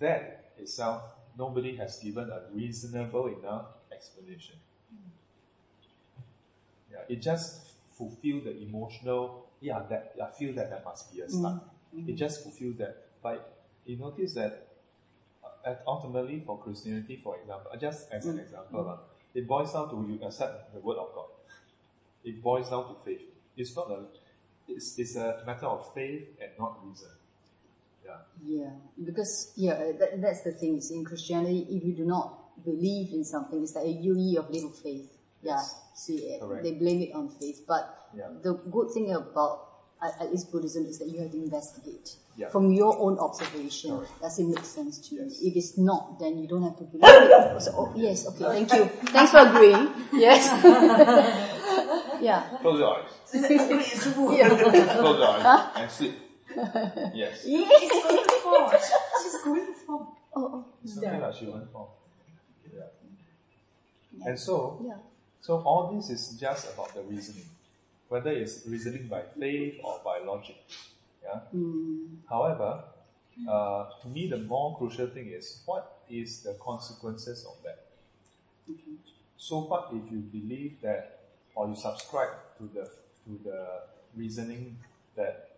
[0.00, 1.02] That itself,
[1.38, 4.56] nobody has given a reasonable enough explanation.
[6.90, 9.46] Yeah, it just fulfill the emotional.
[9.60, 11.62] Yeah, that I feel that there must be a start.
[12.08, 12.96] It just fulfills that.
[13.22, 13.56] But
[13.86, 14.66] you notice that
[15.44, 18.96] uh, at- ultimately for Christianity, for example, uh, just as an example, uh,
[19.34, 21.26] it boils down to you accept the word of God.
[22.24, 23.22] It boils down to faith.
[23.56, 24.04] It's not a.
[24.68, 27.08] It's, it's a matter of faith and not reason.
[28.04, 28.18] Yeah.
[28.44, 28.70] Yeah,
[29.04, 30.76] because yeah, that, that's the thing.
[30.76, 34.50] Is in Christianity, if you do not believe in something, it's like a UE of
[34.50, 35.10] little faith.
[35.42, 35.60] Yeah,
[35.94, 36.62] see, Correct.
[36.62, 37.62] they blame it on faith.
[37.66, 38.28] But yeah.
[38.42, 39.72] the good thing about
[40.02, 42.48] at least Buddhism is that you have to investigate yeah.
[42.48, 43.96] from your own observation.
[43.98, 44.20] Correct.
[44.20, 45.22] Does it make sense to you?
[45.26, 47.32] If it's not, then you don't have to believe it.
[47.62, 48.86] So, oh, yes, okay, thank you.
[49.12, 49.88] Thanks for agreeing.
[50.12, 50.48] Yes.
[52.20, 52.42] yeah.
[52.60, 53.10] Close your eyes.
[53.34, 54.48] yeah.
[54.48, 55.70] Close your eyes huh?
[55.76, 56.14] and sit.
[57.14, 57.42] Yes.
[57.44, 58.72] She's going to fall.
[59.22, 60.16] She's going to fall.
[60.34, 61.98] Oh, oh, It's okay lah, she won't fall.
[62.72, 62.88] Yeah.
[64.26, 64.96] And so, yeah.
[65.40, 67.44] so all this is just about the reasoning,
[68.08, 70.56] whether it's reasoning by faith or by logic.
[71.22, 71.40] Yeah.
[71.54, 72.84] Mm, However,
[73.48, 77.84] uh, to me, the more crucial thing is what is the consequences of that.
[79.36, 81.18] So, what if you believe that,
[81.54, 82.84] or you subscribe to the
[83.24, 83.66] to the
[84.16, 84.76] reasoning
[85.16, 85.51] that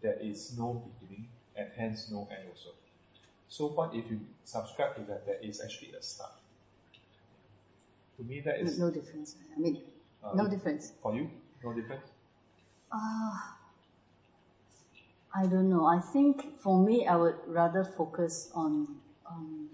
[0.00, 2.70] there is no beginning and hence no end also?
[3.48, 6.32] So, what if you subscribe to that there is actually a start?
[8.16, 9.36] To me, that is no difference.
[9.56, 9.82] I mean,
[10.22, 10.92] uh, no difference.
[11.02, 11.30] for you.
[11.64, 12.04] No difference.
[12.92, 13.56] Ah,
[15.34, 15.86] I don't know.
[15.86, 18.96] I think for me, I would rather focus on,
[19.28, 19.70] um,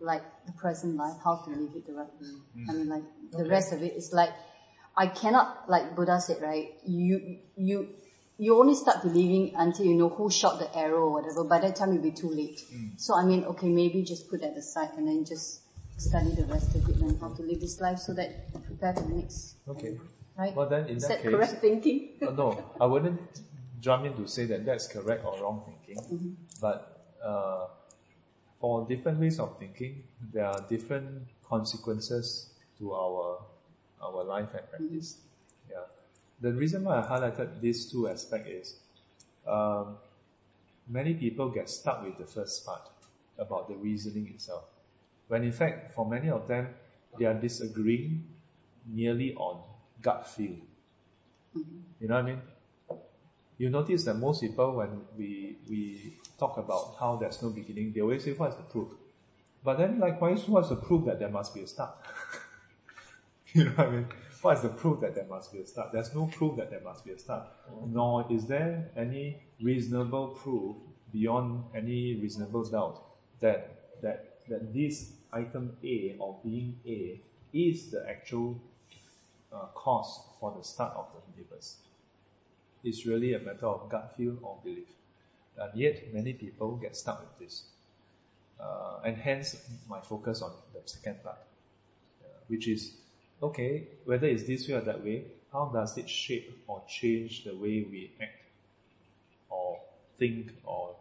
[0.00, 2.28] like the present life, how to live it the right way.
[2.68, 3.02] I mean, like
[3.32, 4.30] the rest of it is like,
[4.96, 6.74] I cannot, like Buddha said, right?
[6.84, 7.88] You, you,
[8.38, 11.44] you only start believing until you know who shot the arrow or whatever.
[11.44, 12.60] By that time, it'll be too late.
[12.96, 15.62] So I mean, okay, maybe just put that aside and then just
[15.96, 18.94] study the rest of it and how to live this life so that you prepare
[18.94, 19.56] for the next.
[19.68, 19.98] Okay.
[20.36, 20.54] Right?
[20.54, 22.10] Well, then in is that that case- correct thinking?
[22.22, 23.20] Uh, no, I wouldn't
[23.80, 27.66] jump in to say that that's correct or wrong thinking, but uh,
[28.60, 30.02] for different ways of thinking,
[30.32, 33.40] there are different consequences to our
[34.00, 35.16] our life and practice.
[35.18, 35.27] Yeah,
[36.40, 38.76] the reason why I highlighted these two aspects is
[39.46, 39.96] um,
[40.88, 42.88] many people get stuck with the first part
[43.38, 44.64] about the reasoning itself,
[45.28, 46.68] when in fact for many of them
[47.18, 48.24] they are disagreeing
[48.86, 49.62] merely on
[50.00, 50.56] gut feel.
[51.54, 52.40] You know what I mean?
[53.58, 58.00] You notice that most people, when we we talk about how there's no beginning, they
[58.00, 58.88] always say, "What's the proof?"
[59.64, 61.96] But then, likewise, what's the proof that there must be a start?
[63.52, 64.06] you know what I mean?
[64.40, 65.92] What is the proof that there must be a start?
[65.92, 67.48] There's no proof that there must be a start.
[67.86, 70.76] Nor is there any reasonable proof
[71.12, 73.02] beyond any reasonable doubt
[73.40, 77.20] that that that this item A or being A
[77.52, 78.60] is the actual
[79.52, 81.76] uh, cause for the start of the universe.
[82.84, 84.88] It's really a matter of gut feel or belief.
[85.56, 87.64] And yet, many people get stuck with this.
[88.60, 89.56] Uh, and hence,
[89.88, 91.38] my focus on the second part,
[92.22, 92.92] uh, which is
[93.42, 97.52] okay, whether it's this way or that way, how does it shape or change the
[97.54, 98.44] way we act
[99.48, 99.80] or
[100.18, 100.94] think or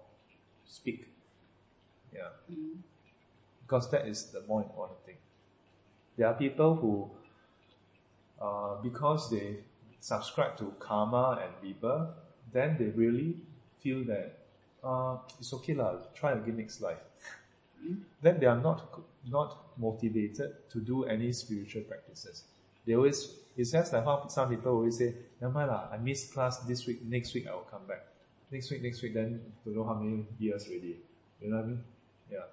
[0.65, 1.07] speak?
[2.13, 2.29] Yeah.
[3.65, 5.15] Because that is the more important thing.
[6.17, 7.11] There are people who
[8.41, 9.57] uh, because they
[9.99, 12.09] subscribe to karma and rebirth,
[12.53, 13.35] then they really
[13.81, 14.37] feel that
[14.83, 16.99] uh, it's okay lah, try again next life.
[18.21, 22.43] then they are not not motivated to do any spiritual practices.
[22.85, 26.33] They always it's just like how some people always say, never mind lah, I missed
[26.33, 28.05] class this week, next week I will come back.
[28.51, 30.95] Next week, next week, then don't know how many years already.
[31.41, 31.83] You know what I mean?
[32.31, 32.47] Yeah.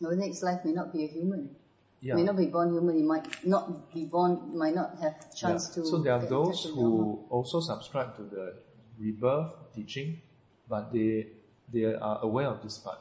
[0.00, 1.56] Your next life may not be a human.
[2.00, 2.14] Yeah.
[2.14, 2.96] May not be born human.
[2.96, 4.56] You might not be born.
[4.56, 5.82] Might not have chance Yeah.
[5.82, 5.88] to.
[5.88, 6.96] So there are those touch with Dharma.
[6.96, 8.54] who also subscribe to the
[9.00, 10.22] rebirth teaching,
[10.68, 11.26] but they
[11.72, 13.00] they are aware of this part.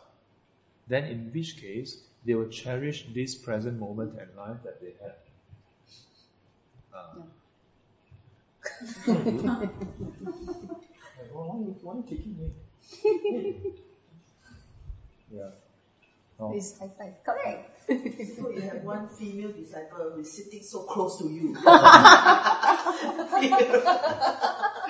[0.87, 5.15] Then in which case they will cherish this present moment and life that they have.
[6.93, 7.21] Uh,
[11.31, 12.51] Why are you, why are you kicking me?
[15.33, 15.49] yeah.
[16.39, 16.53] Oh.
[16.55, 17.13] It's high five.
[17.25, 17.71] Correct.
[18.37, 21.55] So you have one female disciple who is sitting so close to you.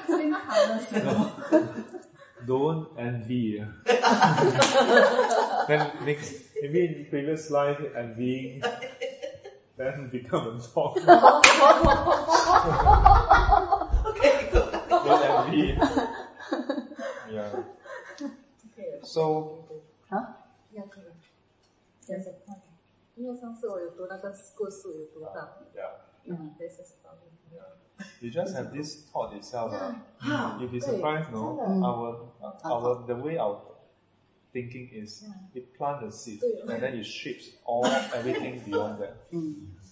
[0.08, 0.86] Same colors
[2.47, 3.65] Don't envy.
[5.69, 8.63] then next, maybe in previous life envying,
[9.77, 10.99] then become a dog.
[14.09, 14.73] okay, good.
[14.89, 15.79] Don't envy.
[17.31, 17.63] Yeah.
[18.73, 18.99] Okay.
[19.05, 19.65] So,
[20.73, 21.05] 要可以。
[22.01, 22.61] 讲讲看，
[23.15, 25.93] 因为上次我有读那个故事，有读到， yeah,
[26.25, 27.06] 嗯，this is problem。
[27.06, 27.06] yeah.
[28.21, 29.73] You just have this thought itself.
[29.73, 30.57] Uh, Huh.
[30.61, 31.57] you'll be 对 surprised, no?
[31.59, 33.59] 真的 Our, uh, our, the way our
[34.53, 35.25] thinking is,
[35.55, 37.85] it plant the seed, 对 and then it shapes all,
[38.15, 39.15] everything beyond that.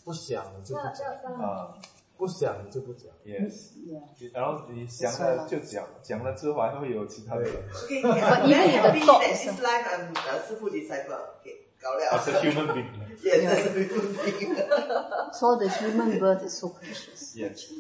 [0.04, 1.74] 不想你就不要讲，要当 Uh,
[2.16, 3.10] 不想你就不讲。
[3.24, 3.72] yes.
[3.86, 4.30] Yeah.
[4.32, 7.44] 然后你想了就讲，讲了之后还会有其他的。
[7.44, 10.46] Okay, But I'm even very if the happy thought that is- this life I'm a
[10.46, 11.18] 师父 disciple.
[11.42, 12.18] Okay, 搞了。
[12.18, 12.90] As a human being.
[13.22, 14.54] Yes, as a human being.
[15.32, 17.34] So the human birth is so precious.
[17.36, 17.70] Yes.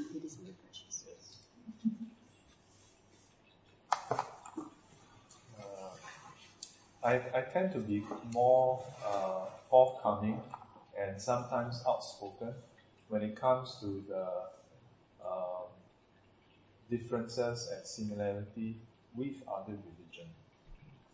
[7.05, 8.03] I, I tend to be
[8.33, 10.41] more uh, forthcoming
[10.99, 12.55] and sometimes outspoken
[13.09, 14.25] when it comes to the
[15.23, 15.67] um,
[16.89, 18.77] differences and similarity
[19.15, 20.29] with other religion.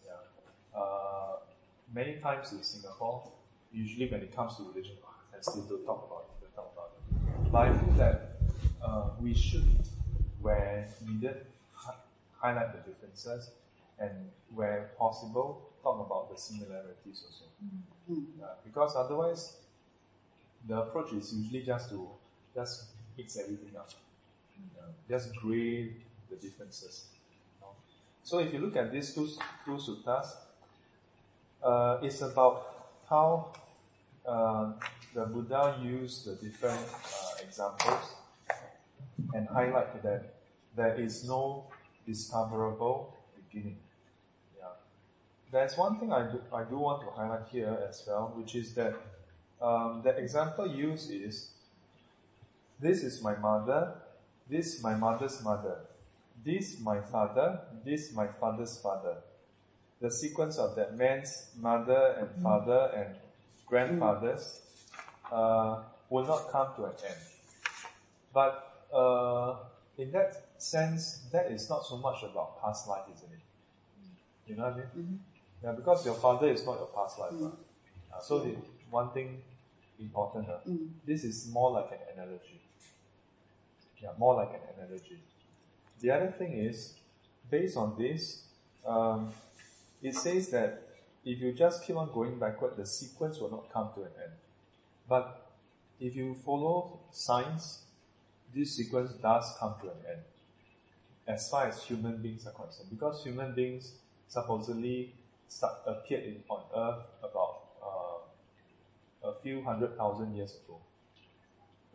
[0.06, 0.80] Yeah.
[0.80, 1.38] Uh,
[1.94, 3.28] many times in Singapore,
[3.74, 4.96] usually when it comes to religion,
[5.36, 7.52] I still don't talk about it, don't talk about it.
[7.52, 8.38] But I feel that
[8.82, 9.68] uh, we should,
[10.42, 11.96] where needed, hi-
[12.38, 13.50] highlight the differences,
[14.00, 17.46] and where possible, talk about the similarities also.
[18.40, 19.58] Yeah, because otherwise,
[20.68, 22.08] the approach is usually just to
[22.54, 22.86] just
[23.18, 23.90] mix everything up,
[24.76, 25.96] Yeah, just grade
[26.30, 27.06] the differences.
[27.22, 27.74] you know.
[28.24, 29.28] So if you look at these two
[29.66, 30.28] two suttas,
[31.64, 32.66] uh, it's about
[33.10, 33.54] how
[34.26, 34.74] uh,
[35.14, 38.16] the Buddha used the different uh, examples
[39.34, 40.34] and highlight that
[40.76, 41.66] there is no
[42.06, 43.78] discoverable beginning.
[45.52, 48.74] There's one thing I do, I do want to highlight here as well, which is
[48.76, 48.94] that
[49.62, 51.52] um, the example used is
[52.80, 53.96] this is my mother,
[54.50, 55.80] this my mother's mother,
[56.44, 59.18] this my father, this my father's father.
[60.00, 63.16] The sequence of that man's mother and father and
[63.68, 64.62] grandfathers
[65.32, 67.22] uh, will not come to an end.
[68.34, 69.56] But uh,
[69.98, 73.40] in that sense, that is not so much about past life, isn't it?
[74.48, 75.20] You know what I mean?
[75.64, 77.32] Yeah, because your father is not your past life.
[77.34, 77.52] right?
[78.14, 78.56] Uh, so the
[78.90, 79.42] one thing
[80.00, 80.58] important, uh,
[81.06, 82.62] this is more like an analogy.
[84.02, 85.20] Yeah, more like an analogy.
[86.00, 86.96] The other thing is,
[87.50, 88.46] based on this,
[88.86, 89.32] um,
[90.02, 90.82] it says that
[91.24, 94.34] if you just keep on going backward, the sequence will not come to an end.
[95.08, 95.52] But
[96.00, 97.84] if you follow science,
[98.54, 100.22] this sequence does come to an end.
[101.28, 103.94] As far as human beings are concerned, because human beings
[104.28, 105.14] supposedly
[105.86, 110.78] appeared in, on Earth about uh, a few hundred thousand years ago.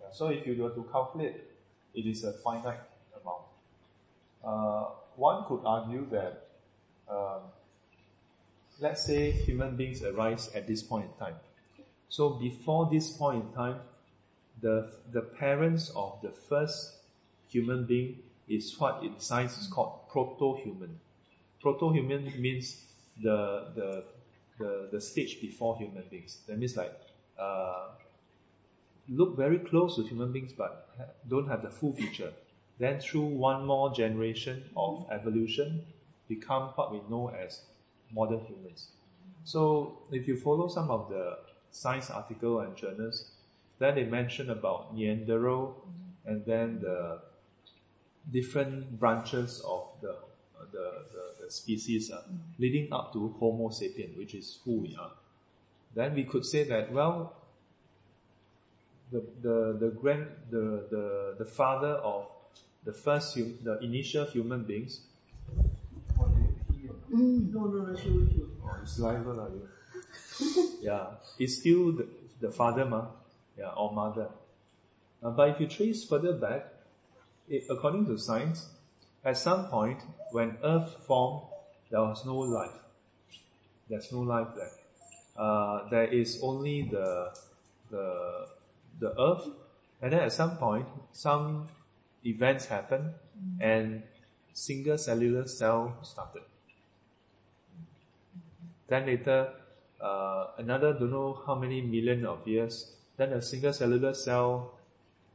[0.00, 1.36] Yeah, so if you were to calculate,
[1.94, 2.80] it is a finite
[3.20, 3.42] amount.
[4.44, 6.48] Uh, one could argue that,
[7.08, 7.40] um,
[8.80, 11.36] let's say human beings arise at this point in time.
[12.08, 13.80] So before this point in time,
[14.60, 16.94] the, the parents of the first
[17.48, 18.18] human being
[18.48, 21.00] is what in science is called proto-human.
[21.60, 22.85] Proto-human means
[23.22, 24.04] the, the,
[24.58, 26.38] the, the stage before human beings.
[26.46, 26.92] That means like,
[27.38, 27.88] uh,
[29.08, 30.88] look very close to human beings but
[31.28, 32.32] don't have the full feature.
[32.78, 35.82] Then through one more generation of evolution,
[36.28, 37.62] become what we know as
[38.12, 38.88] modern humans.
[39.44, 41.38] So if you follow some of the
[41.70, 43.30] science article and journals,
[43.78, 45.86] then they mention about Neanderthal
[46.24, 47.20] and then the
[48.32, 50.16] different branches of the,
[50.72, 52.22] the, the species uh,
[52.58, 55.12] leading up to Homo sapien, which is who we are.
[55.94, 57.34] Then we could say that well,
[59.10, 62.26] the the the grand the the, the father of
[62.84, 65.00] the first hum, the initial human beings.
[66.16, 66.42] What do
[66.76, 67.50] you?
[67.52, 68.28] No, no, no, she will.
[68.64, 69.68] Oh, it's saliva lah, you.
[70.82, 71.06] yeah,
[71.38, 72.06] it's still the,
[72.40, 73.06] the father ma,
[73.58, 74.28] yeah, or mother.
[75.22, 76.66] Uh, but if you trace further back,
[77.48, 78.68] it, according to science,
[79.24, 79.98] at some point
[80.36, 81.42] when Earth formed,
[81.90, 82.78] there was no life.
[83.88, 84.72] There's no life there.
[85.36, 87.36] Uh, there is only the
[87.90, 88.48] the
[88.98, 89.46] the Earth,
[90.00, 91.68] and then at some point, some
[92.24, 93.14] events happen,
[93.60, 94.02] and
[94.52, 96.42] single cellular cell started.
[98.88, 99.54] Then later,
[100.00, 104.78] uh, another don't know how many million of years, then a single cellular cell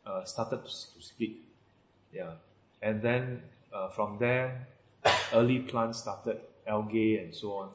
[0.05, 1.43] uh, started to s- to speak.
[2.13, 2.35] Yeah.
[2.81, 4.67] And then uh, from there,
[5.33, 7.69] early plants started, algae and so on.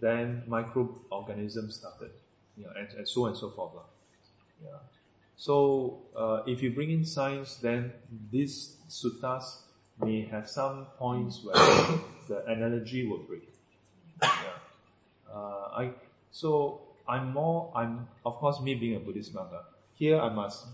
[0.00, 2.10] Then microorganisms started,
[2.56, 3.72] yeah, and, and so on and so forth.
[4.62, 4.70] Yeah.
[5.36, 7.92] So uh, if you bring in science, then
[8.30, 9.62] these suttas
[9.98, 11.54] may have some points where
[12.28, 13.48] the analogy will break.
[14.22, 14.28] Yeah.
[15.32, 15.90] Uh, I
[16.30, 19.50] so I'm more I'm of course me being a Buddhist monk.
[19.52, 19.62] uh,
[19.94, 20.66] Here I must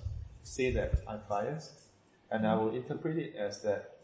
[0.43, 1.73] say that I'm biased,
[2.31, 3.96] and I will interpret it as that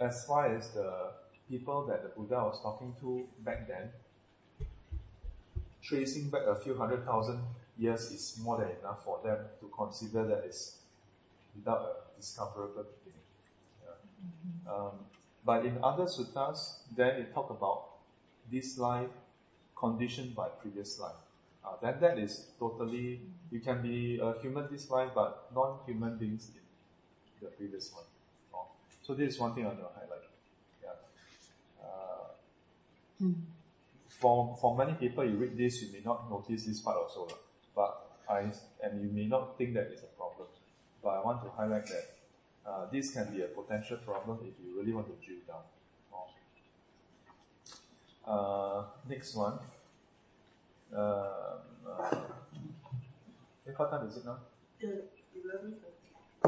[0.00, 1.12] as far as the
[1.48, 3.90] people that the Buddha was talking to back then,
[5.82, 7.40] tracing back a few hundred thousand
[7.76, 10.76] years is more than enough for them to consider that it's
[11.54, 13.26] without a discoverable beginning.
[13.84, 14.72] Yeah.
[14.72, 14.92] Um,
[15.44, 17.86] but in other suttas, then it talk about
[18.50, 19.10] this life
[19.76, 21.20] conditioned by previous life.
[21.64, 23.20] Uh, then that is totally,
[23.50, 28.04] you can be a human this life, but non-human beings in the previous one.
[29.10, 30.22] So this is one thing I want to highlight.
[30.84, 30.90] Yeah.
[31.82, 33.26] Uh,
[34.08, 37.26] for, for many people, you read this, you may not notice this part also.
[37.74, 38.52] But I,
[38.84, 40.46] and you may not think that it's a problem.
[41.02, 42.18] But I want to highlight that
[42.64, 45.64] uh, this can be a potential problem if you really want to drill down.
[48.24, 49.58] Uh, next one.
[50.94, 52.14] Uh, uh,
[53.74, 54.38] what time is it now?
[54.84, 54.86] Uh,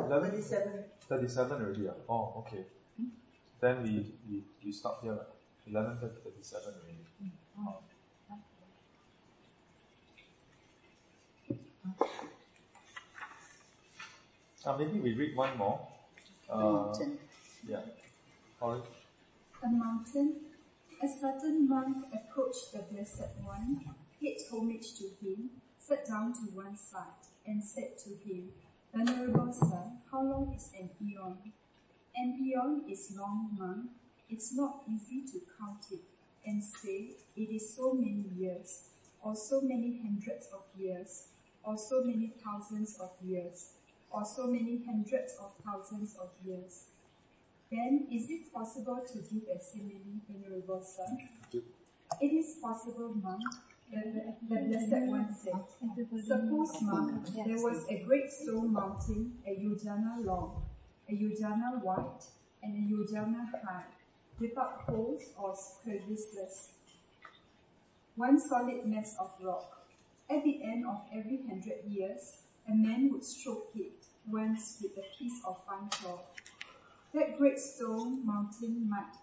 [0.06, 0.30] 11, 11?
[0.30, 0.84] 37.
[1.08, 1.88] 37 already.
[1.88, 1.94] ah?
[2.08, 2.64] Oh, okay.
[3.60, 5.14] Then we, we, we stop here.
[5.14, 5.28] lah.
[5.66, 7.06] 11 to 37 already.
[7.58, 7.78] Oh.
[14.64, 15.80] Uh, maybe we read one more.
[16.48, 17.18] Uh, Mountain.
[17.68, 17.80] yeah.
[18.60, 18.80] Sorry.
[19.64, 20.36] A mountain,
[21.02, 23.80] a certain monk approached the Blessed One,
[24.20, 28.50] paid homage to him, sat down to one side, and said to him,
[28.94, 31.38] Venerable son, how long is an eon?
[32.14, 33.90] An eon is long, monk.
[34.28, 36.02] It's not easy to count it
[36.44, 38.90] and say it is so many years,
[39.22, 41.28] or so many hundreds of years,
[41.62, 43.70] or so many thousands of years,
[44.10, 46.88] or so many hundreds of thousands of years.
[47.70, 51.16] Then is it possible to give a simile, venerable son?
[52.20, 53.40] It is possible, monk.
[53.92, 60.62] The, the, blessed one Suppose, monk, there was a great stone mountain, a yojana long,
[61.10, 62.24] a yojana wide,
[62.62, 63.84] and a yojana high,
[64.40, 66.70] without holes or crevices.
[68.16, 69.86] One solid mass of rock.
[70.30, 75.18] At the end of every hundred years, a man would stroke it once with a
[75.18, 76.24] piece of fine cloth.
[77.12, 79.16] That great stone mountain might,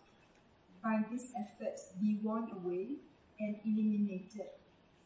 [0.84, 2.98] by this effort, be worn away
[3.40, 4.59] and eliminated,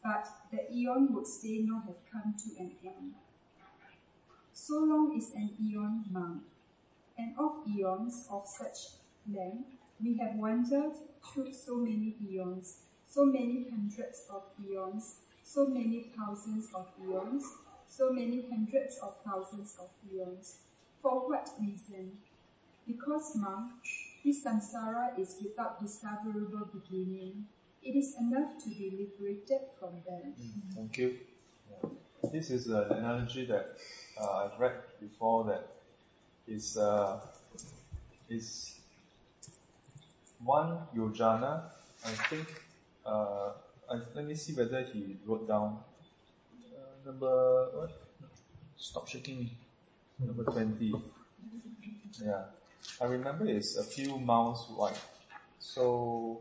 [0.04, 3.14] but the eon would say not have come to an end.
[4.52, 6.42] So long is an eon, monk,
[7.16, 9.70] and of eons of such length,
[10.02, 10.92] we have wandered
[11.24, 17.44] through so many eons, so many hundreds of eons, so many thousands of eons,
[17.86, 20.58] so many hundreds of thousands of eons.
[21.00, 22.18] For what reason?
[22.86, 23.72] Because, monk,
[24.24, 27.46] this samsara is without discoverable beginning.
[27.84, 30.32] It is enough to be liberated from them.
[30.74, 31.18] Thank you.
[31.70, 31.90] Yeah.
[32.32, 33.76] This is an analogy that
[34.18, 35.68] uh, I've read before that
[36.48, 37.20] is uh,
[38.28, 38.80] is
[40.42, 41.64] one yojana.
[42.06, 42.62] I think.
[43.04, 43.52] Uh,
[43.90, 45.78] I, let me see whether he wrote down
[46.74, 47.90] uh, number what?
[48.78, 49.58] Stop shaking me.
[50.18, 50.94] Number twenty.
[52.24, 52.44] Yeah,
[52.98, 54.96] I remember it's a few miles wide.
[55.58, 56.40] So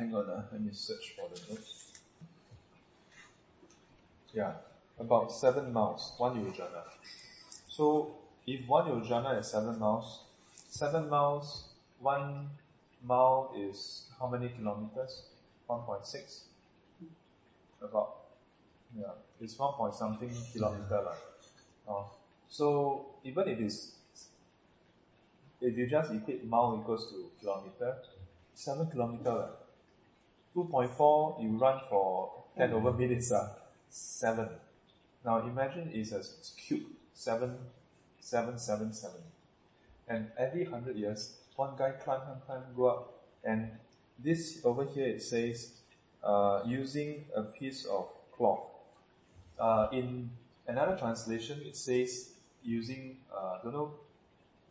[0.00, 1.92] hang on, uh, let me search for the notes.
[4.32, 4.52] Yeah,
[4.98, 6.82] about seven miles, one yojana.
[7.68, 8.16] So
[8.46, 10.24] if one yojana is seven miles,
[10.68, 11.64] seven miles,
[11.98, 12.48] one
[13.04, 15.22] mile is how many kilometers?
[15.68, 16.40] 1.6?
[17.82, 18.16] About,
[18.98, 21.00] yeah, it's 1 point something kilometer.
[21.06, 21.18] lah.
[21.88, 22.04] Uh,
[22.48, 23.92] so even if it's,
[25.60, 27.96] if you just equate mile equals to kilometer,
[28.54, 29.59] 7 kilometer.
[30.54, 33.48] 2.4 you run for 10 over minutes, uh,
[33.88, 34.48] 7.
[35.24, 36.22] Now imagine it's a
[36.60, 37.56] cube, 7,
[38.20, 39.16] 7, 7, 7.
[40.08, 43.14] And every 100 years, one guy climb, climb, climb, go up.
[43.44, 43.70] And
[44.18, 45.72] this over here it says,
[46.22, 48.60] uh, using a piece of cloth.
[49.58, 50.30] Uh, in
[50.66, 52.30] another translation, it says
[52.62, 53.94] using, uh, I don't know,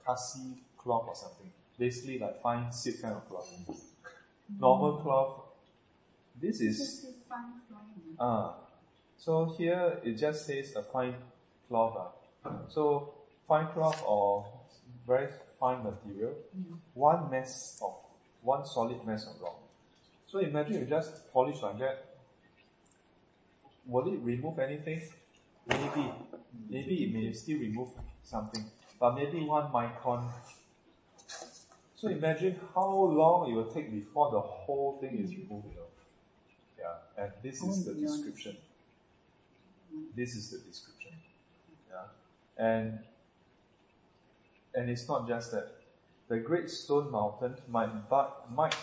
[0.05, 1.51] kasi cloth or something.
[1.77, 3.47] Basically like fine silk kind of cloth.
[4.59, 5.48] Normal cloth.
[6.41, 7.05] This is
[8.19, 8.55] Ah,
[9.17, 11.15] so here it just says a fine
[11.67, 11.95] cloth.
[11.97, 12.51] ah.
[12.69, 13.13] So
[13.47, 14.45] fine cloth or
[15.07, 15.27] very
[15.59, 16.33] fine material,
[16.93, 17.95] one mass of
[18.41, 19.59] one solid mass of rock.
[20.27, 22.05] So imagine you just polish like that.
[23.85, 25.01] Will it remove anything?
[25.67, 26.11] Maybe.
[26.69, 27.89] Maybe it may still remove
[28.23, 28.65] something.
[28.99, 30.29] But maybe one micron.
[31.95, 35.88] So imagine how long it will take before the whole thing is removed, you know.
[36.79, 38.57] Yeah, and this is the description.
[40.15, 41.13] This is the description.
[41.89, 42.05] Yeah.
[42.57, 42.99] And
[44.73, 45.75] and it's not just that.
[46.27, 48.75] The great stone mountain might but might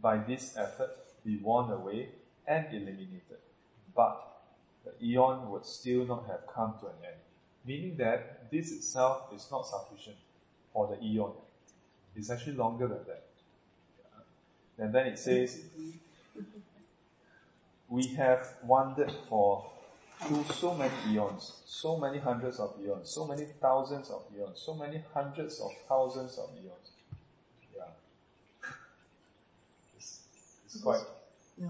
[0.00, 0.90] by this effort
[1.24, 2.10] be worn away
[2.46, 3.40] and eliminated.
[3.96, 4.34] But
[4.84, 7.20] the eon would still not have come to an end.
[7.66, 10.16] Meaning that this itself is not sufficient
[10.72, 11.32] for the eon.
[12.14, 13.24] It's actually longer than that.
[14.78, 15.62] And then it says,
[17.94, 19.70] we have wandered for
[20.20, 24.74] through so many eons, so many hundreds of eons, so many thousands of eons, so
[24.74, 26.90] many hundreds of thousands of eons.
[27.76, 27.92] Yeah.
[29.96, 30.20] It's,
[30.64, 31.02] it's quite
[31.56, 31.68] Yeah,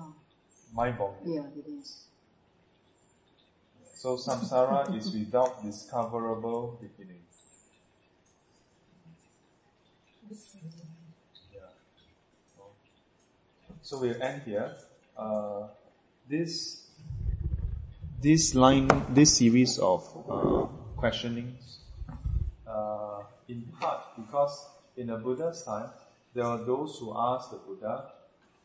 [0.72, 1.34] mind-boggling.
[1.34, 2.04] yeah, it is.
[3.94, 7.20] So samsara is without discoverable beginning.
[11.52, 11.60] Yeah.
[13.82, 14.74] So we'll end here.
[15.16, 15.68] Uh,
[16.28, 16.86] this
[18.22, 21.78] this line, this series of uh, questionings,
[22.66, 25.90] uh, in part because in the Buddha's time,
[26.32, 28.12] there were those who asked the Buddha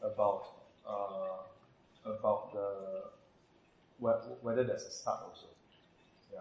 [0.02, 0.46] about
[0.88, 3.04] uh, about the
[4.00, 5.48] whe- whether there's a start also.
[6.32, 6.40] Yeah.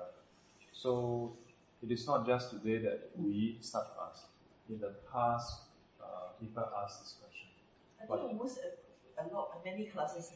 [0.72, 1.36] So
[1.82, 4.26] it is not just today that we start ask.
[4.70, 5.62] In the past,
[6.00, 7.48] uh, people ask this question.
[8.00, 10.30] I think almost a, a lot, many classes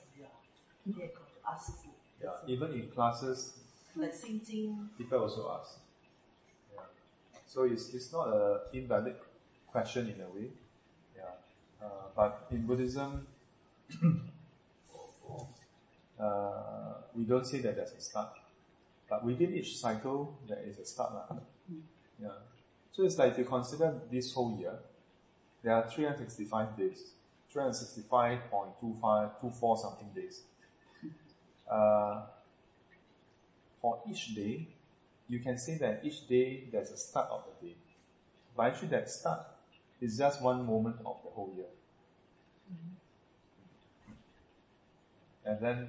[0.87, 1.93] they got to ask food.
[2.23, 2.31] Yeah.
[2.47, 3.55] Even in classes,
[3.97, 4.15] Like
[4.99, 5.79] people also ask.
[6.75, 6.83] Yeah.
[7.47, 9.17] So it's, it's not a invalid
[9.71, 10.51] question in a way.
[11.17, 11.23] Yeah.
[11.83, 13.27] Uh, but in Buddhism,
[16.21, 18.31] uh, we don't say that there's a start.
[19.11, 21.13] But within each cycle, there is a start.
[21.13, 21.37] lah.
[22.21, 22.29] Yeah.
[22.93, 24.79] So it's like if you consider this whole year,
[25.63, 27.13] there are 365 days.
[27.55, 30.43] 365.25, 24 something days.
[31.71, 32.23] Uh,
[33.81, 34.69] for each day,
[35.29, 37.75] you can say that each day there's a start of the day.
[38.57, 39.47] But actually that start
[40.01, 41.67] is just one moment of the whole year.
[45.45, 45.89] And then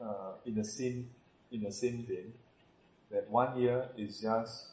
[0.00, 1.10] uh, in the same
[1.52, 2.32] in the same vein,
[3.10, 4.66] that one year is just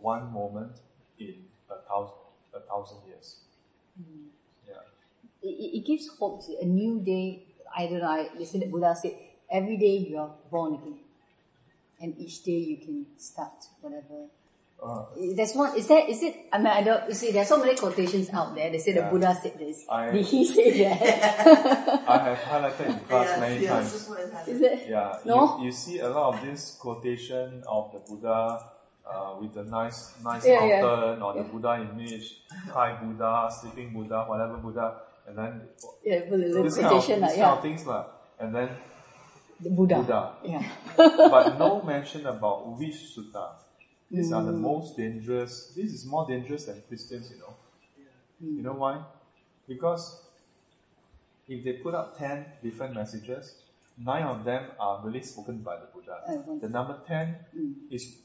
[0.00, 0.72] one moment
[1.18, 1.34] in
[1.70, 2.16] a thousand
[2.54, 3.36] a thousand years.
[4.68, 4.74] Yeah.
[5.42, 6.42] It, it, it gives hope.
[6.60, 7.42] A new day.
[7.76, 8.08] I don't know.
[8.08, 9.16] I listen to Buddha say
[9.50, 10.98] every day you are born again,
[12.00, 14.26] and each day you can start whatever.
[14.82, 15.04] Uh,
[15.36, 15.76] There's one.
[15.76, 16.08] Is that?
[16.08, 16.46] Is it?
[16.52, 17.06] I mean, I don't.
[17.08, 18.70] You see, there's so many quotations out there.
[18.70, 19.84] They say the Buddha said this.
[19.90, 22.02] I- Did he say that?
[22.08, 23.92] I have highlighted in class yeah, many yeah, times.
[24.48, 24.88] Is it?
[24.88, 25.58] Yeah, No?
[25.58, 28.64] you, you see a lot of this quotation of the Buddha
[29.06, 31.16] uh, with the nice nice Yeah, yeah.
[31.20, 32.38] or the Buddha image,
[32.72, 34.94] Thai Buddha, sleeping Buddha, whatever Buddha,
[35.30, 35.68] and then
[36.04, 38.06] Yeah, this kind of, like, kind of things lah.
[38.38, 38.68] And then
[39.60, 39.96] The Buddha.
[39.96, 40.34] Buddha.
[40.44, 40.64] Yeah.
[40.96, 43.54] but no mention about which sutta.
[44.10, 44.60] These are the Mm.
[44.60, 45.72] most dangerous.
[45.76, 47.54] This is more dangerous than Christians, you know.
[48.40, 49.04] You know why?
[49.68, 50.22] Because
[51.46, 53.54] if they put up 10 different messages,
[53.98, 56.16] nine of them are really spoken by the Buddha.
[56.60, 57.36] The number 10
[57.90, 58.16] is,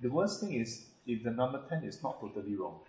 [0.00, 2.80] the worst thing is if the number 10 is not totally wrong.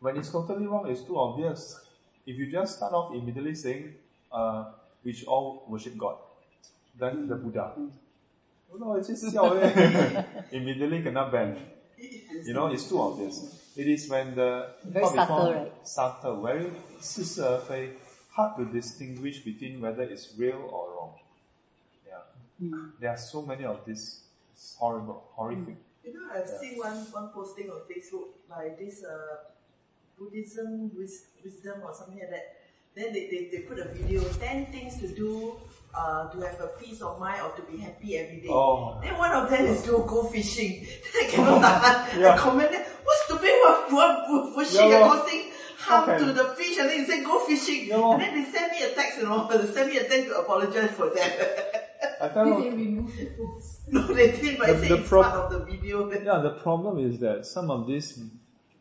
[0.00, 1.80] When it's totally wrong, it's too obvious
[2.27, 3.95] If you just start off immediately saying,
[4.31, 4.71] uh,
[5.03, 6.17] which all worship God,
[6.97, 7.73] then the Buddha.
[8.73, 10.23] Oh, no, it's just siao eh.
[10.51, 11.57] immediately cannot ban.
[12.45, 13.59] You know, it's too obvious.
[13.75, 15.71] It is when the Very what we subtle, call right?
[15.83, 17.93] Subtle, very 似是而非,
[18.31, 21.13] hard to distinguish between whether it's real or wrong.
[22.07, 22.23] Yeah.
[22.99, 24.21] There are so many of these.
[24.53, 25.77] It's horrible, horrific.
[26.03, 29.49] You know, I've seen one, one posting on Facebook by this uh,
[30.18, 32.54] Buddhism wisdom or something like that.
[32.96, 35.54] Then they, they, they put a video, 10 things to do
[35.94, 38.48] uh, to have a peace of mind or to be happy every day.
[38.50, 38.98] Oh.
[39.02, 40.84] Then one of them is to go fishing.
[41.14, 42.18] Then I cannot tahan.
[42.20, 42.34] Yeah.
[42.34, 45.16] I commented, what stupid what, what, what fishing Yeah, and lor.
[45.16, 45.42] causing
[45.78, 46.18] harm Okay.
[46.18, 47.86] to the fish and then he said go fishing.
[47.88, 48.14] Yeah, lor.
[48.14, 50.38] and then they send me a text, you know, they send me a text to
[50.40, 51.84] apologize for that.
[52.20, 53.80] I tell Did they you, remove the post?
[53.88, 56.10] no, they did, but The- I say the it's prob- part of the video.
[56.10, 58.18] yeah, the problem is that some of these,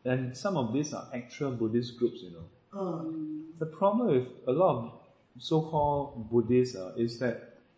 [0.08, 2.48] and some of these are actual Buddhist groups, you know.
[2.80, 3.04] Uh,
[3.60, 4.92] The problem with a lot of
[5.40, 7.36] so-called Buddhists uh, is that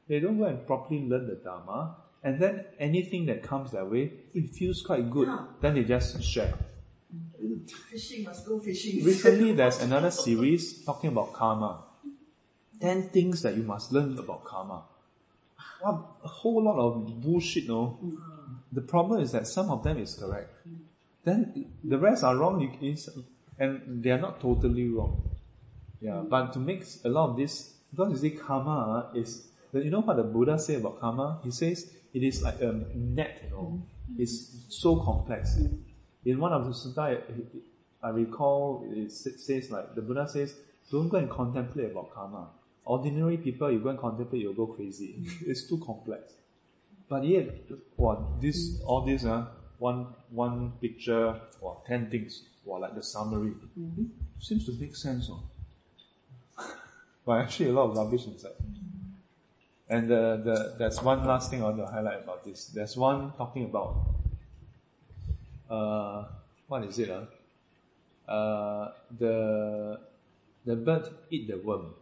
[0.07, 4.11] they don't go and properly learn the Dharma, and then anything that comes their way,
[4.33, 5.27] it feels quite good.
[5.27, 5.45] Yeah.
[5.61, 6.53] Then they just share.
[7.91, 9.03] fishing must go fishing.
[9.05, 11.83] Recently, there's another series talking about karma.
[12.81, 14.83] Ten things that you must learn about karma.
[15.81, 17.97] What a whole lot of bullshit, no?
[18.71, 20.53] The problem is that some of them is correct.
[21.23, 23.09] Then the rest are wrong, you- is-
[23.57, 25.21] and they are not totally wrong.
[26.01, 29.99] Yeah, but to make a lot of this, because you see karma is, you know
[30.01, 31.39] what the Buddha say about karma?
[31.43, 33.81] He says it is like a net, you know.
[34.17, 35.59] It's so complex.
[36.25, 40.55] In one of the sutta, I- I recall it says like, the Buddha says,
[40.89, 42.49] don't go and contemplate about karma.
[42.85, 45.23] Ordinary people, you go and contemplate, you'll go crazy.
[45.45, 46.33] it's too complex.
[47.09, 47.53] But yet,
[47.97, 49.45] what this all this uh,
[49.79, 53.53] one one picture or ten things, or like the summary,
[54.39, 55.29] seems to make sense.
[55.31, 55.43] Oh.
[57.25, 58.51] but actually, a lot of rubbish inside.
[59.89, 62.65] And the, the there's one last thing I want to highlight about this.
[62.67, 64.05] There's one talking about
[65.69, 66.25] uh
[66.67, 67.09] what is it?
[67.09, 67.25] Uh?
[68.29, 69.99] Uh, the
[70.65, 71.95] the bird eat the worm.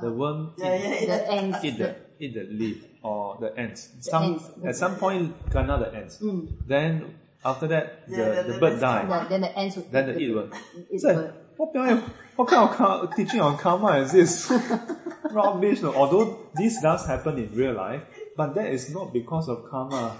[0.00, 1.06] The worm Yeah, eat, yeah, yeah.
[1.06, 1.64] The ants.
[1.64, 3.90] eat the eat the leaf or the ants.
[4.00, 4.50] some ants.
[4.64, 6.22] at some point kena the ants.
[6.66, 9.08] Then after that, the, Yeah, the, the- bird died.
[9.08, 10.50] Yeah, then the ants will Then the eat will.
[10.96, 11.34] Say, bird.
[11.56, 12.04] what, kind of-
[12.36, 14.50] what kind of car, teaching on karma is this?
[15.30, 15.82] Rubbish.
[15.82, 15.94] No?
[15.94, 18.02] Although this does happen in real life,
[18.36, 20.16] but that is not because of karma.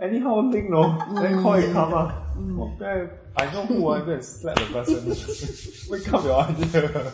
[0.00, 0.98] Anyhow link, no?
[1.20, 2.20] Then call it karma.
[2.36, 5.88] Okay, I know who I go and slap the person.
[5.90, 7.12] Wake up your idea.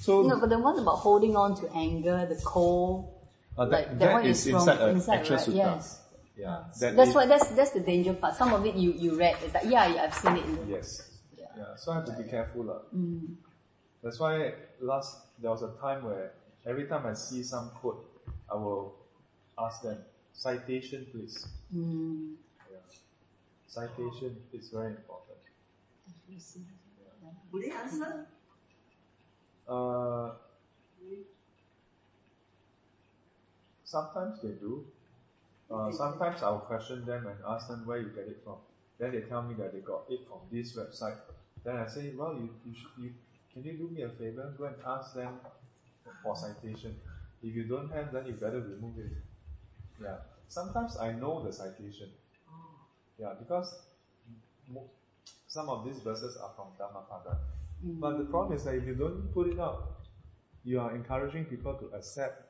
[0.00, 3.12] so, No, but the one about holding on to anger, the cold,
[3.58, 5.46] uh, like that, that, that one is is inside from inside, actual right?
[5.46, 5.54] sutta.
[5.56, 5.99] Yes.
[6.40, 8.34] Yeah, that That's is- why that's that's the danger part.
[8.34, 9.36] Some of it you you read.
[9.44, 10.44] It's like yeah, yeah I've seen it.
[10.48, 11.20] In the, Yes.
[11.36, 11.52] Yeah.
[11.56, 11.76] Yeah.
[11.76, 12.64] So I have to be careful.
[12.64, 12.80] lah.
[12.96, 13.36] Mm.
[14.02, 16.32] That's why last there was a time where
[16.64, 18.00] every time I see some quote,
[18.48, 18.96] I will
[19.60, 20.00] ask them,
[20.32, 21.44] citation please.
[21.68, 22.40] Mm.
[22.72, 22.80] Yeah.
[23.68, 25.44] Citation is very important.
[27.52, 28.26] Would they answer?
[29.68, 30.30] Uh,
[33.84, 34.86] sometimes they do.
[35.70, 38.56] Uh, sometimes I'll question them and ask them where you get it from.
[38.98, 41.16] Then they tell me that they got it from this website.
[41.64, 43.12] Then I say, well, you, you, should, you
[43.52, 44.52] can you do me a favor?
[44.58, 45.38] Go and ask them
[46.22, 46.96] for citation.
[47.42, 49.12] If you don't have, then you better remove it.
[50.02, 50.16] Yeah.
[50.48, 52.10] Sometimes I know the citation.
[53.18, 53.74] Yeah, because
[54.68, 54.90] mo-
[55.46, 57.38] some of these verses are from Dhammapada.
[57.82, 60.00] But the problem is that if you don't put it out,
[60.64, 62.44] you are encouraging people to accept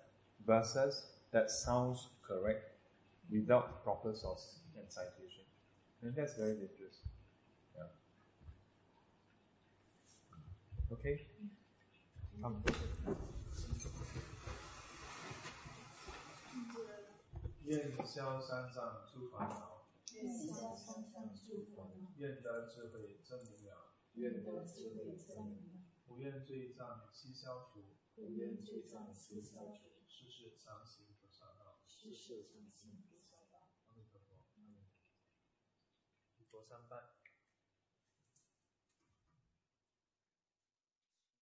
[0.47, 2.70] verses that sounds correct
[3.33, 5.45] without proper source and citation.
[6.03, 7.01] And that's very dangerous.
[7.77, 7.85] Yeah.
[10.93, 11.21] Okay?
[12.43, 12.63] Come.
[36.69, 37.20] 三